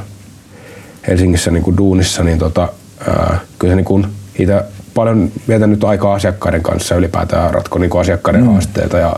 Helsingissä 1.08 1.51
niin 1.51 1.64
kuin 1.64 1.78
duunissa, 1.78 2.24
niin 2.24 2.38
tota, 2.38 2.70
ää, 3.08 3.39
kyllä 3.60 3.72
se 3.72 3.76
niin 3.76 3.86
kuin 3.86 4.08
itse 4.39 4.64
paljon 4.93 5.32
vietän 5.47 5.70
nyt 5.70 5.84
aikaa 5.84 6.14
asiakkaiden 6.14 6.62
kanssa 6.62 6.95
ylipäätään 6.95 7.53
ratko 7.53 7.80
niin 7.80 7.89
kuin 7.89 8.01
asiakkaiden 8.01 8.41
mm. 8.41 8.47
haasteita 8.47 8.97
ja 8.97 9.16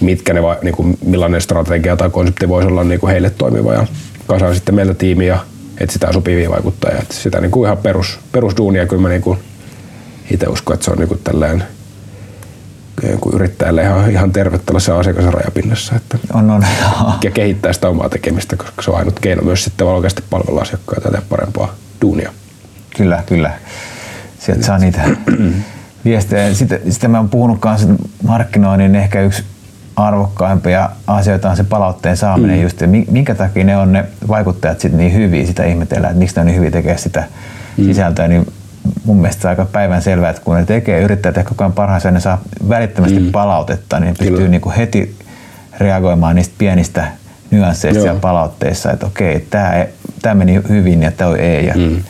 mitkä 0.00 0.34
ne, 0.34 0.40
niin 0.62 0.74
kuin, 0.74 0.98
millainen 1.06 1.40
strategia 1.40 1.96
tai 1.96 2.10
konsepti 2.10 2.48
voisi 2.48 2.68
olla 2.68 2.84
niin 2.84 3.00
kuin 3.00 3.10
heille 3.10 3.30
toimiva 3.30 3.72
ja 3.72 3.86
kasaan 4.26 4.54
sitten 4.54 4.74
meiltä 4.74 4.94
tiimiä 4.94 5.28
ja 5.28 5.38
etsitään 5.80 6.12
sopivia 6.12 6.50
vaikuttajia. 6.50 6.98
Et 6.98 7.10
sitä 7.12 7.40
niin 7.40 7.50
kuin 7.50 7.66
ihan 7.66 7.78
perus, 7.78 8.18
perusduunia 8.32 8.86
kyllä 8.86 9.02
mä 9.02 9.08
niin 9.08 9.22
kuin 9.22 9.38
itse 10.30 10.46
uskon, 10.46 10.74
että 10.74 10.84
se 10.84 10.90
on 10.90 10.98
niin 10.98 11.08
kuin 11.08 11.20
tälleen 11.24 11.64
niin 13.02 13.20
kuin 13.20 13.34
yrittäjälle 13.34 13.82
ihan, 13.82 14.10
ihan 14.10 14.32
tervettä 14.32 14.78
se 14.78 14.92
asiakasrajapinnassa. 14.92 15.92
rajapinnassa. 15.92 15.96
Että 15.96 16.18
On, 16.32 16.50
on. 16.50 16.66
joo. 16.80 17.12
ja 17.24 17.30
kehittää 17.30 17.72
sitä 17.72 17.88
omaa 17.88 18.08
tekemistä, 18.08 18.56
koska 18.56 18.82
se 18.82 18.90
on 18.90 18.96
ainut 18.96 19.20
keino 19.20 19.42
myös 19.42 19.64
sitten 19.64 19.86
oikeasti 19.86 20.22
palvella 20.30 20.60
asiakkaita 20.60 21.08
ja 21.08 21.12
tehdä 21.12 21.26
parempaa 21.28 21.74
duunia. 22.02 22.32
Kyllä, 22.96 23.22
kyllä. 23.26 23.52
Sieltä 24.38 24.66
saa 24.66 24.78
niitä 24.78 25.04
viestejä. 26.04 26.54
Sitten, 26.54 26.80
sitten 26.92 27.10
mä 27.10 27.18
oon 27.18 27.28
puhunut 27.28 27.58
kanssa, 27.60 27.92
että 27.92 28.04
markkinoinnin 28.22 28.94
ehkä 28.94 29.20
yksi 29.20 29.44
arvokkaimpia 29.96 30.90
asioita 31.06 31.50
on 31.50 31.56
se 31.56 31.64
palautteen 31.64 32.16
saaminen 32.16 32.56
mm. 32.56 32.62
just, 32.62 32.80
ja 32.80 32.88
mi- 32.88 33.06
minkä 33.10 33.34
takia 33.34 33.64
ne 33.64 33.76
on 33.76 33.92
ne 33.92 34.04
vaikuttajat 34.28 34.80
sit 34.80 34.92
niin 34.92 35.14
hyviä, 35.14 35.46
sitä 35.46 35.64
ihmetellään, 35.64 36.10
että 36.10 36.18
miksi 36.18 36.36
ne 36.36 36.40
on 36.40 36.46
niin 36.46 36.56
hyviä 36.56 36.70
tekemään 36.70 36.98
sitä 36.98 37.24
mm. 37.76 37.84
sisältöä, 37.84 38.28
niin 38.28 38.46
mun 39.04 39.16
mielestä 39.16 39.48
aika 39.48 39.64
päivän 39.64 40.02
selvää, 40.02 40.30
että 40.30 40.42
kun 40.42 40.56
ne 40.56 40.64
tekee, 40.64 41.02
yrittää 41.02 41.32
tehdä 41.32 41.48
koko 41.48 41.64
ajan 41.64 41.72
parhaansa 41.72 42.08
ja 42.08 42.12
ne 42.12 42.20
saa 42.20 42.42
välittömästi 42.68 43.20
mm. 43.20 43.32
palautetta, 43.32 44.00
niin 44.00 44.14
pystyy 44.18 44.36
Kyllä. 44.36 44.50
niinku 44.50 44.72
heti 44.76 45.16
reagoimaan 45.78 46.36
niistä 46.36 46.54
pienistä 46.58 47.06
nyansseista 47.50 47.98
Joo. 47.98 48.04
siellä 48.04 48.20
palautteissa, 48.20 48.92
että 48.92 49.06
okei, 49.06 49.46
tämä 50.22 50.34
meni 50.34 50.60
hyvin 50.68 51.02
ja 51.02 51.12
tämä 51.12 51.36
ei. 51.36 51.66
Ja, 51.66 51.74
mm. 51.76 52.02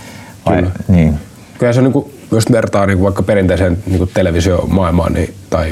vai, 0.47 0.57
Kyllä. 0.57 0.70
niin. 0.88 1.20
Kyllä 1.59 1.72
se 1.72 1.80
on 1.80 1.84
niin 1.84 1.92
kuin, 1.92 2.12
jos 2.30 2.52
vertaa 2.52 2.86
niin 2.86 2.96
kuin 2.98 3.05
vaikka 3.05 3.22
perinteiseen 3.22 3.78
niin 3.86 3.98
kuin 3.98 4.11
televisiomaailmaan 4.14 5.12
niin, 5.12 5.34
tai 5.50 5.70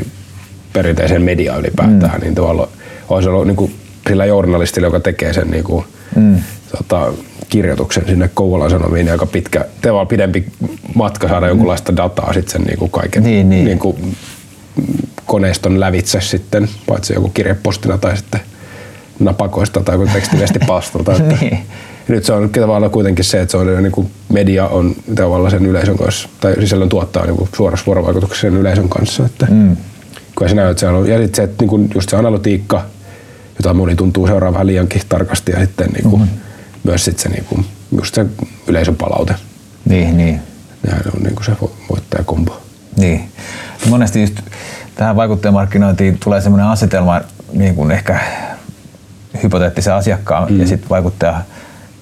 perinteiseen 0.73 1.23
mediaan 1.23 1.61
ylipäätään, 1.61 2.15
mm. 2.15 2.21
niin 2.21 2.35
tavallaan 2.35 2.69
olisi 3.09 3.29
ollut 3.29 3.47
niin 3.47 3.57
kuin, 3.57 3.75
sillä 4.09 4.25
journalistilla, 4.25 4.87
joka 4.87 5.01
tekee 5.01 5.33
sen 5.33 5.51
niin 5.51 5.65
kuin, 5.65 5.85
mm. 6.17 6.37
tota, 6.77 7.13
kirjoituksen 7.49 8.07
sinne 8.07 8.31
Kouvolan 8.35 8.71
Sanomiin, 8.71 9.05
niin 9.05 9.13
aika 9.13 9.27
pitkä, 9.27 9.65
tavallaan 9.83 10.07
pidempi 10.07 10.45
matka 10.95 11.29
saada 11.29 11.49
jonkunlaista 11.49 11.97
dataa 11.97 12.33
sitten 12.33 12.53
sen 12.53 12.63
niin 12.63 12.79
kuin 12.79 12.91
kaiken 12.91 13.23
Niin, 13.23 13.51
niin. 13.51 13.65
Niin 13.65 13.79
kuin, 13.79 14.17
koneiston 15.27 15.81
lävitse 15.81 16.21
sitten, 16.21 16.69
paitsi 16.87 17.15
joku 17.15 17.29
kirjepostina 17.29 17.99
tai 17.99 18.17
sitten 18.17 18.41
napakoista 19.21 19.81
tai 19.81 19.95
joku 19.95 20.07
tekstiviestipalstalta. 20.13 21.13
että 21.13 21.37
Niin. 22.09 22.17
Nyt 22.17 22.25
se 22.25 22.33
on 22.33 22.51
tavallaan 22.51 22.93
kuitenkin 22.93 23.25
se, 23.25 23.41
että 23.41 23.51
se 23.51 23.57
on 23.57 23.83
niin 23.83 23.93
kuin 23.93 24.11
media 24.33 24.67
on 24.67 24.97
tavallaan 25.15 25.51
sen 25.51 25.67
yleisön 25.67 25.99
kanssa, 25.99 26.29
tai 26.41 26.55
sisällön 26.61 26.89
tuottaa 26.89 27.27
niin 27.27 27.37
kuin 27.37 27.51
suorassa 27.57 27.87
vuorovaikutuksessa 27.87 28.41
sen 28.41 28.57
yleisön 28.57 28.89
kanssa. 28.89 29.27
Että 29.27 29.47
mm. 29.51 29.77
Kyllä 30.39 30.49
se 30.49 30.55
näy, 30.55 30.71
että 30.71 30.81
se 30.81 30.89
on, 30.89 31.09
ja 31.09 31.19
sitten 31.19 31.35
se, 31.35 31.43
että 31.43 31.63
niin 31.63 31.69
kuin 31.69 31.91
just 31.95 32.11
se 32.11 32.17
analytiikka, 32.17 32.85
jota 33.59 33.75
moni 33.75 33.97
tuntuu 33.97 34.27
seuraavan 34.27 34.55
vähän 34.55 34.67
liiankin 34.67 35.03
tarkasti, 35.09 35.53
ja 35.53 35.61
sitten 35.61 35.91
niin 35.91 36.11
kuin, 36.11 36.23
mm-hmm. 36.23 36.39
myös 36.85 37.05
sit 37.05 37.19
se, 37.19 37.29
niin 37.29 37.45
kuin, 37.45 37.67
just 37.97 38.15
se 38.15 38.27
yleisön 38.67 38.97
palaute. 38.97 39.35
Niin, 39.85 40.17
niin. 40.17 40.41
Nehän 40.87 41.03
on 41.17 41.23
niin 41.23 41.35
kuin 41.35 41.45
se 41.45 41.53
vo- 41.53 41.71
voittajakombo. 41.91 42.63
Niin. 42.97 43.29
Monesti 43.89 44.21
just 44.21 44.35
tähän 44.95 45.17
vaikuttajamarkkinointiin 45.17 46.19
tulee 46.25 46.41
sellainen 46.41 46.67
asetelma 46.67 47.21
niin 47.53 47.75
kuin 47.75 47.91
ehkä 47.91 48.21
hypoteettisen 49.43 49.95
asiakkaan 49.95 50.53
mm. 50.53 50.61
ja 50.61 50.67
sitten 50.67 50.89
vaikuttaja 50.89 51.43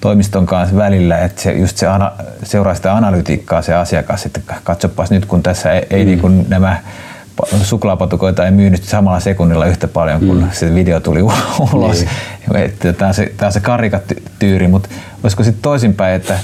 toimiston 0.01 0.45
kanssa 0.45 0.75
välillä, 0.75 1.17
että 1.17 1.41
se, 1.41 1.51
just 1.51 1.77
se 1.77 1.87
ana, 1.87 2.11
seuraa 2.43 2.75
sitä 2.75 2.95
analytiikkaa 2.95 3.61
se 3.61 3.73
asiakas, 3.73 4.25
että 4.25 4.41
katsopas 4.63 5.11
nyt 5.11 5.25
kun 5.25 5.43
tässä 5.43 5.73
ei, 5.73 5.85
ei 5.89 6.05
niin 6.05 6.19
kuin 6.19 6.45
nämä 6.49 6.77
pa- 7.41 7.57
suklaapatukoita 7.63 8.45
ei 8.45 8.51
myynyt 8.51 8.83
samalla 8.83 9.19
sekunnilla 9.19 9.65
yhtä 9.65 9.87
paljon, 9.87 10.19
kun 10.19 10.37
mm. 10.37 10.49
se 10.51 10.75
video 10.75 10.99
tuli 10.99 11.21
ulos. 11.73 12.05
Niin. 12.53 12.95
Tämä 12.97 13.07
on 13.07 13.13
se, 13.13 13.31
tää 13.37 13.47
on 13.47 13.53
se 13.53 13.59
karikatyyri, 13.59 14.67
mutta 14.67 14.89
olisiko 15.23 15.43
sitten 15.43 15.61
toisinpäin, 15.61 16.15
että 16.15 16.39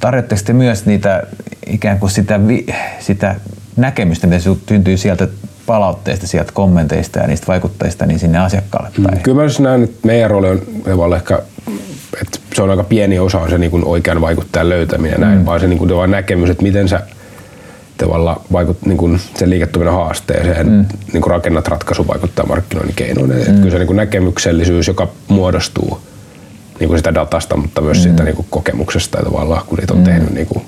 tarjotteko 0.00 0.40
te 0.44 0.52
myös 0.52 0.86
niitä 0.86 1.22
ikään 1.66 1.98
kuin 1.98 2.10
sitä, 2.10 2.48
vi- 2.48 2.66
sitä 3.00 3.34
näkemystä, 3.76 4.26
mitä 4.26 4.42
syntyy 4.68 4.96
sieltä 4.96 5.28
palautteista, 5.66 6.26
sieltä 6.26 6.52
kommenteista 6.52 7.18
ja 7.18 7.26
niistä 7.26 7.46
vaikuttajista, 7.46 8.06
niin 8.06 8.18
sinne 8.18 8.38
asiakkaalle 8.38 8.90
päin? 9.02 9.22
Kyllä 9.22 9.42
mä 9.42 9.48
näen, 9.58 9.82
että 9.82 10.06
meidän 10.06 10.30
rooli 10.30 10.48
on 10.86 11.14
ehkä, 11.16 11.42
että 12.22 12.38
se 12.54 12.62
on 12.62 12.70
aika 12.70 12.84
pieni 12.84 13.18
osa 13.18 13.38
on 13.38 13.50
se 13.50 13.58
niin 13.58 13.70
kuin 13.70 13.84
oikean 13.84 14.20
vaikuttajan 14.20 14.68
löytäminen, 14.68 15.20
näin, 15.20 15.46
vaan 15.46 15.60
se 15.60 15.66
niin 15.66 15.78
kuin 15.78 15.88
tavallaan 15.88 16.10
näkemys, 16.10 16.50
että 16.50 16.62
miten 16.62 16.88
sä 16.88 17.00
tavallaan 17.98 18.40
vaikut, 18.52 18.86
niin 18.86 18.98
kuin 18.98 19.20
sen 19.38 19.50
liiketoiminnan 19.50 19.94
haasteeseen 19.94 20.66
mm. 20.66 20.84
niin 21.12 21.22
kuin 21.22 21.30
rakennat 21.30 21.68
ratkaisu 21.68 22.06
vaikuttaa 22.06 22.46
markkinoinnin 22.46 22.96
keinoin. 22.96 23.30
Mm. 23.30 23.44
Kyllä 23.44 23.70
se 23.70 23.78
niin 23.78 23.86
kuin 23.86 23.96
näkemyksellisyys, 23.96 24.88
joka 24.88 25.08
muodostuu 25.28 26.00
niin 26.80 26.88
kuin 26.88 26.98
sitä 26.98 27.14
datasta, 27.14 27.56
mutta 27.56 27.80
myös 27.80 27.98
mm. 27.98 28.02
siitä 28.02 28.22
niin 28.22 28.36
kuin 28.36 28.46
kokemuksesta 28.50 29.18
ja 29.18 29.24
tavallaan, 29.24 29.62
kun 29.66 29.78
niitä 29.78 29.92
on 29.94 29.98
mm. 29.98 30.04
tehnyt 30.04 30.30
niin 30.30 30.46
kuin 30.46 30.64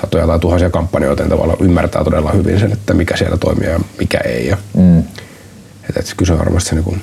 satoja 0.00 0.26
tai 0.26 0.38
tuhansia 0.38 0.70
kampanjoita, 0.70 1.22
niin 1.22 1.30
tavallaan 1.30 1.58
ymmärtää 1.60 2.04
todella 2.04 2.32
hyvin 2.32 2.60
sen, 2.60 2.72
että 2.72 2.94
mikä 2.94 3.16
siellä 3.16 3.36
toimii 3.36 3.68
ja 3.68 3.80
mikä 3.98 4.18
ei. 4.18 4.46
Ja, 4.46 4.56
mm. 4.76 4.98
että, 4.98 6.00
että 6.00 6.12
kyllä 6.16 6.26
se 6.26 6.32
on 6.32 6.38
varmasti 6.38 6.68
se 6.68 6.74
niin 6.74 6.84
kuin 6.84 7.00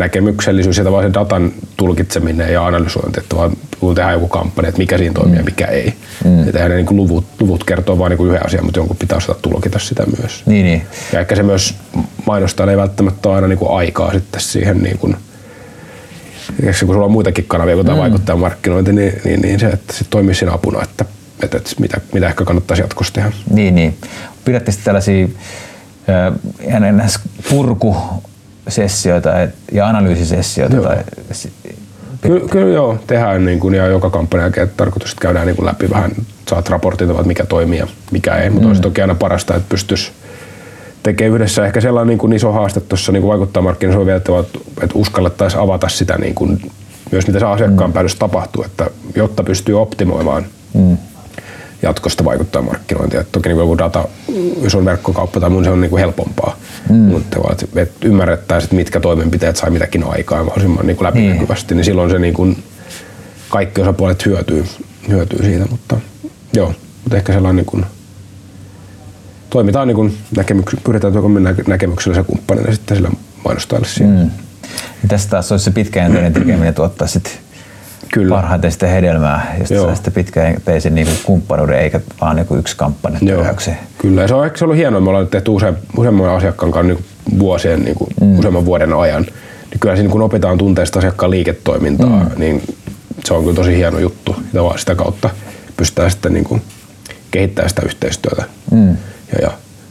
näkemyksellisyys 0.00 0.78
ja 0.78 0.84
tavallaan 0.84 1.12
se 1.12 1.18
datan 1.18 1.52
tulkitseminen 1.76 2.52
ja 2.52 2.66
analysointi, 2.66 3.20
että 3.20 3.36
vaan 3.36 3.52
kun 3.80 3.94
tehdään 3.94 4.14
joku 4.14 4.28
kampanja, 4.28 4.68
että 4.68 4.78
mikä 4.78 4.98
siinä 4.98 5.14
toimii 5.14 5.32
mm. 5.32 5.38
ja 5.38 5.44
mikä 5.44 5.66
ei. 5.66 5.94
Mm. 6.24 6.48
Että 6.48 6.68
ne 6.68 6.74
niin 6.74 6.86
kuin 6.86 6.96
luvut, 6.96 7.24
luvut 7.40 7.64
kertoo 7.64 7.98
vain 7.98 8.10
niin 8.10 8.26
yhden 8.26 8.46
asian, 8.46 8.64
mutta 8.64 8.80
jonkun 8.80 8.96
pitää 8.96 9.16
osata 9.16 9.38
tulkita 9.42 9.78
sitä 9.78 10.04
myös. 10.18 10.42
Niin, 10.46 10.66
niin. 10.66 10.82
Ja 11.12 11.20
ehkä 11.20 11.36
se 11.36 11.42
myös 11.42 11.74
mainostaa 12.26 12.70
ei 12.70 12.76
välttämättä 12.76 13.28
ole 13.28 13.36
aina 13.36 13.48
niin 13.48 13.58
kuin 13.58 13.78
aikaa 13.78 14.12
sitten 14.12 14.40
siihen 14.40 14.82
niin 14.82 14.98
kuin, 14.98 15.16
kun 16.86 16.94
sulla 16.94 17.04
on 17.04 17.12
muitakin 17.12 17.44
kanavia, 17.48 17.76
kun 17.76 17.84
tämä 17.84 17.96
mm. 17.96 18.00
vaikuttaa 18.00 18.36
markkinointi, 18.36 18.92
niin, 18.92 19.20
niin, 19.24 19.40
niin 19.40 19.60
se, 19.60 19.66
että 19.66 19.92
se 19.92 20.04
toimii 20.10 20.34
siinä 20.34 20.52
apuna, 20.52 20.82
että, 20.82 21.04
että, 21.42 21.56
että 21.56 21.70
mitä, 21.78 22.00
mitä 22.12 22.28
ehkä 22.28 22.44
kannattaisi 22.44 22.82
jatkossa 22.82 23.12
tehdä. 23.12 23.32
Niin, 23.50 23.74
niin. 23.74 23.96
Pidätte 24.44 24.72
sitten 24.72 24.84
tällaisia 24.84 25.28
äh, 26.08 26.80
NNS 26.80 27.20
purkusessioita 28.64 29.40
et- 29.42 29.54
ja 29.72 29.88
analyysisessioita? 29.88 30.76
Joo. 30.76 30.84
Tai, 30.84 31.04
si- 31.32 31.52
Kyllä, 32.20 32.48
kyllä 32.48 32.74
joo, 32.74 32.98
tehdään 33.06 33.44
niin 33.44 33.60
kuin, 33.60 33.74
ja 33.74 33.86
joka 33.86 34.10
kampanjan 34.10 34.44
jälkeen 34.44 34.64
että 34.64 34.76
tarkoitus, 34.76 35.10
että 35.10 35.22
käydään 35.22 35.46
niin 35.46 35.56
kuin 35.56 35.66
läpi 35.66 35.90
vähän, 35.90 36.10
saat 36.48 36.68
raportit, 36.68 37.10
että 37.10 37.22
mikä 37.22 37.46
toimii 37.46 37.78
ja 37.78 37.86
mikä 38.10 38.36
ei, 38.36 38.50
mutta 38.50 38.64
mm. 38.64 38.68
olisi 38.68 38.82
toki 38.82 39.00
aina 39.00 39.14
parasta, 39.14 39.56
että 39.56 39.68
pystyisi 39.68 40.12
tekemään 41.02 41.34
yhdessä 41.34 41.66
ehkä 41.66 41.80
sellainen 41.80 42.08
niin 42.08 42.18
kuin 42.18 42.32
iso 42.32 42.52
haaste 42.52 42.80
tuossa 42.80 43.12
niin 43.12 43.26
vaikuttaa 43.26 43.62
markkinoissa 43.62 44.00
on 44.00 44.06
vielä, 44.06 44.16
että, 44.16 44.32
että 44.82 44.98
uskallettaisiin 44.98 45.62
avata 45.62 45.88
sitä 45.88 46.18
niin 46.18 46.34
kuin, 46.34 46.70
myös 47.12 47.26
mitä 47.26 47.38
se 47.38 47.46
asiakkaan 47.46 47.90
mm. 47.90 47.94
päädyssä 47.94 48.18
tapahtuu, 48.18 48.64
että 48.64 48.90
jotta 49.16 49.42
pystyy 49.42 49.80
optimoimaan 49.80 50.46
mm. 50.74 50.96
Jatkosta 51.82 52.24
vaikuttaa 52.24 52.62
markkinointia. 52.62 53.20
Että 53.20 53.32
toki 53.32 53.48
niin 53.48 53.58
joku 53.58 53.78
data, 53.78 54.08
jos 54.62 54.74
on 54.74 54.84
verkkokauppa 54.84 55.40
tai 55.40 55.50
mun 55.50 55.64
se 55.64 55.70
on 55.70 55.80
niin 55.80 55.90
kuin 55.90 56.00
helpompaa, 56.00 56.56
mm. 56.88 56.96
mutta 56.96 57.38
että, 57.50 57.80
että 57.80 58.08
ymmärrettäisiin, 58.08 58.66
että 58.66 58.76
mitkä 58.76 59.00
toimenpiteet 59.00 59.56
sai 59.56 59.70
mitäkin 59.70 60.04
aikaa 60.04 60.44
mahdollisimman 60.44 60.86
niin 60.86 60.96
kuin 60.96 61.06
läpinäkyvästi, 61.06 61.74
niin 61.74 61.84
silloin 61.84 62.10
se 62.10 62.18
niin 62.18 62.34
kuin 62.34 62.62
kaikki 63.48 63.80
osapuolet 63.80 64.26
hyötyy, 64.26 64.64
hyötyy 65.08 65.42
siitä, 65.42 65.66
mutta 65.70 65.96
joo, 66.52 66.74
mutta 67.04 67.16
ehkä 67.16 67.32
sellainen 67.32 67.56
niin 67.56 67.66
kuin, 67.66 67.86
toimitaan 69.50 69.88
niin 69.88 69.96
kuin 69.96 70.18
näkemyks, 70.36 70.76
pyritään 70.84 71.12
tuomaan 71.12 71.56
näkemyksellisen 71.66 72.24
kumppanina 72.24 72.72
sitten 72.72 72.96
sillä 72.96 73.10
mainostajalle 73.44 73.88
siinä. 73.88 74.24
Mm. 74.24 74.30
Tässä 75.08 75.28
taas 75.28 75.52
olisi 75.52 75.64
se 75.64 75.70
pitkäjänteinen 75.70 76.32
tekeminen 76.32 76.74
tuottaa 76.74 77.08
sitten 77.08 77.32
Kyllä. 78.12 78.34
parhaiten 78.34 78.72
sitä 78.72 78.86
hedelmää, 78.86 79.56
jos 79.60 79.70
Joo. 79.70 79.94
sitä 79.94 80.10
pitkäjänteisen 80.10 80.94
niin 80.94 81.08
kumppanuuden 81.24 81.78
eikä 81.78 82.00
vaan 82.20 82.36
niin 82.36 82.58
yksi 82.58 82.76
kampanja 82.76 83.18
työhäksi. 83.18 83.70
kyllä. 83.98 84.22
Ja 84.22 84.28
se 84.28 84.34
on 84.34 84.46
ehkä 84.46 84.64
ollut 84.64 84.76
hienoa. 84.76 85.00
Me 85.00 85.08
ollaan 85.08 85.24
nyt 85.24 85.30
tehty 85.30 85.50
use, 85.50 85.74
useamman 85.96 86.28
asiakkaan 86.28 86.72
kanssa 86.72 86.94
niin 86.94 87.04
vuosien, 87.38 87.82
niin 87.82 87.94
kuin, 87.94 88.10
mm. 88.20 88.38
useamman 88.38 88.64
vuoden 88.64 88.92
ajan. 88.92 89.22
Niin 89.22 89.80
kyllä 89.80 89.96
siinä 89.96 90.10
kun 90.10 90.22
opitaan 90.22 90.58
tunteesta 90.58 90.98
asiakkaan 90.98 91.30
liiketoimintaa, 91.30 92.24
mm. 92.24 92.40
niin 92.40 92.62
se 93.24 93.34
on 93.34 93.42
kyllä 93.42 93.56
tosi 93.56 93.76
hieno 93.76 93.98
juttu. 93.98 94.36
Ja 94.52 94.64
vaan 94.64 94.78
sitä 94.78 94.94
kautta 94.94 95.30
pystytään 95.76 96.10
sitten 96.10 96.32
niin 96.32 96.44
kuin 96.44 96.62
kehittämään 97.30 97.70
sitä 97.70 97.82
yhteistyötä. 97.84 98.44
Mm. 98.70 98.88
Ja, 99.32 99.38
ja, 99.42 99.50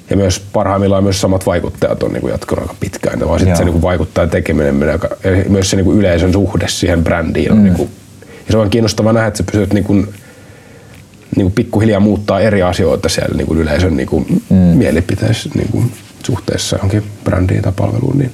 ja, 0.10 0.18
myös 0.18 0.40
parhaimmillaan 0.54 1.04
myös 1.04 1.22
samat 1.22 1.46
vaikuttajat 1.46 2.04
on 2.04 2.14
niin 2.14 2.22
kuin 2.22 2.32
jatkunut 2.32 2.64
aika 2.64 2.76
pitkään. 2.80 3.20
Vaan 3.28 3.40
sitten 3.40 3.58
se 3.58 3.64
niin 3.64 3.74
kuin 3.74 3.82
vaikuttajan 3.82 4.30
tekeminen 4.30 4.76
menee 4.76 5.00
ja 5.24 5.50
myös 5.50 5.70
se 5.70 5.76
niin 5.76 5.86
kuin 5.86 6.00
yleisön 6.00 6.34
suhde 6.34 6.68
siihen 6.68 7.04
brändiin 7.04 7.52
on 7.52 7.58
mm. 7.58 7.64
niin 7.64 7.76
kuin, 7.76 7.90
ja 8.50 8.52
se 8.52 8.58
on 8.58 8.70
kiinnostavaa 8.70 9.14
nähdä, 9.14 9.28
että 9.28 9.38
sä 9.38 9.44
pystyt 9.52 9.74
niin 9.74 9.84
kuin, 9.84 10.14
niin 11.36 11.46
kuin 11.46 11.52
pikkuhiljaa 11.52 12.00
muuttaa 12.00 12.40
eri 12.40 12.64
asioita 12.64 13.10
siellä 13.10 13.38
niin 13.38 13.48
kuin 13.48 13.60
yleisön 13.60 13.98
niin 13.98 14.08
kuin 14.08 14.44
mm. 14.50 14.56
mielipiteessä 14.56 15.50
niin 15.56 15.70
kuin 15.72 15.92
suhteessa 16.26 16.76
johonkin 16.76 17.04
brändiin 17.24 17.62
tai 17.62 17.74
palveluun. 17.76 18.18
Niin, 18.18 18.34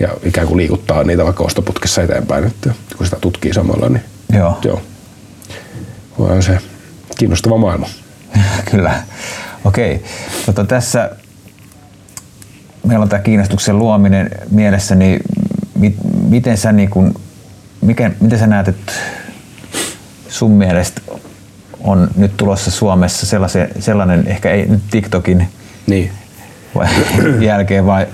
ja 0.00 0.08
ikään 0.24 0.46
kuin 0.46 0.56
liikuttaa 0.56 1.04
niitä 1.04 1.24
vaikka 1.24 1.44
ostoputkessa 1.44 2.02
eteenpäin, 2.02 2.44
että 2.44 2.74
kun 2.96 3.06
sitä 3.06 3.18
tutkii 3.20 3.52
samalla, 3.52 3.88
niin 3.88 4.02
Joo. 4.32 4.58
joo. 4.64 4.82
On 6.18 6.42
se 6.42 6.58
kiinnostava 7.18 7.56
maailma. 7.56 7.88
Kyllä. 8.70 9.02
Okei. 9.64 10.02
Tota, 10.46 10.64
tässä 10.64 11.10
meillä 12.86 13.02
on 13.02 13.08
tämä 13.08 13.22
kiinnostuksen 13.22 13.78
luominen 13.78 14.30
mielessä, 14.50 14.94
niin 14.94 15.20
mit, 15.78 15.94
miten, 16.28 16.56
sä 16.56 16.72
niin 16.72 16.90
kun, 16.90 17.14
mikä, 17.80 18.10
miten 18.20 18.38
sä 18.38 18.46
näet, 18.46 18.68
että 18.68 18.92
sun 20.34 20.50
mielestä 20.50 21.00
on 21.80 22.08
nyt 22.16 22.36
tulossa 22.36 22.70
Suomessa 22.70 23.26
sellaisen, 23.26 23.68
sellainen, 23.78 24.26
ehkä 24.26 24.50
ei 24.50 24.66
nyt 24.66 24.82
TikTokin 24.90 25.48
Niin. 25.86 26.10
vai, 26.74 26.88
jälkeen, 27.40 27.86
vai 27.86 28.06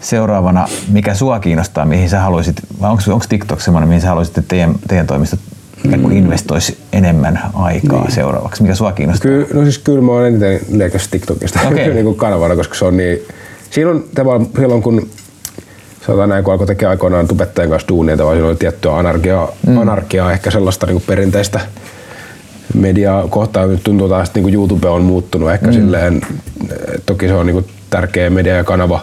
seuraavana, 0.00 0.68
mikä 0.88 1.14
sua 1.14 1.40
kiinnostaa, 1.40 1.84
mihin 1.84 2.10
sä 2.10 2.20
haluaisit, 2.20 2.56
vai 2.80 2.90
onko, 2.90 3.02
onko 3.12 3.24
TikTok 3.28 3.60
semmoinen, 3.60 3.88
mihin 3.88 4.00
sä 4.00 4.08
haluaisit, 4.08 4.38
että 4.38 4.48
teidän, 4.48 4.74
teidän 4.88 5.06
toimisto 5.06 5.36
kuin 6.02 6.16
investoisi 6.16 6.78
enemmän 6.92 7.40
aikaa 7.54 8.02
niin. 8.02 8.12
seuraavaksi? 8.12 8.62
Mikä 8.62 8.74
sua 8.74 8.92
kiinnostaa? 8.92 9.30
Ky- 9.30 9.48
no 9.54 9.62
siis 9.62 9.78
kyllä 9.78 10.00
mä 10.00 10.12
oon 10.12 10.26
eniten 10.26 10.60
leikas 10.70 11.08
TikTokista 11.08 11.60
Okei. 11.68 11.94
niin 11.94 12.14
kanavana, 12.14 12.56
koska 12.56 12.74
se 12.74 12.84
on 12.84 12.96
niin... 12.96 13.18
Tavallaan 14.14 14.48
silloin, 14.56 14.82
kun 14.82 15.08
sanotaan 16.10 16.28
näin, 16.28 16.44
kun 16.44 16.52
alkoi 16.52 16.66
tekemään 16.66 16.90
aikoinaan 16.90 17.28
tubettajien 17.28 17.70
kanssa 17.70 17.88
duunia, 17.88 18.16
siinä 18.16 18.46
oli 18.46 18.56
tiettyä 18.56 18.96
anarkiaa, 18.96 19.52
mm. 19.66 19.78
anarkiaa 19.78 20.32
ehkä 20.32 20.50
sellaista 20.50 20.86
niin 20.86 20.94
kuin 20.94 21.04
perinteistä 21.06 21.60
mediaa 22.74 23.28
kohtaan. 23.28 23.68
Nyt 23.68 23.82
tuntuu 23.82 24.08
taas, 24.08 24.28
että 24.28 24.38
niin 24.38 24.44
kuin 24.44 24.54
YouTube 24.54 24.88
on 24.88 25.02
muuttunut 25.02 25.50
ehkä 25.50 25.66
mm. 25.66 25.72
silleen, 25.72 26.20
toki 27.06 27.28
se 27.28 27.34
on 27.34 27.46
niin 27.46 27.54
kuin 27.54 27.66
tärkeä 27.90 28.30
media 28.30 28.56
ja 28.56 28.64
kanava, 28.64 29.00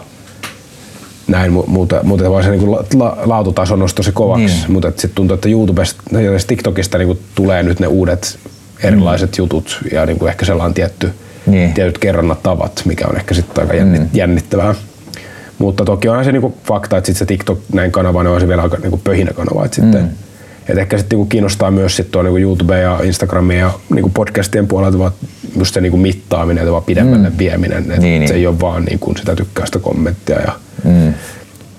näin, 1.28 1.52
mu- 1.52 1.66
muuta, 1.66 2.00
muuta 2.02 2.30
vaan 2.30 2.44
se 2.44 2.50
niin 2.50 2.70
la, 2.70 2.84
la, 2.94 3.16
laatutaso 3.24 3.76
nousi 3.76 3.94
tosi 3.94 4.12
kovaksi, 4.12 4.44
Niin. 4.46 4.72
mutta 4.72 4.90
sitten 4.90 5.10
tuntuu, 5.14 5.34
että 5.34 5.48
YouTubesta 5.48 6.20
ja 6.20 6.32
tästä 6.32 6.48
TikTokista 6.48 6.98
niin 6.98 7.18
tulee 7.34 7.62
nyt 7.62 7.80
ne 7.80 7.86
uudet 7.86 8.38
erilaiset 8.82 9.30
mm. 9.30 9.34
jutut 9.38 9.78
ja 9.92 10.06
niin 10.06 10.18
kuin 10.18 10.28
ehkä 10.28 10.44
sellainen 10.44 10.74
tietty, 10.74 11.10
Niin. 11.46 11.72
tietyt 11.74 11.98
kerronnatavat, 11.98 12.82
mikä 12.84 13.06
on 13.06 13.16
ehkä 13.16 13.34
sitten 13.34 13.64
aika 13.64 13.76
jännit, 13.76 14.02
mm. 14.02 14.08
jännittävää. 14.12 14.74
Mutta 15.58 15.84
toki 15.84 16.08
onhan 16.08 16.24
se 16.24 16.32
niinku 16.32 16.54
fakta, 16.64 16.96
että 16.96 17.06
sit 17.06 17.16
se 17.16 17.26
TikTok 17.26 17.58
näin 17.72 17.92
kanavana 17.92 18.30
on 18.30 18.40
se 18.40 18.48
vielä 18.48 18.62
aika 18.62 18.76
niinku 18.76 19.00
pöhinä 19.04 19.32
kanava. 19.32 19.64
Et 19.64 19.72
sitten, 19.72 20.02
mm. 20.02 20.08
et 20.68 20.78
ehkä 20.78 20.98
sitten 20.98 21.16
niinku 21.16 21.28
kiinnostaa 21.28 21.70
myös 21.70 21.96
sit 21.96 22.10
tuo 22.10 22.22
niinku 22.22 22.38
YouTube 22.38 22.80
ja 22.80 23.00
Instagramin 23.02 23.58
ja 23.58 23.70
niinku 23.94 24.10
podcastien 24.14 24.66
puolelta 24.66 24.98
vaan 24.98 25.12
just 25.58 25.74
se 25.74 25.80
niinku 25.80 25.96
mittaaminen 25.96 26.66
ja 26.66 26.72
vaan 26.72 26.82
pidemmälle 26.82 27.30
mm. 27.30 27.38
vieminen. 27.38 27.90
Et 27.90 28.00
Niin, 28.00 28.28
se 28.28 28.34
niin. 28.34 28.40
ei 28.40 28.46
ole 28.46 28.60
vaan 28.60 28.84
niinku 28.84 29.14
sitä 29.16 29.36
tykkäystä 29.36 29.78
kommenttia 29.78 30.40
ja 30.40 30.52
mm. 30.84 31.14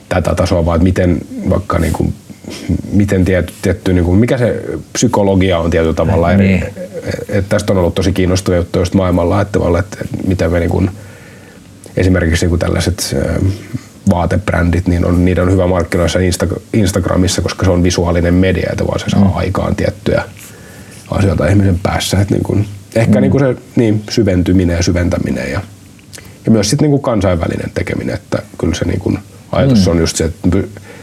tätä 0.09 0.35
tasoa, 0.35 0.65
vaan 0.65 0.83
miten 0.83 1.17
vaikka 1.49 1.79
niinku, 1.79 2.13
miten 2.93 3.25
tietty, 3.25 3.53
tietty 3.61 3.93
niinku, 3.93 4.13
mikä 4.13 4.37
se 4.37 4.63
psykologia 4.93 5.59
on 5.59 5.69
tietyllä 5.69 5.93
tavalla 5.93 6.31
eri. 6.31 6.47
Niin. 6.47 6.63
Et, 6.63 7.29
et 7.29 7.49
tästä 7.49 7.73
on 7.73 7.79
ollut 7.79 7.95
tosi 7.95 8.11
kiinnostavia 8.11 8.57
juttuja 8.57 8.81
just 8.81 8.93
maailmalla, 8.93 9.41
että, 9.41 9.59
että 9.75 10.17
miten 10.27 10.51
me 10.51 10.59
niinku, 10.59 10.83
esimerkiksi 11.99 12.47
niin 12.47 12.59
tällaiset 12.59 13.15
vaatebrändit, 14.09 14.87
niin 14.87 15.05
on, 15.05 15.25
niiden 15.25 15.43
on 15.43 15.51
hyvä 15.51 15.67
markkinoissa 15.67 16.19
Insta- 16.19 16.61
Instagramissa, 16.73 17.41
koska 17.41 17.65
se 17.65 17.71
on 17.71 17.83
visuaalinen 17.83 18.33
media, 18.33 18.69
että 18.71 18.87
vaan 18.87 18.99
se 18.99 19.05
saa 19.09 19.23
mm. 19.23 19.35
aikaan 19.35 19.75
tiettyjä 19.75 20.23
asioita 21.11 21.47
ihmisen 21.47 21.79
päässä. 21.83 22.21
Että 22.21 22.33
niin 22.33 22.43
kuin, 22.43 22.65
ehkä 22.95 23.15
mm. 23.15 23.21
niin 23.21 23.31
kuin 23.31 23.43
se 23.43 23.61
niin, 23.75 24.03
syventyminen 24.09 24.75
ja 24.75 24.83
syventäminen 24.83 25.51
ja, 25.51 25.61
ja 26.45 26.51
myös 26.51 26.69
sitten 26.69 26.83
niin 26.83 26.91
kuin 26.91 27.01
kansainvälinen 27.01 27.71
tekeminen, 27.73 28.15
että 28.15 28.41
kyllä 28.57 28.75
se 28.75 28.85
niin 28.85 28.99
kuin, 28.99 29.19
ajatus 29.51 29.85
mm. 29.85 29.91
on 29.91 29.99
just 29.99 30.15
se, 30.15 30.23
että 30.23 30.49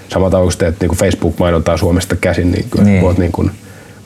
tavalla 0.08 0.40
kun 0.40 0.52
teet 0.58 0.80
niin 0.80 0.88
kuin 0.88 0.98
Facebook-mainontaa 0.98 1.76
Suomesta 1.76 2.16
käsin, 2.16 2.50
niin, 2.50 2.70
kyllä 2.70 2.84
Niin. 2.84 3.02
voit 3.02 3.18
niin 3.18 3.32
kuin, 3.32 3.50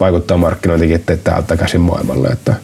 vaikuttaa 0.01 0.37
markkinointikin, 0.37 0.97
että 0.97 1.17
täältä 1.17 1.57
käsin 1.57 1.81
maailmalle. 1.81 2.29
Että, 2.29 2.55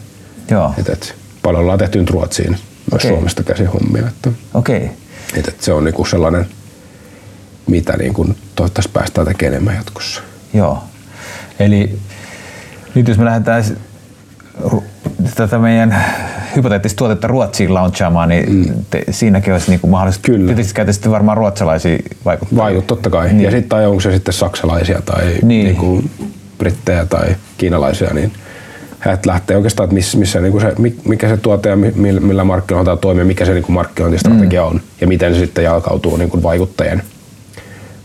Joo, 0.51 0.75
et, 0.79 0.89
et, 0.89 1.15
paljon 1.43 1.63
ollaan 1.63 1.79
tehty 1.79 1.99
nyt 1.99 2.11
Ruotsiin, 2.11 2.57
myös 2.93 3.05
Okei. 3.05 3.11
Suomesta 3.11 3.43
käsin 3.43 3.67
hommia. 3.67 4.07
Että, 4.09 4.31
okei. 4.55 4.91
et, 5.37 5.49
et 5.49 5.61
se 5.61 5.73
on 5.73 5.85
niinku 5.85 6.05
sellainen, 6.05 6.47
mitä 7.67 7.97
niinku 7.97 8.27
toivottavasti 8.55 8.93
päästään 8.93 9.27
tekemään 9.27 9.53
enemmän 9.55 9.75
jatkossa. 9.75 10.23
Joo. 10.55 10.85
Eli 11.59 11.99
nyt 12.95 13.09
jos 13.09 13.19
me 13.19 13.25
lähdetään 13.25 13.65
tätä 15.35 15.59
meidän 15.59 16.05
hypoteettista 16.57 16.97
tuotetta 16.97 17.27
Ruotsiin 17.27 17.75
launchaamaan, 17.75 18.29
niin 18.29 18.53
mm. 18.53 18.85
te, 18.91 19.05
siinäkin 19.11 19.53
olisi 19.53 19.71
niinku 19.71 19.87
mahdollista. 19.87 20.23
Kyllä. 20.23 20.47
Tietysti 20.47 20.75
käytäisiin 20.75 21.11
varmaan 21.11 21.37
ruotsalaisia 21.37 21.99
vaikuttajia. 22.25 22.63
Vaikut 22.63 22.87
totta 22.87 23.11
kai. 23.11 23.29
Niin. 23.29 23.41
Ja 23.41 23.51
sitten 23.51 23.69
tai 23.69 23.87
onko 23.87 24.01
se 24.01 24.13
sitten 24.13 24.35
saksalaisia 24.35 25.03
tai 25.05 25.25
Niin. 25.25 25.49
niin. 25.49 25.65
niinku 25.65 26.03
brittejä 26.59 27.07
tai 27.07 27.37
kiinalaisia, 27.59 28.15
niin 28.15 28.33
heidät 29.05 29.27
lähtee 29.27 29.57
oikeastaan, 29.57 29.85
että 29.85 29.95
missä, 29.95 30.19
missä 30.19 30.41
niinku 30.41 30.61
se, 30.61 30.73
mi- 30.79 30.97
mikä 31.09 31.29
se 31.29 31.37
tuote 31.37 31.69
ja 31.69 31.77
mi- 31.77 31.93
millä, 32.21 32.45
markkinoilla 32.45 32.85
tämä 32.85 32.97
toimii, 32.97 33.25
mikä 33.25 33.45
se 33.45 33.55
niinku 33.55 33.73
markkinointistrategia 33.73 34.63
mm. 34.63 34.69
on 34.69 34.81
ja 35.01 35.07
miten 35.07 35.35
se 35.35 35.41
sitten 35.41 35.65
jalkautuu 35.65 36.17
niinku 36.17 36.43
vaikuttajien, 36.43 37.03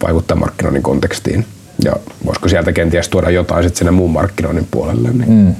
vaikuttajamarkkinoinnin 0.03 0.83
kontekstiin. 0.83 1.45
Ja 1.83 1.93
voisiko 2.25 2.47
sieltä 2.49 2.71
kenties 2.71 3.09
tuoda 3.09 3.29
jotain 3.29 3.63
sitten 3.63 3.77
sinne 3.77 3.91
muun 3.91 4.11
markkinoinnin 4.11 4.67
puolelle. 4.71 5.09
Niin, 5.09 5.29
mm. 5.29 5.55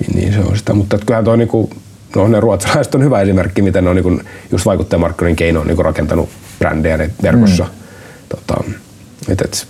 niin, 0.00 0.14
niin, 0.14 0.32
se 0.32 0.40
on 0.40 0.56
sitä. 0.56 0.74
Mutta 0.74 0.96
et 0.96 1.04
kyllähän 1.04 1.24
toi 1.24 1.38
niinku, 1.38 1.70
no 2.16 2.28
ne 2.28 2.40
ruotsalaiset 2.40 2.94
on 2.94 3.04
hyvä 3.04 3.20
esimerkki, 3.20 3.62
miten 3.62 3.84
ne 3.84 3.90
on 3.90 3.96
niinku 3.96 4.20
just 4.52 4.66
vaikuttajamarkkinoinnin 4.66 5.36
keinoin 5.36 5.66
niinku 5.66 5.82
rakentanut 5.82 6.28
brändejä 6.58 6.98
verkossa. 7.22 7.64
Mm. 7.64 7.70
Tota, 8.28 8.64
et, 9.28 9.40
et, 9.40 9.66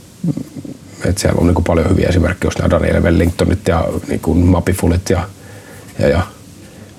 et 1.05 1.19
siellä 1.19 1.41
on 1.41 1.47
niinku 1.47 1.63
paljon 1.63 1.91
hyviä 1.91 2.09
esimerkkejä, 2.09 2.47
just 2.47 2.59
nämä 2.59 2.71
Daniel 2.71 3.03
Wellingtonit 3.03 3.69
ja 3.69 3.85
niinku 4.09 4.35
Mapifulit 4.35 5.11
ja, 5.11 5.23
ja, 5.99 6.09
ja 6.09 6.23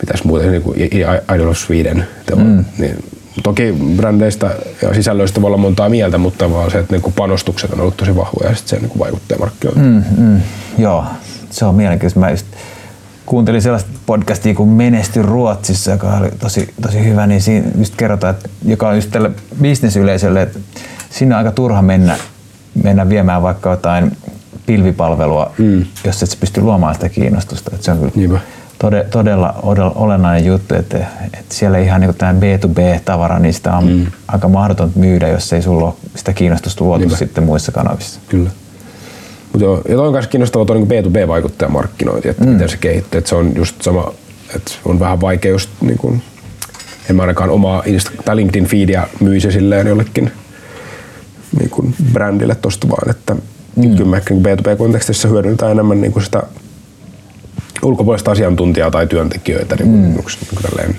mitäs 0.01 0.23
muuta, 0.23 0.45
niinku 0.45 0.73
I- 0.77 0.83
I- 0.83 1.35
Idol 1.35 1.49
of 1.49 1.57
Sweden. 1.57 2.07
Mm. 2.35 2.65
Niin, 2.77 3.03
toki 3.43 3.75
brändeistä 3.95 4.55
ja 4.81 4.93
sisällöistä 4.93 5.41
voi 5.41 5.47
olla 5.47 5.57
montaa 5.57 5.89
mieltä, 5.89 6.17
mutta 6.17 6.51
vaan 6.51 6.71
se, 6.71 6.79
että 6.79 6.93
niinku 6.93 7.11
panostukset 7.11 7.73
on 7.73 7.79
ollut 7.79 7.97
tosi 7.97 8.15
vahvoja 8.15 8.49
ja 8.49 8.55
sitten 8.55 8.69
se 8.69 8.79
niinku 8.79 8.99
vaikuttajamarkkinointi. 8.99 9.81
Mm. 9.81 10.23
Mm, 10.23 10.23
mm, 10.23 10.41
joo, 10.77 11.05
se 11.49 11.65
on 11.65 11.75
mielenkiintoista. 11.75 12.19
Mä 12.19 12.29
just 12.29 12.45
kuuntelin 13.25 13.61
sellaista 13.61 13.89
podcastia 14.05 14.53
kuin 14.53 14.69
Menesty 14.69 15.21
Ruotsissa, 15.21 15.91
joka 15.91 16.17
oli 16.17 16.31
tosi, 16.39 16.73
tosi 16.81 17.05
hyvä, 17.05 17.27
niin 17.27 17.41
siinä 17.41 17.67
just 17.77 17.95
kerrotaan, 17.95 18.35
että, 18.35 18.49
joka 18.65 18.89
on 18.89 18.95
just 18.95 19.11
tälle 19.11 19.31
bisnesyleisölle, 19.61 20.41
että 20.41 20.59
sinne 21.09 21.35
on 21.35 21.37
aika 21.37 21.51
turha 21.51 21.81
mennä, 21.81 22.17
mennä 22.83 23.09
viemään 23.09 23.41
vaikka 23.41 23.69
jotain 23.69 24.11
pilvipalvelua, 24.65 25.51
mm. 25.57 25.85
jos 26.03 26.23
et 26.23 26.37
pysty 26.39 26.61
luomaan 26.61 26.93
sitä 26.93 27.09
kiinnostusta. 27.09 27.71
Että 27.73 27.85
se 27.85 27.91
on 27.91 27.97
kyllä 27.97 28.11
Niinpä. 28.15 28.39
tode, 28.79 29.05
todella, 29.11 29.55
todella 29.65 29.91
olennainen 29.95 30.45
juttu, 30.45 30.75
että, 30.75 30.97
että 31.23 31.55
siellä 31.55 31.77
ihan 31.77 32.01
niin 32.01 32.15
tämä 32.15 32.33
B2B-tavara, 32.39 33.39
niin 33.39 33.53
sitä 33.53 33.77
on 33.77 33.89
mm. 33.89 34.05
aika 34.27 34.47
mahdotonta 34.49 34.99
myydä, 34.99 35.27
jos 35.27 35.53
ei 35.53 35.61
sulla 35.61 35.85
ole 35.85 35.93
sitä 36.15 36.33
kiinnostusta 36.33 36.83
luotu 36.83 36.99
Niinpä. 36.99 37.17
sitten 37.17 37.43
muissa 37.43 37.71
kanavissa. 37.71 38.19
Kyllä. 38.29 38.49
Mutta 39.51 39.65
joo, 39.65 39.81
ja 39.89 39.95
toi 39.95 40.07
on 40.07 40.13
myös 40.13 40.27
kiinnostavaa 40.27 40.65
tuo 40.65 40.75
niin 40.75 40.87
B2B-vaikuttajamarkkinointi, 40.87 42.29
että 42.29 42.43
mm. 42.43 42.49
miten 42.49 42.69
se 42.69 42.77
kehittyy. 42.77 43.17
Että 43.17 43.29
se 43.29 43.35
on 43.35 43.55
just 43.55 43.81
sama, 43.81 44.11
että 44.55 44.71
on 44.85 44.99
vähän 44.99 45.21
vaikea 45.21 45.51
just 45.51 45.69
niin 45.81 45.97
kuin, 45.97 46.21
en 47.09 47.15
mä 47.15 47.23
ainakaan 47.23 47.49
omaa 47.49 47.81
Insta- 47.81 48.23
tai 48.25 48.35
LinkedIn-feedia 48.35 49.07
myisi 49.19 49.51
silleen 49.51 49.87
jollekin 49.87 50.31
niin 51.59 51.69
kuin 51.69 51.95
brändille 52.13 52.55
tosta 52.55 52.89
vaan, 52.89 53.09
että 53.09 53.35
mm. 53.75 53.95
kyllä 53.95 54.17
ehkä 54.17 54.33
niin 54.33 54.45
B2B-kontekstissa 54.45 55.27
hyödynnetään 55.27 55.71
enemmän 55.71 56.01
niin 56.01 56.11
kuin 56.11 56.23
sitä 56.23 56.43
ulkopuolista 57.83 58.31
asiantuntijaa 58.31 58.91
tai 58.91 59.07
työntekijöitä 59.07 59.75
niin 59.75 59.87
kuin, 59.89 60.01
mm. 60.01 60.07
niin 60.07 60.23
kuin 60.23 60.61
tälleen 60.61 60.95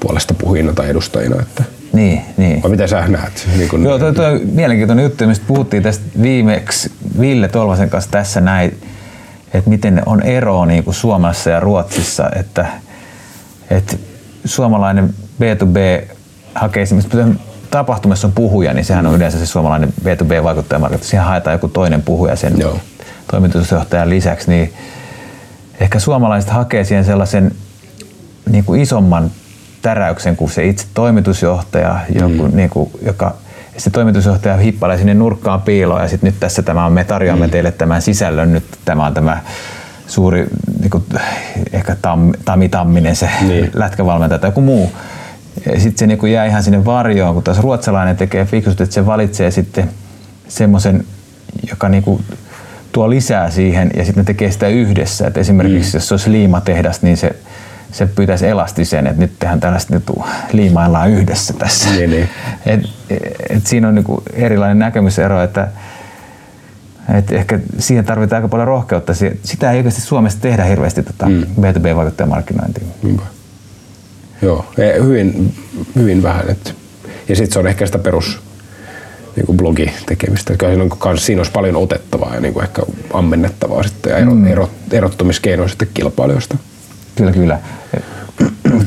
puolesta 0.00 0.34
puhujina 0.34 0.72
tai 0.72 0.90
edustajina. 0.90 1.42
Että, 1.42 1.64
Niin, 1.92 2.22
niin. 2.36 2.62
Vai 2.62 2.70
miten 2.70 2.88
sä 2.88 3.08
näet? 3.08 3.48
Niin 3.56 3.68
kun, 3.68 3.84
Joo, 3.84 3.98
toi, 3.98 4.14
toi 4.14 4.40
mielenkiintoinen 4.44 5.02
juttu, 5.02 5.26
mistä 5.26 5.44
puhuttiin 5.48 5.82
tästä 5.82 6.04
viimeksi 6.22 6.92
Ville 7.20 7.48
Tolvasen 7.48 7.90
kanssa 7.90 8.10
tässä 8.10 8.40
näin, 8.40 8.80
että 9.54 9.70
miten 9.70 10.02
on 10.06 10.22
ero 10.22 10.64
niin 10.64 10.84
kuin 10.84 10.94
Suomessa 10.94 11.50
ja 11.50 11.60
Ruotsissa, 11.60 12.30
että, 12.36 12.66
että 13.70 13.96
suomalainen 14.44 15.14
B2B 15.40 16.06
hakee 16.54 16.82
esimerkiksi 16.82 17.16
tapahtumassa 17.72 18.26
on 18.26 18.32
puhuja, 18.32 18.72
niin 18.74 18.84
sehän 18.84 19.06
on 19.06 19.14
yleensä 19.14 19.38
se 19.38 19.46
suomalainen 19.46 19.92
B2B-vaikuttajamarkkinointi. 20.04 21.06
Siihen 21.08 21.26
haetaan 21.26 21.54
joku 21.54 21.68
toinen 21.68 22.02
puhuja 22.02 22.36
sen 22.36 22.52
Joo. 22.56 22.78
toimitusjohtajan 23.30 24.10
lisäksi, 24.10 24.50
niin 24.50 24.72
ehkä 25.80 25.98
suomalaiset 25.98 26.50
hakee 26.50 26.84
siihen 26.84 27.04
sellaisen 27.04 27.52
niin 28.50 28.64
kuin 28.64 28.80
isomman 28.80 29.30
täräyksen 29.82 30.36
kuin 30.36 30.50
se 30.50 30.64
itse 30.66 30.86
toimitusjohtaja, 30.94 32.00
joku, 32.20 32.46
niin 32.52 32.70
kuin, 32.70 32.90
joka 33.02 33.34
se 33.76 33.90
toimitusjohtaja 33.90 34.56
hippailee 34.56 34.96
sinne 34.98 35.14
nurkkaan 35.14 35.62
piiloon 35.62 36.02
ja 36.02 36.08
sitten 36.08 36.28
nyt 36.28 36.40
tässä 36.40 36.62
tämä 36.62 36.86
on, 36.86 36.92
me 36.92 37.04
tarjoamme 37.04 37.48
teille 37.48 37.72
tämän 37.72 38.02
sisällön, 38.02 38.52
nyt 38.52 38.64
tämä 38.84 39.06
on 39.06 39.14
tämä 39.14 39.40
suuri 40.06 40.46
niin 40.80 40.90
kuin, 40.90 41.04
ehkä 41.72 41.96
tam, 42.02 42.32
Tami 42.44 42.68
Tamminen 42.68 43.16
se 43.16 43.30
Niin. 43.48 43.70
lätkävalmentaja 43.74 44.38
tai 44.38 44.48
joku 44.48 44.60
muu. 44.60 44.92
Sitten 45.60 45.98
se 45.98 46.06
niin 46.06 46.32
jää 46.32 46.46
ihan 46.46 46.62
sinne 46.62 46.84
varjoon, 46.84 47.34
kun 47.34 47.42
taas 47.42 47.60
ruotsalainen 47.60 48.16
tekee 48.16 48.44
fiksusti, 48.44 48.82
että 48.82 48.94
se 48.94 49.06
valitsee 49.06 49.50
sitten 49.50 49.90
semmoisen, 50.48 51.04
joka 51.70 51.88
niin 51.88 52.02
kuin 52.02 52.24
tuo 52.92 53.10
lisää 53.10 53.50
siihen 53.50 53.90
ja 53.96 54.04
sitten 54.04 54.20
ne 54.22 54.24
tekee 54.24 54.50
sitä 54.50 54.68
yhdessä. 54.68 55.26
Et 55.26 55.36
esimerkiksi 55.36 55.92
mm. 55.92 55.96
jos 55.96 56.08
se 56.08 56.14
olisi 56.14 56.32
liimatehdas, 56.32 57.02
niin 57.02 57.16
se, 57.16 57.36
se 57.92 58.06
pyytäisi 58.06 58.46
elastisen, 58.46 59.06
että 59.06 59.20
nyt 59.20 59.32
tehdään 59.38 59.60
tällaista 59.60 59.94
nyt 59.94 60.10
liimaillaan 60.52 61.10
yhdessä 61.10 61.52
tässä. 61.52 61.90
Niin, 61.90 62.10
niin. 62.10 62.28
Et, 62.66 62.80
et 63.50 63.66
siinä 63.66 63.88
on 63.88 63.94
niinku 63.94 64.22
erilainen 64.32 64.78
näkemysero, 64.78 65.42
että 65.42 65.68
et 67.14 67.32
ehkä 67.32 67.58
siihen 67.78 68.04
tarvitaan 68.04 68.38
aika 68.38 68.48
paljon 68.48 68.68
rohkeutta. 68.68 69.14
Si- 69.14 69.40
Sitä 69.42 69.70
ei 69.70 69.76
oikeasti 69.76 70.00
Suomessa 70.00 70.40
tehdä 70.40 70.64
hirveästi 70.64 71.02
tota 71.02 71.28
mm. 71.28 71.42
B2B-vaikuttajamarkkinointia. 71.60 72.84
Niinpä. 73.02 73.22
Joo, 74.42 74.64
e, 74.78 75.02
hyvin, 75.02 75.54
hyvin 75.96 76.22
vähän. 76.22 76.50
Et. 76.50 76.74
Ja 77.28 77.36
sitten 77.36 77.52
se 77.52 77.58
on 77.58 77.66
ehkä 77.66 77.86
sitä 77.86 77.98
perus 77.98 78.40
niin 79.36 79.46
kuin 79.46 79.56
blogitekemistä. 79.56 80.56
Kyllä 80.56 80.72
siinä, 80.72 80.82
on, 80.82 80.90
kans, 80.90 81.26
siinä 81.26 81.40
olisi 81.40 81.52
paljon 81.52 81.76
otettavaa 81.76 82.34
ja 82.34 82.40
niin 82.40 82.54
kuin 82.54 82.62
ehkä 82.62 82.82
ammennettavaa 83.12 83.82
sitten 83.82 84.10
ja 84.10 84.16
ero, 84.16 84.34
mm. 84.34 84.46
ero, 84.46 84.70
erottumiskeinoja 84.90 85.68
sitten 85.68 85.88
kilpailijoista. 85.94 86.56
Kyllä, 87.16 87.32
kyllä. 87.32 87.58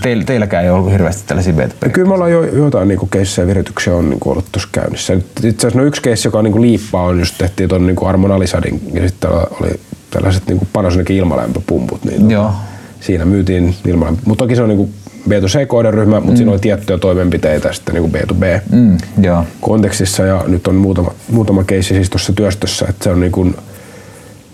Teil, 0.02 0.24
teilläkään 0.26 0.64
ei 0.64 0.70
ollut 0.70 0.92
hirveästi 0.92 1.24
tällaisia 1.28 1.54
B2B. 1.54 1.90
Kyllä 1.90 2.08
me 2.08 2.14
ollaan 2.14 2.32
jo 2.32 2.44
jotain 2.44 2.88
niin 2.88 3.10
keissejä 3.10 3.44
ja 3.44 3.48
virityksiä 3.48 3.96
on 3.96 4.10
niin 4.10 4.20
kuin 4.20 4.32
ollut 4.32 4.46
tuossa 4.52 4.70
käynnissä. 4.72 5.14
Itse 5.14 5.68
asiassa 5.68 5.80
no 5.80 5.86
yksi 5.86 6.02
keissi, 6.02 6.28
joka 6.28 6.38
on 6.38 6.44
niin 6.44 6.62
liippaa, 6.62 7.04
on 7.04 7.20
just 7.20 7.36
tehtiin 7.38 7.70
tuon 7.70 7.88
niin 7.88 8.06
Armon 8.06 8.32
Alisadin 8.32 8.82
ja 8.94 9.08
sitten 9.08 9.32
oli 9.32 9.70
tällaiset 10.10 10.48
niin 10.48 10.68
Panasonicin 10.74 11.18
ilmalämpöpumput. 11.18 12.04
Niin 12.06 12.32
Joo. 12.32 12.52
Siinä 13.00 13.26
myytiin 13.26 13.76
ilmalämpö. 13.88 14.22
Mutta 14.26 14.44
toki 14.44 14.56
se 14.56 14.62
on 14.62 14.70
niin 14.70 14.94
B2C-kohderyhmä, 15.30 16.16
mutta 16.16 16.32
mm. 16.32 16.38
siinä 16.38 16.52
oli 16.52 16.60
tiettyjä 16.60 16.98
toimenpiteitä 16.98 17.74
sitten 17.74 17.96
niin 17.96 18.12
B2B 18.14 18.62
Mm, 18.72 18.98
joo. 19.22 19.46
kontekstissa 19.62 20.26
ja 20.26 20.44
nyt 20.48 20.68
on 20.68 20.76
muutama, 20.76 21.12
muutama 21.32 21.64
keissi 21.64 21.94
siis 21.94 22.10
tuossa 22.10 22.34
työstössä, 22.34 22.86
että 22.90 23.04
se 23.04 23.10
on 23.10 23.20
niin 23.20 23.32
kuin, 23.32 23.56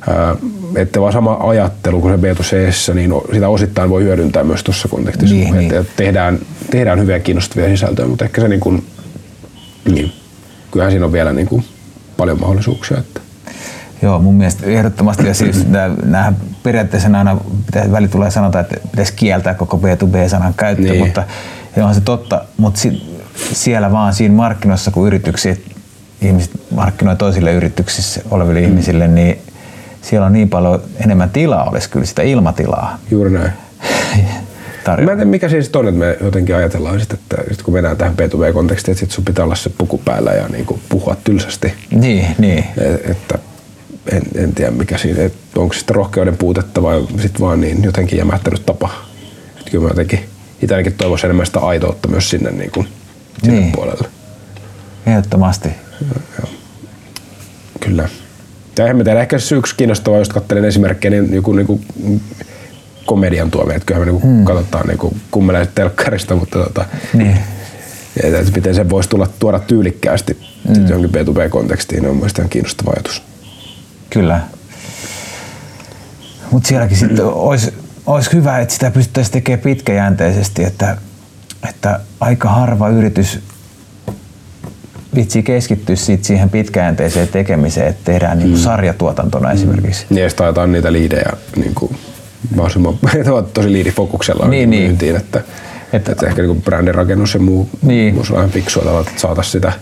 ää, 0.08 0.36
että 0.76 1.02
vaan 1.02 1.14
sama 1.14 1.38
ajattelu 1.40 2.02
kuin 2.02 2.20
se 2.22 2.34
B2C, 2.34 2.94
niin 2.94 3.14
sitä 3.34 3.50
osittain 3.50 3.90
voi 3.90 4.04
hyödyntää 4.04 4.44
myös 4.44 4.64
tuossa 4.64 4.88
kontekstissa. 4.88 5.36
Niin, 5.36 5.56
että 5.56 5.76
niin. 5.76 5.88
Tehdään, 5.96 6.40
tehdään 6.72 7.00
hyviä 7.00 7.20
kiinnostavia 7.20 7.70
sisältöjä, 7.70 8.08
mutta 8.08 8.26
ehkä 8.26 8.42
se 8.42 8.48
niin 8.48 8.60
kuin, 8.60 8.84
niin, 9.92 10.12
kyllähän 10.72 10.92
siinä 10.92 11.06
on 11.06 11.14
vielä 11.14 11.34
niin 11.34 11.48
kuin 11.48 11.64
paljon 12.18 12.40
mahdollisuuksia. 12.40 12.98
Että. 12.98 13.22
Joo, 14.02 14.20
mun 14.20 14.34
mielestä 14.36 14.66
ehdottomasti. 14.66 15.28
Ja 15.28 15.34
siis 15.34 15.66
näähän 16.06 16.38
periaatteessa 16.64 17.10
aina 17.18 17.38
pitäisi 17.66 17.92
väli 17.92 18.08
tulee 18.08 18.32
sanota, 18.32 18.60
että 18.60 18.76
pitäisi 18.92 19.14
kieltää 19.16 19.54
koko 19.54 19.78
B2B-sanan 19.78 20.54
käyttö, 20.54 20.84
Niin. 20.84 21.00
mutta 21.06 21.24
ja 21.76 21.86
on 21.86 21.96
se 21.96 22.02
totta. 22.02 22.42
Mutta 22.58 22.80
si, 22.80 23.18
siellä 23.54 23.92
vaan 23.92 24.14
siinä 24.14 24.36
markkinoissa, 24.36 24.92
kun 24.92 25.08
yrityksiä, 25.08 25.56
ihmiset 26.22 26.52
markkinoi 26.72 27.16
toisille 27.16 27.54
yrityksissä 27.54 28.22
oleville 28.32 28.60
mm. 28.62 28.68
ihmisille, 28.68 29.08
niin 29.08 29.38
siellä 30.02 30.26
on 30.26 30.34
niin 30.34 30.50
paljon 30.50 30.82
enemmän 31.06 31.30
tilaa, 31.30 31.70
olisi 31.70 31.90
kyllä 31.90 32.06
sitä 32.06 32.22
ilmatilaa 32.22 33.00
Juuri 33.12 33.30
näin. 33.32 33.52
Mä 33.82 34.20
en 34.20 34.86
tarjolla. 34.86 35.16
tiedä, 35.16 35.26
mikä 35.32 35.50
siis 35.50 35.72
on, 35.76 35.88
että 35.88 36.00
me 36.00 36.18
jotenkin 36.22 36.56
ajatellaan, 36.56 37.00
sit, 37.00 37.14
että 37.14 37.38
sit 37.52 37.62
kun 37.62 37.74
mennään 37.74 37.98
tähän 37.98 38.14
B2B-kontekstiin, 38.14 38.92
että 38.94 39.00
sit 39.00 39.12
sun 39.12 39.26
pitää 39.26 39.46
olla 39.46 39.56
se 39.56 39.72
puku 39.78 39.98
päällä 40.06 40.32
ja 40.32 40.48
niin 40.48 40.66
kuin 40.66 40.82
puhua 40.90 41.16
tylsästi. 41.24 41.74
Niin, 41.92 42.26
niin. 42.38 42.66
Et- 42.78 43.10
että 43.12 43.40
en, 44.12 44.22
en 44.36 44.54
tiedä 44.56 44.72
mikä 44.72 44.98
siinä, 44.98 45.24
että 45.24 45.60
onko 45.60 45.74
sitten 45.74 45.96
rohkeuden 45.96 46.38
puutetta 46.38 46.84
vai 46.84 47.08
sitten 47.22 47.42
vaan 47.42 47.62
niin 47.62 47.84
jotenkin 47.84 48.20
jämähtänyt 48.20 48.66
tapa. 48.66 48.90
Et 49.60 49.70
kyllä 49.70 49.84
mä 49.84 49.90
jotenkin 49.90 50.20
itse 50.62 50.76
ainakin 50.76 50.94
toivoisin 50.94 51.26
enemmän 51.26 51.46
sitä 51.46 51.60
aitoutta 51.60 52.08
myös 52.08 52.30
sinne, 52.30 52.52
niin 52.52 52.72
kuin, 52.72 52.88
sinne 53.44 53.60
Niin. 53.60 53.72
puolelle. 53.72 54.08
Ehdottomasti. 55.06 55.70
Kyllä. 57.80 58.10
Ja 58.78 58.84
eihän 58.86 58.98
mä 58.98 59.04
tiedä, 59.04 59.22
ehkä 59.22 59.40
se 59.40 59.56
yksi 59.56 59.76
kiinnostavaa, 59.76 60.20
jos 60.20 60.30
katselen 60.30 60.66
esimerkkejä, 60.66 61.12
niin 61.22 61.34
joku 61.34 61.54
niin 61.54 61.68
kuin 61.68 61.82
komedian 63.06 63.52
tuomia, 63.52 63.76
että 63.76 63.86
kyllähän 63.86 64.08
me 64.08 64.20
niin 64.20 64.38
mm. 64.38 64.46
katsotaan 64.46 64.88
niin 64.88 64.98
kuin 64.98 65.22
kummeleiset 65.32 65.76
telkkarista, 65.76 66.36
mutta 66.36 66.60
tota, 66.60 66.86
Niin. 67.14 67.38
että, 68.24 68.52
miten 68.56 68.76
se 68.76 68.90
voisi 68.90 69.10
tulla 69.10 69.28
tuoda 69.40 69.60
tyylikkäästi 69.60 70.38
mm. 70.68 70.88
johonkin 70.88 71.12
B2B-kontekstiin, 71.12 72.06
on 72.08 72.16
mielestäni 72.16 72.50
kiinnostava 72.50 72.92
ajatus. 72.92 73.22
Kyllä. 74.14 74.40
Mutta 76.52 76.68
sielläkin 76.70 76.98
sitten 76.98 77.26
olisi, 77.26 77.74
olisi 78.06 78.34
hyvä, 78.34 78.60
että 78.60 78.74
sitä 78.74 78.92
pystyttäisiin 78.92 79.34
tekemään 79.34 79.60
pitkäjänteisesti, 79.64 80.64
että, 80.64 80.98
että 81.70 82.00
aika 82.20 82.50
harva 82.50 82.90
yritys 82.90 83.40
vitsi 85.16 85.44
keskittyä 85.44 85.96
sit 85.96 86.24
siihen 86.24 86.50
pitkäjänteiseen 86.50 87.28
tekemiseen, 87.28 87.88
että 87.88 88.02
tehdään 88.12 88.40
niinku 88.40 88.58
sarjatuotantona 88.58 89.52
esimerkiksi. 89.52 90.06
Niin, 90.10 90.24
ja 90.24 90.30
sitten 90.30 90.46
ajetaan 90.46 90.72
niitä 90.72 90.92
liidejä 90.92 91.30
niin 91.56 91.76
kuin, 91.76 91.98
mahdollisimman 92.50 92.94
tosi 93.54 93.72
liidifokuksella 93.72 94.48
Niin, 94.48 94.70
niin. 94.70 94.84
myyntiin, 94.84 95.16
että, 95.16 95.40
että, 95.40 95.98
Että- 95.98 96.12
että 96.12 96.28
ehkä 96.28 96.42
niin 96.42 96.62
brändirakennus 96.62 97.34
ja 97.34 97.40
muu 97.40 97.70
Niin. 97.82 98.16
olla 98.16 98.28
vähän 98.34 98.50
fiksua 98.50 98.84
tavalla, 98.84 99.02
että 99.10 99.22
saataisiin 99.22 99.52
sitä 99.52 99.74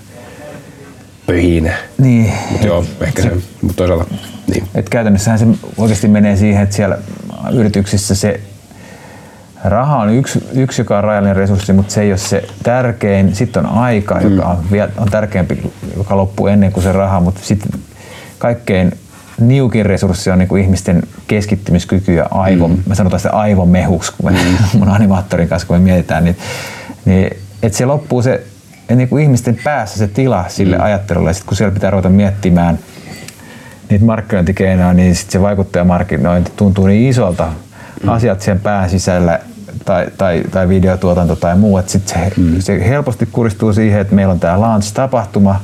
pöhinä. 1.30 1.73
Niin. 1.97 2.34
Mutta 2.51 2.67
joo, 2.67 2.86
ehkä 3.01 3.21
se, 3.21 3.32
mutta 3.61 3.77
toisaalta 3.77 4.05
niin. 4.47 4.63
Et 4.75 4.89
käytännössähän 4.89 5.39
se 5.39 5.45
oikeasti 5.77 6.07
menee 6.07 6.36
siihen, 6.36 6.63
että 6.63 6.75
siellä 6.75 6.97
yrityksissä 7.53 8.15
se 8.15 8.39
raha 9.63 9.97
on 9.97 10.09
yksi, 10.09 10.43
yksi 10.53 10.82
joka 10.82 10.97
on 10.97 11.03
rajallinen 11.03 11.36
resurssi, 11.36 11.73
mutta 11.73 11.93
se 11.93 12.01
ei 12.01 12.11
ole 12.11 12.17
se 12.17 12.43
tärkein. 12.63 13.36
Sitten 13.36 13.65
on 13.65 13.77
aika, 13.77 14.15
mm. 14.15 14.21
joka 14.21 14.45
on, 14.45 14.57
vie- 14.71 14.89
on 14.97 15.07
tärkeämpi, 15.11 15.71
joka 15.97 16.17
loppuu 16.17 16.47
ennen 16.47 16.71
kuin 16.71 16.84
se 16.84 16.91
raha, 16.91 17.19
mutta 17.19 17.41
sitten 17.43 17.80
kaikkein 18.38 18.91
niukin 19.39 19.86
resurssi 19.86 20.32
on 20.32 20.39
niin 20.39 20.49
kuin 20.49 20.63
ihmisten 20.63 21.03
keskittymiskyky 21.27 22.13
ja 22.13 22.25
aivo, 22.32 22.67
mm. 22.67 22.77
mä 22.86 22.95
sanotaan 22.95 23.19
sitä 23.19 23.34
aivomehuksi, 23.34 24.13
kun 24.17 24.32
me 24.32 24.39
mun 24.77 24.89
animaattorin 24.89 25.47
kanssa, 25.47 25.67
kun 25.67 25.75
me 25.75 25.84
mietitään, 25.84 26.23
niin, 26.23 26.38
niin 27.05 27.38
että 27.63 27.77
se 27.77 27.86
loppuu 27.86 28.21
se 28.21 28.43
niin 28.96 29.10
kuin 29.10 29.24
ihmisten 29.24 29.60
päässä 29.64 29.98
se 29.98 30.08
tila 30.08 30.46
sille 30.48 30.78
mm. 30.78 30.84
ajattelulle, 30.84 31.30
ja 31.30 31.34
sitten 31.34 31.48
kun 31.48 31.58
siellä 31.58 31.74
pitää 31.74 31.92
ruveta 31.92 32.10
miettimään 32.10 32.80
niitä 33.90 34.06
markkinointikeinoja, 34.06 34.94
niin 34.94 35.16
sit 35.16 35.30
se 35.30 35.42
vaikuttajamarkkinointi 35.42 36.52
tuntuu 36.56 36.88
niin 36.88 37.10
isolta 37.10 37.48
mm. 38.04 38.10
asiat 38.10 38.42
sen 38.42 38.60
pään 38.60 38.90
sisällä 38.90 39.40
tai, 39.86 40.08
tai, 40.18 40.44
tai 40.52 40.70
videotuotanto 40.70 41.36
tai 41.36 41.58
muu, 41.58 41.78
että 41.78 41.92
sit 41.92 42.08
se, 42.08 42.32
mm. 42.38 42.60
se 42.60 42.90
helposti 42.90 43.26
kuristuu 43.32 43.74
siihen, 43.74 44.02
että 44.02 44.16
meillä 44.16 44.32
on 44.32 44.40
tämä 44.40 44.62
launch-tapahtuma, 44.62 45.56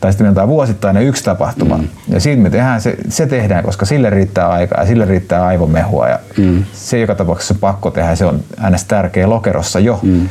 tai 0.00 0.12
sitten 0.12 0.26
meillä 0.26 0.42
on 0.42 0.48
vuosittainen 0.48 1.02
yksi 1.02 1.24
tapahtuma, 1.24 1.76
mm. 1.78 1.88
ja 2.08 2.20
siitä 2.20 2.42
me 2.42 2.50
tehdään, 2.50 2.80
se, 2.80 2.96
se 3.08 3.26
tehdään, 3.26 3.64
koska 3.64 3.86
sille 3.86 4.10
riittää 4.10 4.48
aikaa 4.48 4.80
ja 4.80 4.86
sille 4.86 5.04
riittää 5.04 5.46
aivomehua, 5.46 6.08
ja 6.08 6.18
mm. 6.38 6.64
se 6.72 6.98
joka 6.98 7.14
tapauksessa 7.14 7.54
on 7.54 7.60
pakko 7.60 7.90
tehdä, 7.90 8.16
se 8.16 8.24
on 8.24 8.40
aina 8.60 8.78
tärkeä 8.88 9.30
lokerossa 9.30 9.80
jo, 9.80 10.00
mm. 10.02 10.28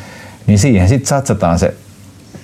niin 0.48 0.60
siihen 0.60 0.88
sitten 0.88 1.08
satsataan 1.08 1.60
se, 1.60 1.74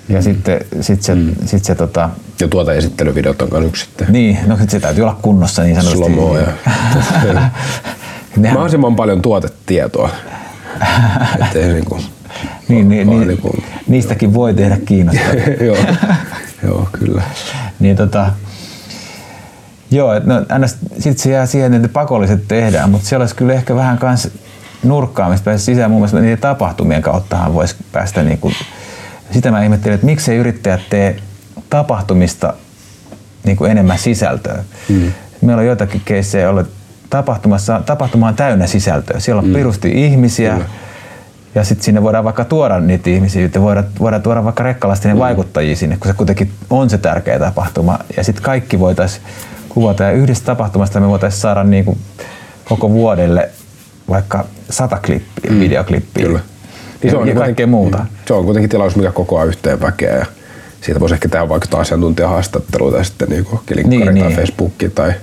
ja 0.09 0.17
mm. 0.17 0.23
sitten 0.23 0.59
sit 0.81 1.03
se, 1.03 1.15
mm. 1.15 1.35
sit 1.45 1.65
se 1.65 1.75
tota, 1.75 2.09
Ja 2.39 2.47
tuota 2.47 2.73
esittelyvideot 2.73 3.41
on 3.41 3.65
yksi 3.65 3.85
sitten. 3.85 4.07
niin, 4.09 4.39
no 4.45 4.57
se 4.67 4.79
täytyy 4.79 5.03
olla 5.03 5.19
kunnossa 5.21 5.63
niin 5.63 5.75
sanotusti. 5.75 6.13
Slomoa 6.13 6.39
ja 6.39 6.47
Nehän- 8.37 8.53
mahdollisimman 8.53 8.95
paljon 8.95 9.21
tuotetietoa. 9.21 10.09
Ettei 11.45 11.73
niinku, 11.73 11.99
niin, 12.67 12.89
niin, 12.89 13.07
vaan 13.07 13.17
niin, 13.19 13.27
niinku- 13.27 13.63
niistäkin 13.87 14.33
voi 14.33 14.53
tehdä 14.53 14.77
kiinnostavia. 14.85 15.53
joo, 15.67 15.77
joo, 16.63 16.87
kyllä. 16.91 17.21
niin 17.79 17.95
tota, 17.95 18.31
joo, 19.91 20.13
et 20.13 20.25
no, 20.25 20.45
aina 20.49 20.67
sitten 20.67 21.17
se 21.17 21.31
jää 21.31 21.45
siihen, 21.45 21.73
että 21.73 21.87
pakolliset 21.87 22.47
tehdään, 22.47 22.89
mutta 22.89 23.07
siellä 23.07 23.23
olisi 23.23 23.35
kyllä 23.35 23.53
ehkä 23.53 23.75
vähän 23.75 23.97
kans 23.97 24.29
nurkkaamista 24.83 25.43
päästä 25.45 25.65
sisään. 25.65 25.91
Muun 25.91 26.01
muassa 26.01 26.19
niiden 26.19 26.37
tapahtumien 26.37 27.01
kauttahan 27.01 27.53
voisi 27.53 27.75
päästä 27.91 28.23
niinku 28.23 28.51
sitä 29.33 29.51
mä 29.51 29.63
ihmettelin, 29.63 29.95
että 29.95 30.05
miksei 30.05 30.37
yrittäjät 30.37 30.81
tee 30.89 31.15
tapahtumista 31.69 32.53
niin 33.43 33.57
kuin 33.57 33.71
enemmän 33.71 33.97
sisältöä. 33.97 34.63
Mm. 34.89 35.11
Meillä 35.41 35.59
on 35.59 35.67
joitakin 35.67 36.01
keissejä 36.05 36.49
ollut 36.49 36.67
tapahtumassa, 37.09 37.81
tapahtuma 37.85 38.27
on 38.27 38.35
täynnä 38.35 38.67
sisältöä. 38.67 39.19
Siellä 39.19 39.39
on 39.39 39.47
mm. 39.47 39.53
pirusti 39.53 40.05
ihmisiä, 40.05 40.53
Kyllä 40.53 40.65
ja 41.55 41.63
sitten 41.63 41.85
sinne 41.85 42.03
voidaan 42.03 42.23
vaikka 42.23 42.45
tuoda 42.45 42.79
niitä 42.79 43.09
ihmisiä, 43.09 43.45
että 43.45 43.61
voidaan, 43.61 43.85
voidaan 43.99 44.21
tuoda 44.21 44.43
vaikka 44.43 44.63
rekkalastinen 44.63 45.17
mm. 45.17 45.19
vaikuttajia 45.19 45.75
sinne, 45.75 45.97
kun 45.97 46.07
se 46.07 46.13
kuitenkin 46.13 46.51
on 46.69 46.89
se 46.89 46.97
tärkeä 46.97 47.39
tapahtuma. 47.39 47.99
Ja 48.17 48.23
sitten 48.23 48.43
kaikki 48.43 48.79
voitaisiin 48.79 49.23
kuvata 49.69 50.03
ja 50.03 50.11
yhdestä 50.11 50.45
tapahtumasta 50.45 50.99
me 50.99 51.07
voitaisiin 51.07 51.41
saada 51.41 51.63
niin 51.63 51.85
kuin 51.85 51.97
koko 52.65 52.91
vuodelle 52.91 53.49
vaikka 54.09 54.45
sata 54.69 54.99
klippiä, 55.05 55.51
mm. 55.51 55.59
videoklippiä. 55.59 56.25
Kyllä. 56.25 56.39
Niin 57.03 57.11
se 57.11 57.17
on 57.17 57.27
ja 57.27 57.35
kaikkea 57.35 57.67
muuta. 57.67 57.97
Mm. 57.97 58.05
Se 58.27 58.33
on 58.33 58.45
kuitenkin 58.45 58.69
tilaus, 58.69 58.95
mikä 58.95 59.11
kokoaa 59.11 59.43
yhteen 59.43 59.81
väkeä 59.81 60.15
ja 60.17 60.25
siitä 60.81 60.99
voisi 60.99 61.15
ehkä 61.15 61.29
tehdä 61.29 61.49
vaikka 61.49 61.77
asiantuntijahaastatteluita 61.77 62.95
tai 62.95 63.05
sitten 63.05 63.29
niin 63.29 63.45
niin, 63.89 64.03
tai 64.03 64.13
niin. 64.13 64.35
Facebookiin 64.35 64.91
tai 64.91 65.13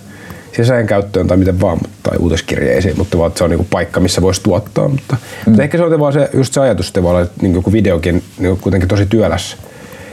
sisäisen 0.52 0.86
käyttöön 0.86 1.26
tai 1.26 1.36
miten 1.36 1.60
vaan, 1.60 1.78
tai 2.02 2.18
uutiskirjeisiin, 2.18 2.98
mutta 2.98 3.18
vaan, 3.18 3.32
se 3.34 3.44
on 3.44 3.50
niinku 3.50 3.66
paikka, 3.70 4.00
missä 4.00 4.22
voisi 4.22 4.42
tuottaa. 4.42 4.88
Mutta, 4.88 5.16
mm. 5.16 5.50
mutta 5.50 5.62
ehkä 5.62 5.78
se 5.78 5.84
on 5.84 6.00
vaan 6.00 6.12
se, 6.12 6.30
just 6.34 6.54
se 6.54 6.60
ajatus, 6.60 6.88
että 6.88 7.00
olla, 7.00 7.20
että 7.20 7.42
niin 7.42 7.54
joku 7.54 7.72
videokin 7.72 8.22
niin 8.38 8.58
kuitenkin 8.58 8.88
tosi 8.88 9.06
työläs. 9.06 9.56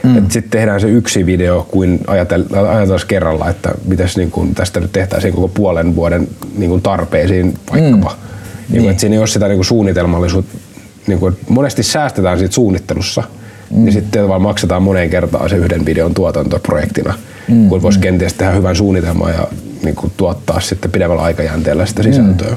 Mm. 0.02 0.14
Sitten 0.28 0.50
tehdään 0.50 0.80
se 0.80 0.88
yksi 0.88 1.26
video 1.26 1.66
kuin 1.70 2.00
ajatellaan 2.06 3.00
kerralla, 3.08 3.48
että 3.48 3.70
mitäs 3.84 4.16
niin 4.16 4.30
kuin 4.30 4.54
tästä 4.54 4.80
nyt 4.80 4.92
tehtäisiin 4.92 5.34
koko 5.34 5.48
puolen 5.48 5.96
vuoden 5.96 6.28
niin 6.56 6.70
kuin 6.70 6.82
tarpeisiin 6.82 7.58
vaikkapa. 7.72 8.10
Mm. 8.10 8.28
Niin, 8.68 8.82
niin. 8.82 8.90
Että 8.90 9.00
siinä 9.00 9.14
ei 9.14 9.18
ole 9.18 9.26
sitä 9.26 9.48
niin 9.48 9.56
kuin 9.56 9.64
suunnitelmallisuutta. 9.64 10.58
Niin 11.08 11.18
kuin, 11.18 11.36
monesti 11.48 11.82
säästetään 11.82 12.38
siitä 12.38 12.54
suunnittelussa, 12.54 13.22
mm. 13.70 13.84
niin 13.84 13.92
sitten 13.92 14.28
vaan 14.28 14.42
maksetaan 14.42 14.82
moneen 14.82 15.10
kertaan 15.10 15.50
se 15.50 15.56
yhden 15.56 15.86
videon 15.86 16.14
tuotantoprojektina, 16.14 17.14
mm. 17.48 17.68
kun 17.68 17.82
voisi 17.82 17.98
kenties 17.98 18.34
tehdä 18.34 18.52
hyvän 18.52 18.76
suunnitelman 18.76 19.32
ja 19.32 19.48
niin 19.82 19.94
kuin 19.94 20.12
tuottaa 20.16 20.60
sitten 20.60 20.90
pidemmällä 20.90 21.22
aikajänteellä 21.22 21.86
sitä 21.86 22.02
sisältöä. 22.02 22.50
Mm. 22.50 22.56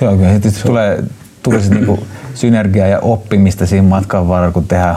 Joo, 0.00 0.16
kyllä 0.16 0.28
heti 0.28 0.48
tulee, 0.66 1.02
tulee 1.42 1.60
sit 1.60 1.70
niinku 1.70 2.06
synergiaa 2.34 2.88
ja 2.88 3.00
oppimista 3.00 3.66
siinä 3.66 3.88
matkan 3.88 4.28
varrella, 4.28 4.52
kun 4.52 4.66
tehdään, 4.68 4.96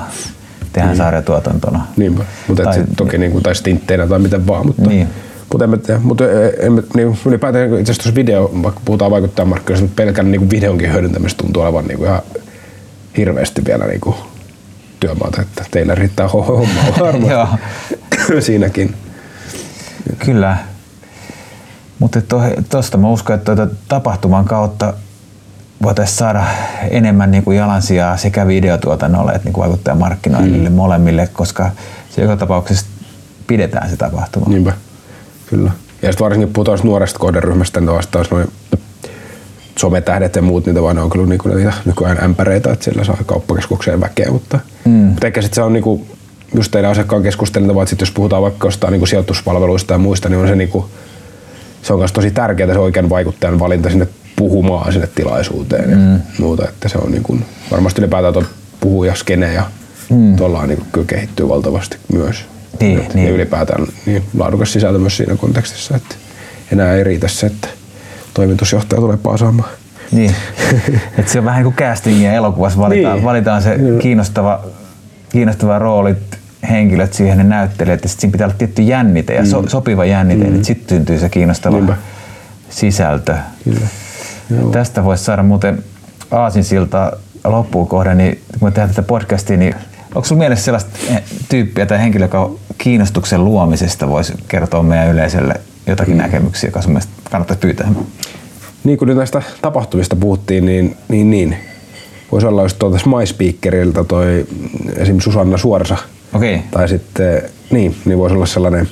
tehdään 0.73 0.95
mm. 0.95 0.97
sarjatuotantona. 0.97 1.87
Niinpä, 1.97 2.23
mutta 2.47 2.63
tai, 2.63 2.83
toki 2.97 3.17
niin 3.17 3.31
kuin, 3.31 3.43
tai 3.43 3.55
stintteinä 3.55 4.07
tai 4.07 4.19
miten 4.19 4.47
vaan, 4.47 4.65
mutta, 4.65 4.89
niin. 4.89 5.07
mutta, 5.51 5.63
emme 5.63 5.77
tiedä, 5.77 5.99
mutta 6.03 6.23
emme, 6.59 6.83
niin, 6.95 7.17
ylipäätään 7.25 7.79
itse 7.79 7.91
asiassa 7.91 8.15
video, 8.15 8.51
vaikka 8.63 8.81
puhutaan 8.85 9.11
vaikuttajamarkkinoista, 9.11 9.85
mutta 9.85 10.03
pelkän 10.03 10.31
niin 10.31 10.49
videonkin 10.49 10.93
hyödyntämistä 10.93 11.43
tuntuu 11.43 11.63
olevan 11.63 11.85
niin 11.85 12.03
ihan 12.03 12.21
hirveästi 13.19 13.65
vielä 13.65 13.87
niin 13.87 14.01
kuin 14.01 14.15
työmaata, 14.99 15.41
että 15.41 15.65
teillä 15.71 15.95
riittää 15.95 16.27
hommaa 16.27 16.93
varmaan 16.99 17.59
siinäkin. 18.39 18.95
Kyllä, 20.19 20.57
mutta 21.99 22.21
tuosta 22.69 22.97
mä 22.97 23.09
uskon, 23.09 23.35
että 23.35 23.55
tuota 23.55 23.75
tapahtuman 23.87 24.45
kautta 24.45 24.93
voitaisiin 25.81 26.17
saada 26.17 26.43
enemmän 26.89 27.31
niin 27.31 27.43
kuin 27.43 27.57
jalansijaa 27.57 28.17
sekä 28.17 28.47
videotuotannolle 28.47 29.31
että 29.31 29.45
niin 29.45 29.53
kuin 29.53 29.61
vaikuttajamarkkinoinnille 29.61 30.69
mm. 30.69 30.75
molemmille, 30.75 31.29
koska 31.33 31.71
se 32.09 32.21
joka 32.21 32.37
tapauksessa 32.37 32.85
pidetään 33.47 33.89
se 33.89 33.97
tapahtuma. 33.97 34.45
Niinpä, 34.49 34.73
kyllä. 35.47 35.71
Ja 36.01 36.11
sitten 36.11 36.23
varsinkin 36.23 36.53
puhutaan 36.53 36.79
nuoresta 36.83 37.19
kohderyhmästä, 37.19 37.79
niin 37.79 37.99
taas 38.11 38.31
noin 38.31 38.51
sometähdet 39.79 40.35
ja 40.35 40.41
muut, 40.41 40.65
niitä 40.65 40.81
vaan 40.81 40.95
ne 40.95 41.01
on 41.01 41.09
kyllä 41.09 41.25
niinku 41.25 41.49
niitä 41.49 41.73
nykyään 41.85 42.23
ämpäreitä, 42.23 42.71
että 42.71 42.85
sillä 42.85 43.03
saa 43.03 43.17
kauppakeskukseen 43.25 44.01
väkeä, 44.01 44.31
mutta, 44.31 44.59
mm. 44.85 45.15
ehkä 45.23 45.41
sitten 45.41 45.55
se 45.55 45.61
on 45.61 45.73
niinku, 45.73 46.05
just 46.55 46.71
teidän 46.71 46.91
asiakkaan 46.91 47.23
keskustelun, 47.23 47.81
että 47.81 47.89
sit 47.89 47.99
jos 47.99 48.11
puhutaan 48.11 48.41
vaikka 48.41 48.67
jostain 48.67 48.91
niinku 48.91 49.05
sijoituspalveluista 49.05 49.93
ja 49.93 49.97
muista, 49.97 50.29
niin 50.29 50.39
on 50.39 50.47
se 50.47 50.55
niinku, 50.55 50.89
se 51.81 51.93
on 51.93 51.99
myös 51.99 52.11
tosi 52.11 52.31
tärkeää 52.31 52.73
se 52.73 52.79
oikean 52.79 53.09
vaikuttajan 53.09 53.59
valinta 53.59 53.89
sinne 53.89 54.07
puhumaan 54.35 54.93
sinne 54.93 55.07
tilaisuuteen 55.15 55.89
ja 55.89 55.97
mm. 55.97 56.19
muuta. 56.39 56.69
Että 56.69 56.89
se 56.89 56.97
on 56.97 57.11
niin 57.11 57.23
kuin, 57.23 57.45
varmasti 57.71 58.01
ylipäätään 58.01 58.33
tuo 58.33 58.43
puhujaskene 58.79 59.53
ja 59.53 59.63
mm. 60.09 60.35
tuolla 60.35 60.65
niin 60.67 60.83
kyllä 60.91 61.07
kehittyy 61.07 61.49
valtavasti 61.49 61.97
myös. 62.13 62.45
Niin, 62.79 62.99
et, 62.99 63.13
niin. 63.13 63.27
Ja 63.27 63.33
ylipäätään 63.33 63.87
niin 64.05 64.23
laadukas 64.37 64.73
sisältö 64.73 64.99
myös 64.99 65.17
siinä 65.17 65.35
kontekstissa, 65.35 65.95
että 65.95 66.15
enää 66.71 66.95
ei 66.95 67.03
riitä 67.03 67.27
se, 67.27 67.47
että 67.47 67.67
toimitusjohtaja 68.39 69.01
tulee 69.01 69.17
paasaamaan. 69.17 69.69
Niin, 70.11 70.35
että 71.17 71.31
se 71.31 71.39
on 71.39 71.45
vähän 71.45 71.63
niin 71.63 71.73
kuin 71.73 71.87
castingia 71.87 72.33
elokuvassa, 72.33 72.79
valitaan, 72.79 73.15
niin. 73.15 73.25
valitaan 73.25 73.61
se 73.61 73.77
kiinnostava, 74.01 74.63
kiinnostava 75.29 75.79
rooli 75.79 76.15
henkilöt 76.69 77.13
siihen, 77.13 77.37
ne 77.37 77.43
näyttelijät, 77.43 78.03
ja 78.03 78.09
sitten 78.09 78.21
siinä 78.21 78.31
pitää 78.31 78.47
olla 78.47 78.55
tietty 78.57 78.81
jännite 78.81 79.33
ja 79.33 79.45
so, 79.45 79.61
mm. 79.61 79.67
sopiva 79.67 80.05
jännite, 80.05 80.43
mm. 80.43 80.55
että 80.55 80.67
sitten 80.67 80.97
syntyy 80.97 81.19
se 81.19 81.29
kiinnostava 81.29 81.75
Niinpä. 81.75 81.95
sisältö. 82.69 83.35
Kyllä. 83.63 83.87
Tästä 84.71 85.03
voisi 85.03 85.23
saada 85.23 85.43
muuten 85.43 85.83
aasinsilta 86.31 87.11
loppuun 87.43 87.87
kohden, 87.87 88.17
niin 88.17 88.41
kun 88.59 88.67
me 88.67 88.71
tehdään 88.71 88.89
tätä 88.89 89.03
podcastia, 89.07 89.57
niin 89.57 89.75
onko 90.15 90.23
sinulla 90.23 90.41
mielessä 90.41 90.65
sellaista 90.65 90.99
tyyppiä 91.49 91.85
tai 91.85 91.99
henkilöä, 91.99 92.25
joka 92.25 92.51
kiinnostuksen 92.77 93.45
luomisesta 93.45 94.09
voisi 94.09 94.33
kertoa 94.47 94.83
meidän 94.83 95.09
yleisölle 95.09 95.61
jotakin 95.89 96.17
näkemyksiä, 96.17 96.67
joka 96.67 96.81
sun 96.81 96.91
mielestä 96.91 97.11
kannattaisi 97.31 97.59
pyytää? 97.59 97.91
Niin 98.83 98.97
kuin 98.97 99.07
nyt 99.07 99.17
näistä 99.17 99.41
tapahtumista 99.61 100.15
puhuttiin, 100.15 100.65
niin, 100.65 100.97
niin, 101.07 101.31
niin. 101.31 101.55
voisi 102.31 102.47
olla 102.47 102.63
just 102.63 102.79
tuolta 102.79 103.09
MySpeakerilta 103.09 104.03
toi 104.03 104.47
esimerkiksi 104.97 105.23
Susanna 105.23 105.57
Suorsa, 105.57 105.97
Okay. 106.33 106.59
Tai 106.71 106.89
sitten, 106.89 107.41
niin, 107.71 107.95
niin 108.05 108.17
voisi 108.17 108.35
olla 108.35 108.45
sellainen 108.45 108.89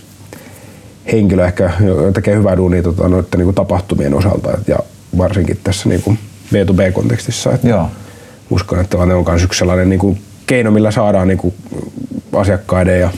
henkilö 1.11 1.45
ehkä, 1.45 1.71
joka 1.85 2.11
tekee 2.11 2.35
hyvää 2.35 2.57
duunia 2.57 2.83
tota, 2.83 3.07
noiden 3.07 3.39
niin 3.39 3.55
tapahtumien 3.55 4.13
osalta 4.13 4.57
ja 4.67 4.77
varsinkin 5.17 5.59
tässä 5.63 5.89
niin 5.89 6.01
kuin 6.01 6.19
B2B-kontekstissa. 6.53 7.53
Että 7.53 7.67
Joo. 7.67 7.89
Uskon, 8.49 8.79
että 8.79 9.05
ne 9.05 9.13
on 9.13 9.25
myös 9.27 9.43
yksi 9.43 9.59
sellainen 9.59 9.89
niin 9.89 9.99
kuin 9.99 10.21
keino, 10.47 10.71
millä 10.71 10.91
saadaan 10.91 11.27
niin 11.27 11.37
kuin 11.37 11.53
asiakkaiden 12.33 12.99
ja 12.99 13.09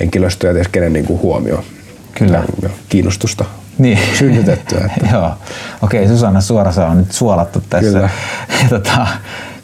henkilöstöä 0.00 0.52
ja 0.52 0.64
kenen 0.72 0.92
niin 0.92 1.04
kuin 1.04 1.22
huomio 1.22 1.64
Kyllä. 2.14 2.42
kiinnostusta 2.88 3.44
niin. 3.78 3.98
synnytettyä. 4.18 4.90
Että. 4.96 5.08
Joo. 5.16 5.32
Okei, 5.82 6.08
Susanna 6.08 6.40
Suorasa 6.40 6.86
on 6.86 6.96
nyt 6.96 7.12
suolattu 7.12 7.62
tässä. 7.70 7.90
Kyllä. 7.90 8.08
tota, 8.70 9.06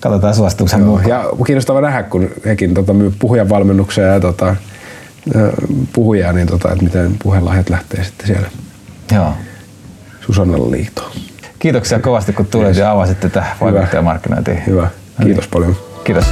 katsotaan 0.00 0.34
suosituksen 0.34 0.80
mukaan. 0.80 1.08
Ja 1.08 1.24
kiinnostava 1.46 1.80
nähdä, 1.80 2.02
kun 2.02 2.28
hekin 2.44 2.74
tota, 2.74 2.92
myy 2.94 3.12
puhujan 3.18 3.48
valmennuksia 3.48 4.04
ja 4.04 4.20
tota, 4.20 4.56
puhujaa, 5.92 6.32
niin 6.32 6.46
tota, 6.46 6.72
että 6.72 6.84
miten 6.84 7.16
puhelahjat 7.22 7.70
lähtee 7.70 8.04
sitten 8.04 8.26
siellä 8.26 8.48
Joo. 9.12 9.32
Susannalla 10.20 10.70
liitoon. 10.70 11.12
Kiitoksia 11.58 12.00
kovasti, 12.00 12.32
kun 12.32 12.46
tulit 12.46 12.76
ja 12.76 12.90
avasit 12.90 13.20
tätä 13.20 13.44
vaikuttajamarkkinointia. 13.60 14.60
Hyvä. 14.66 14.88
Kiitos 15.22 15.26
no 15.26 15.26
niin. 15.26 15.50
paljon. 15.50 15.76
Kiitos. 16.04 16.24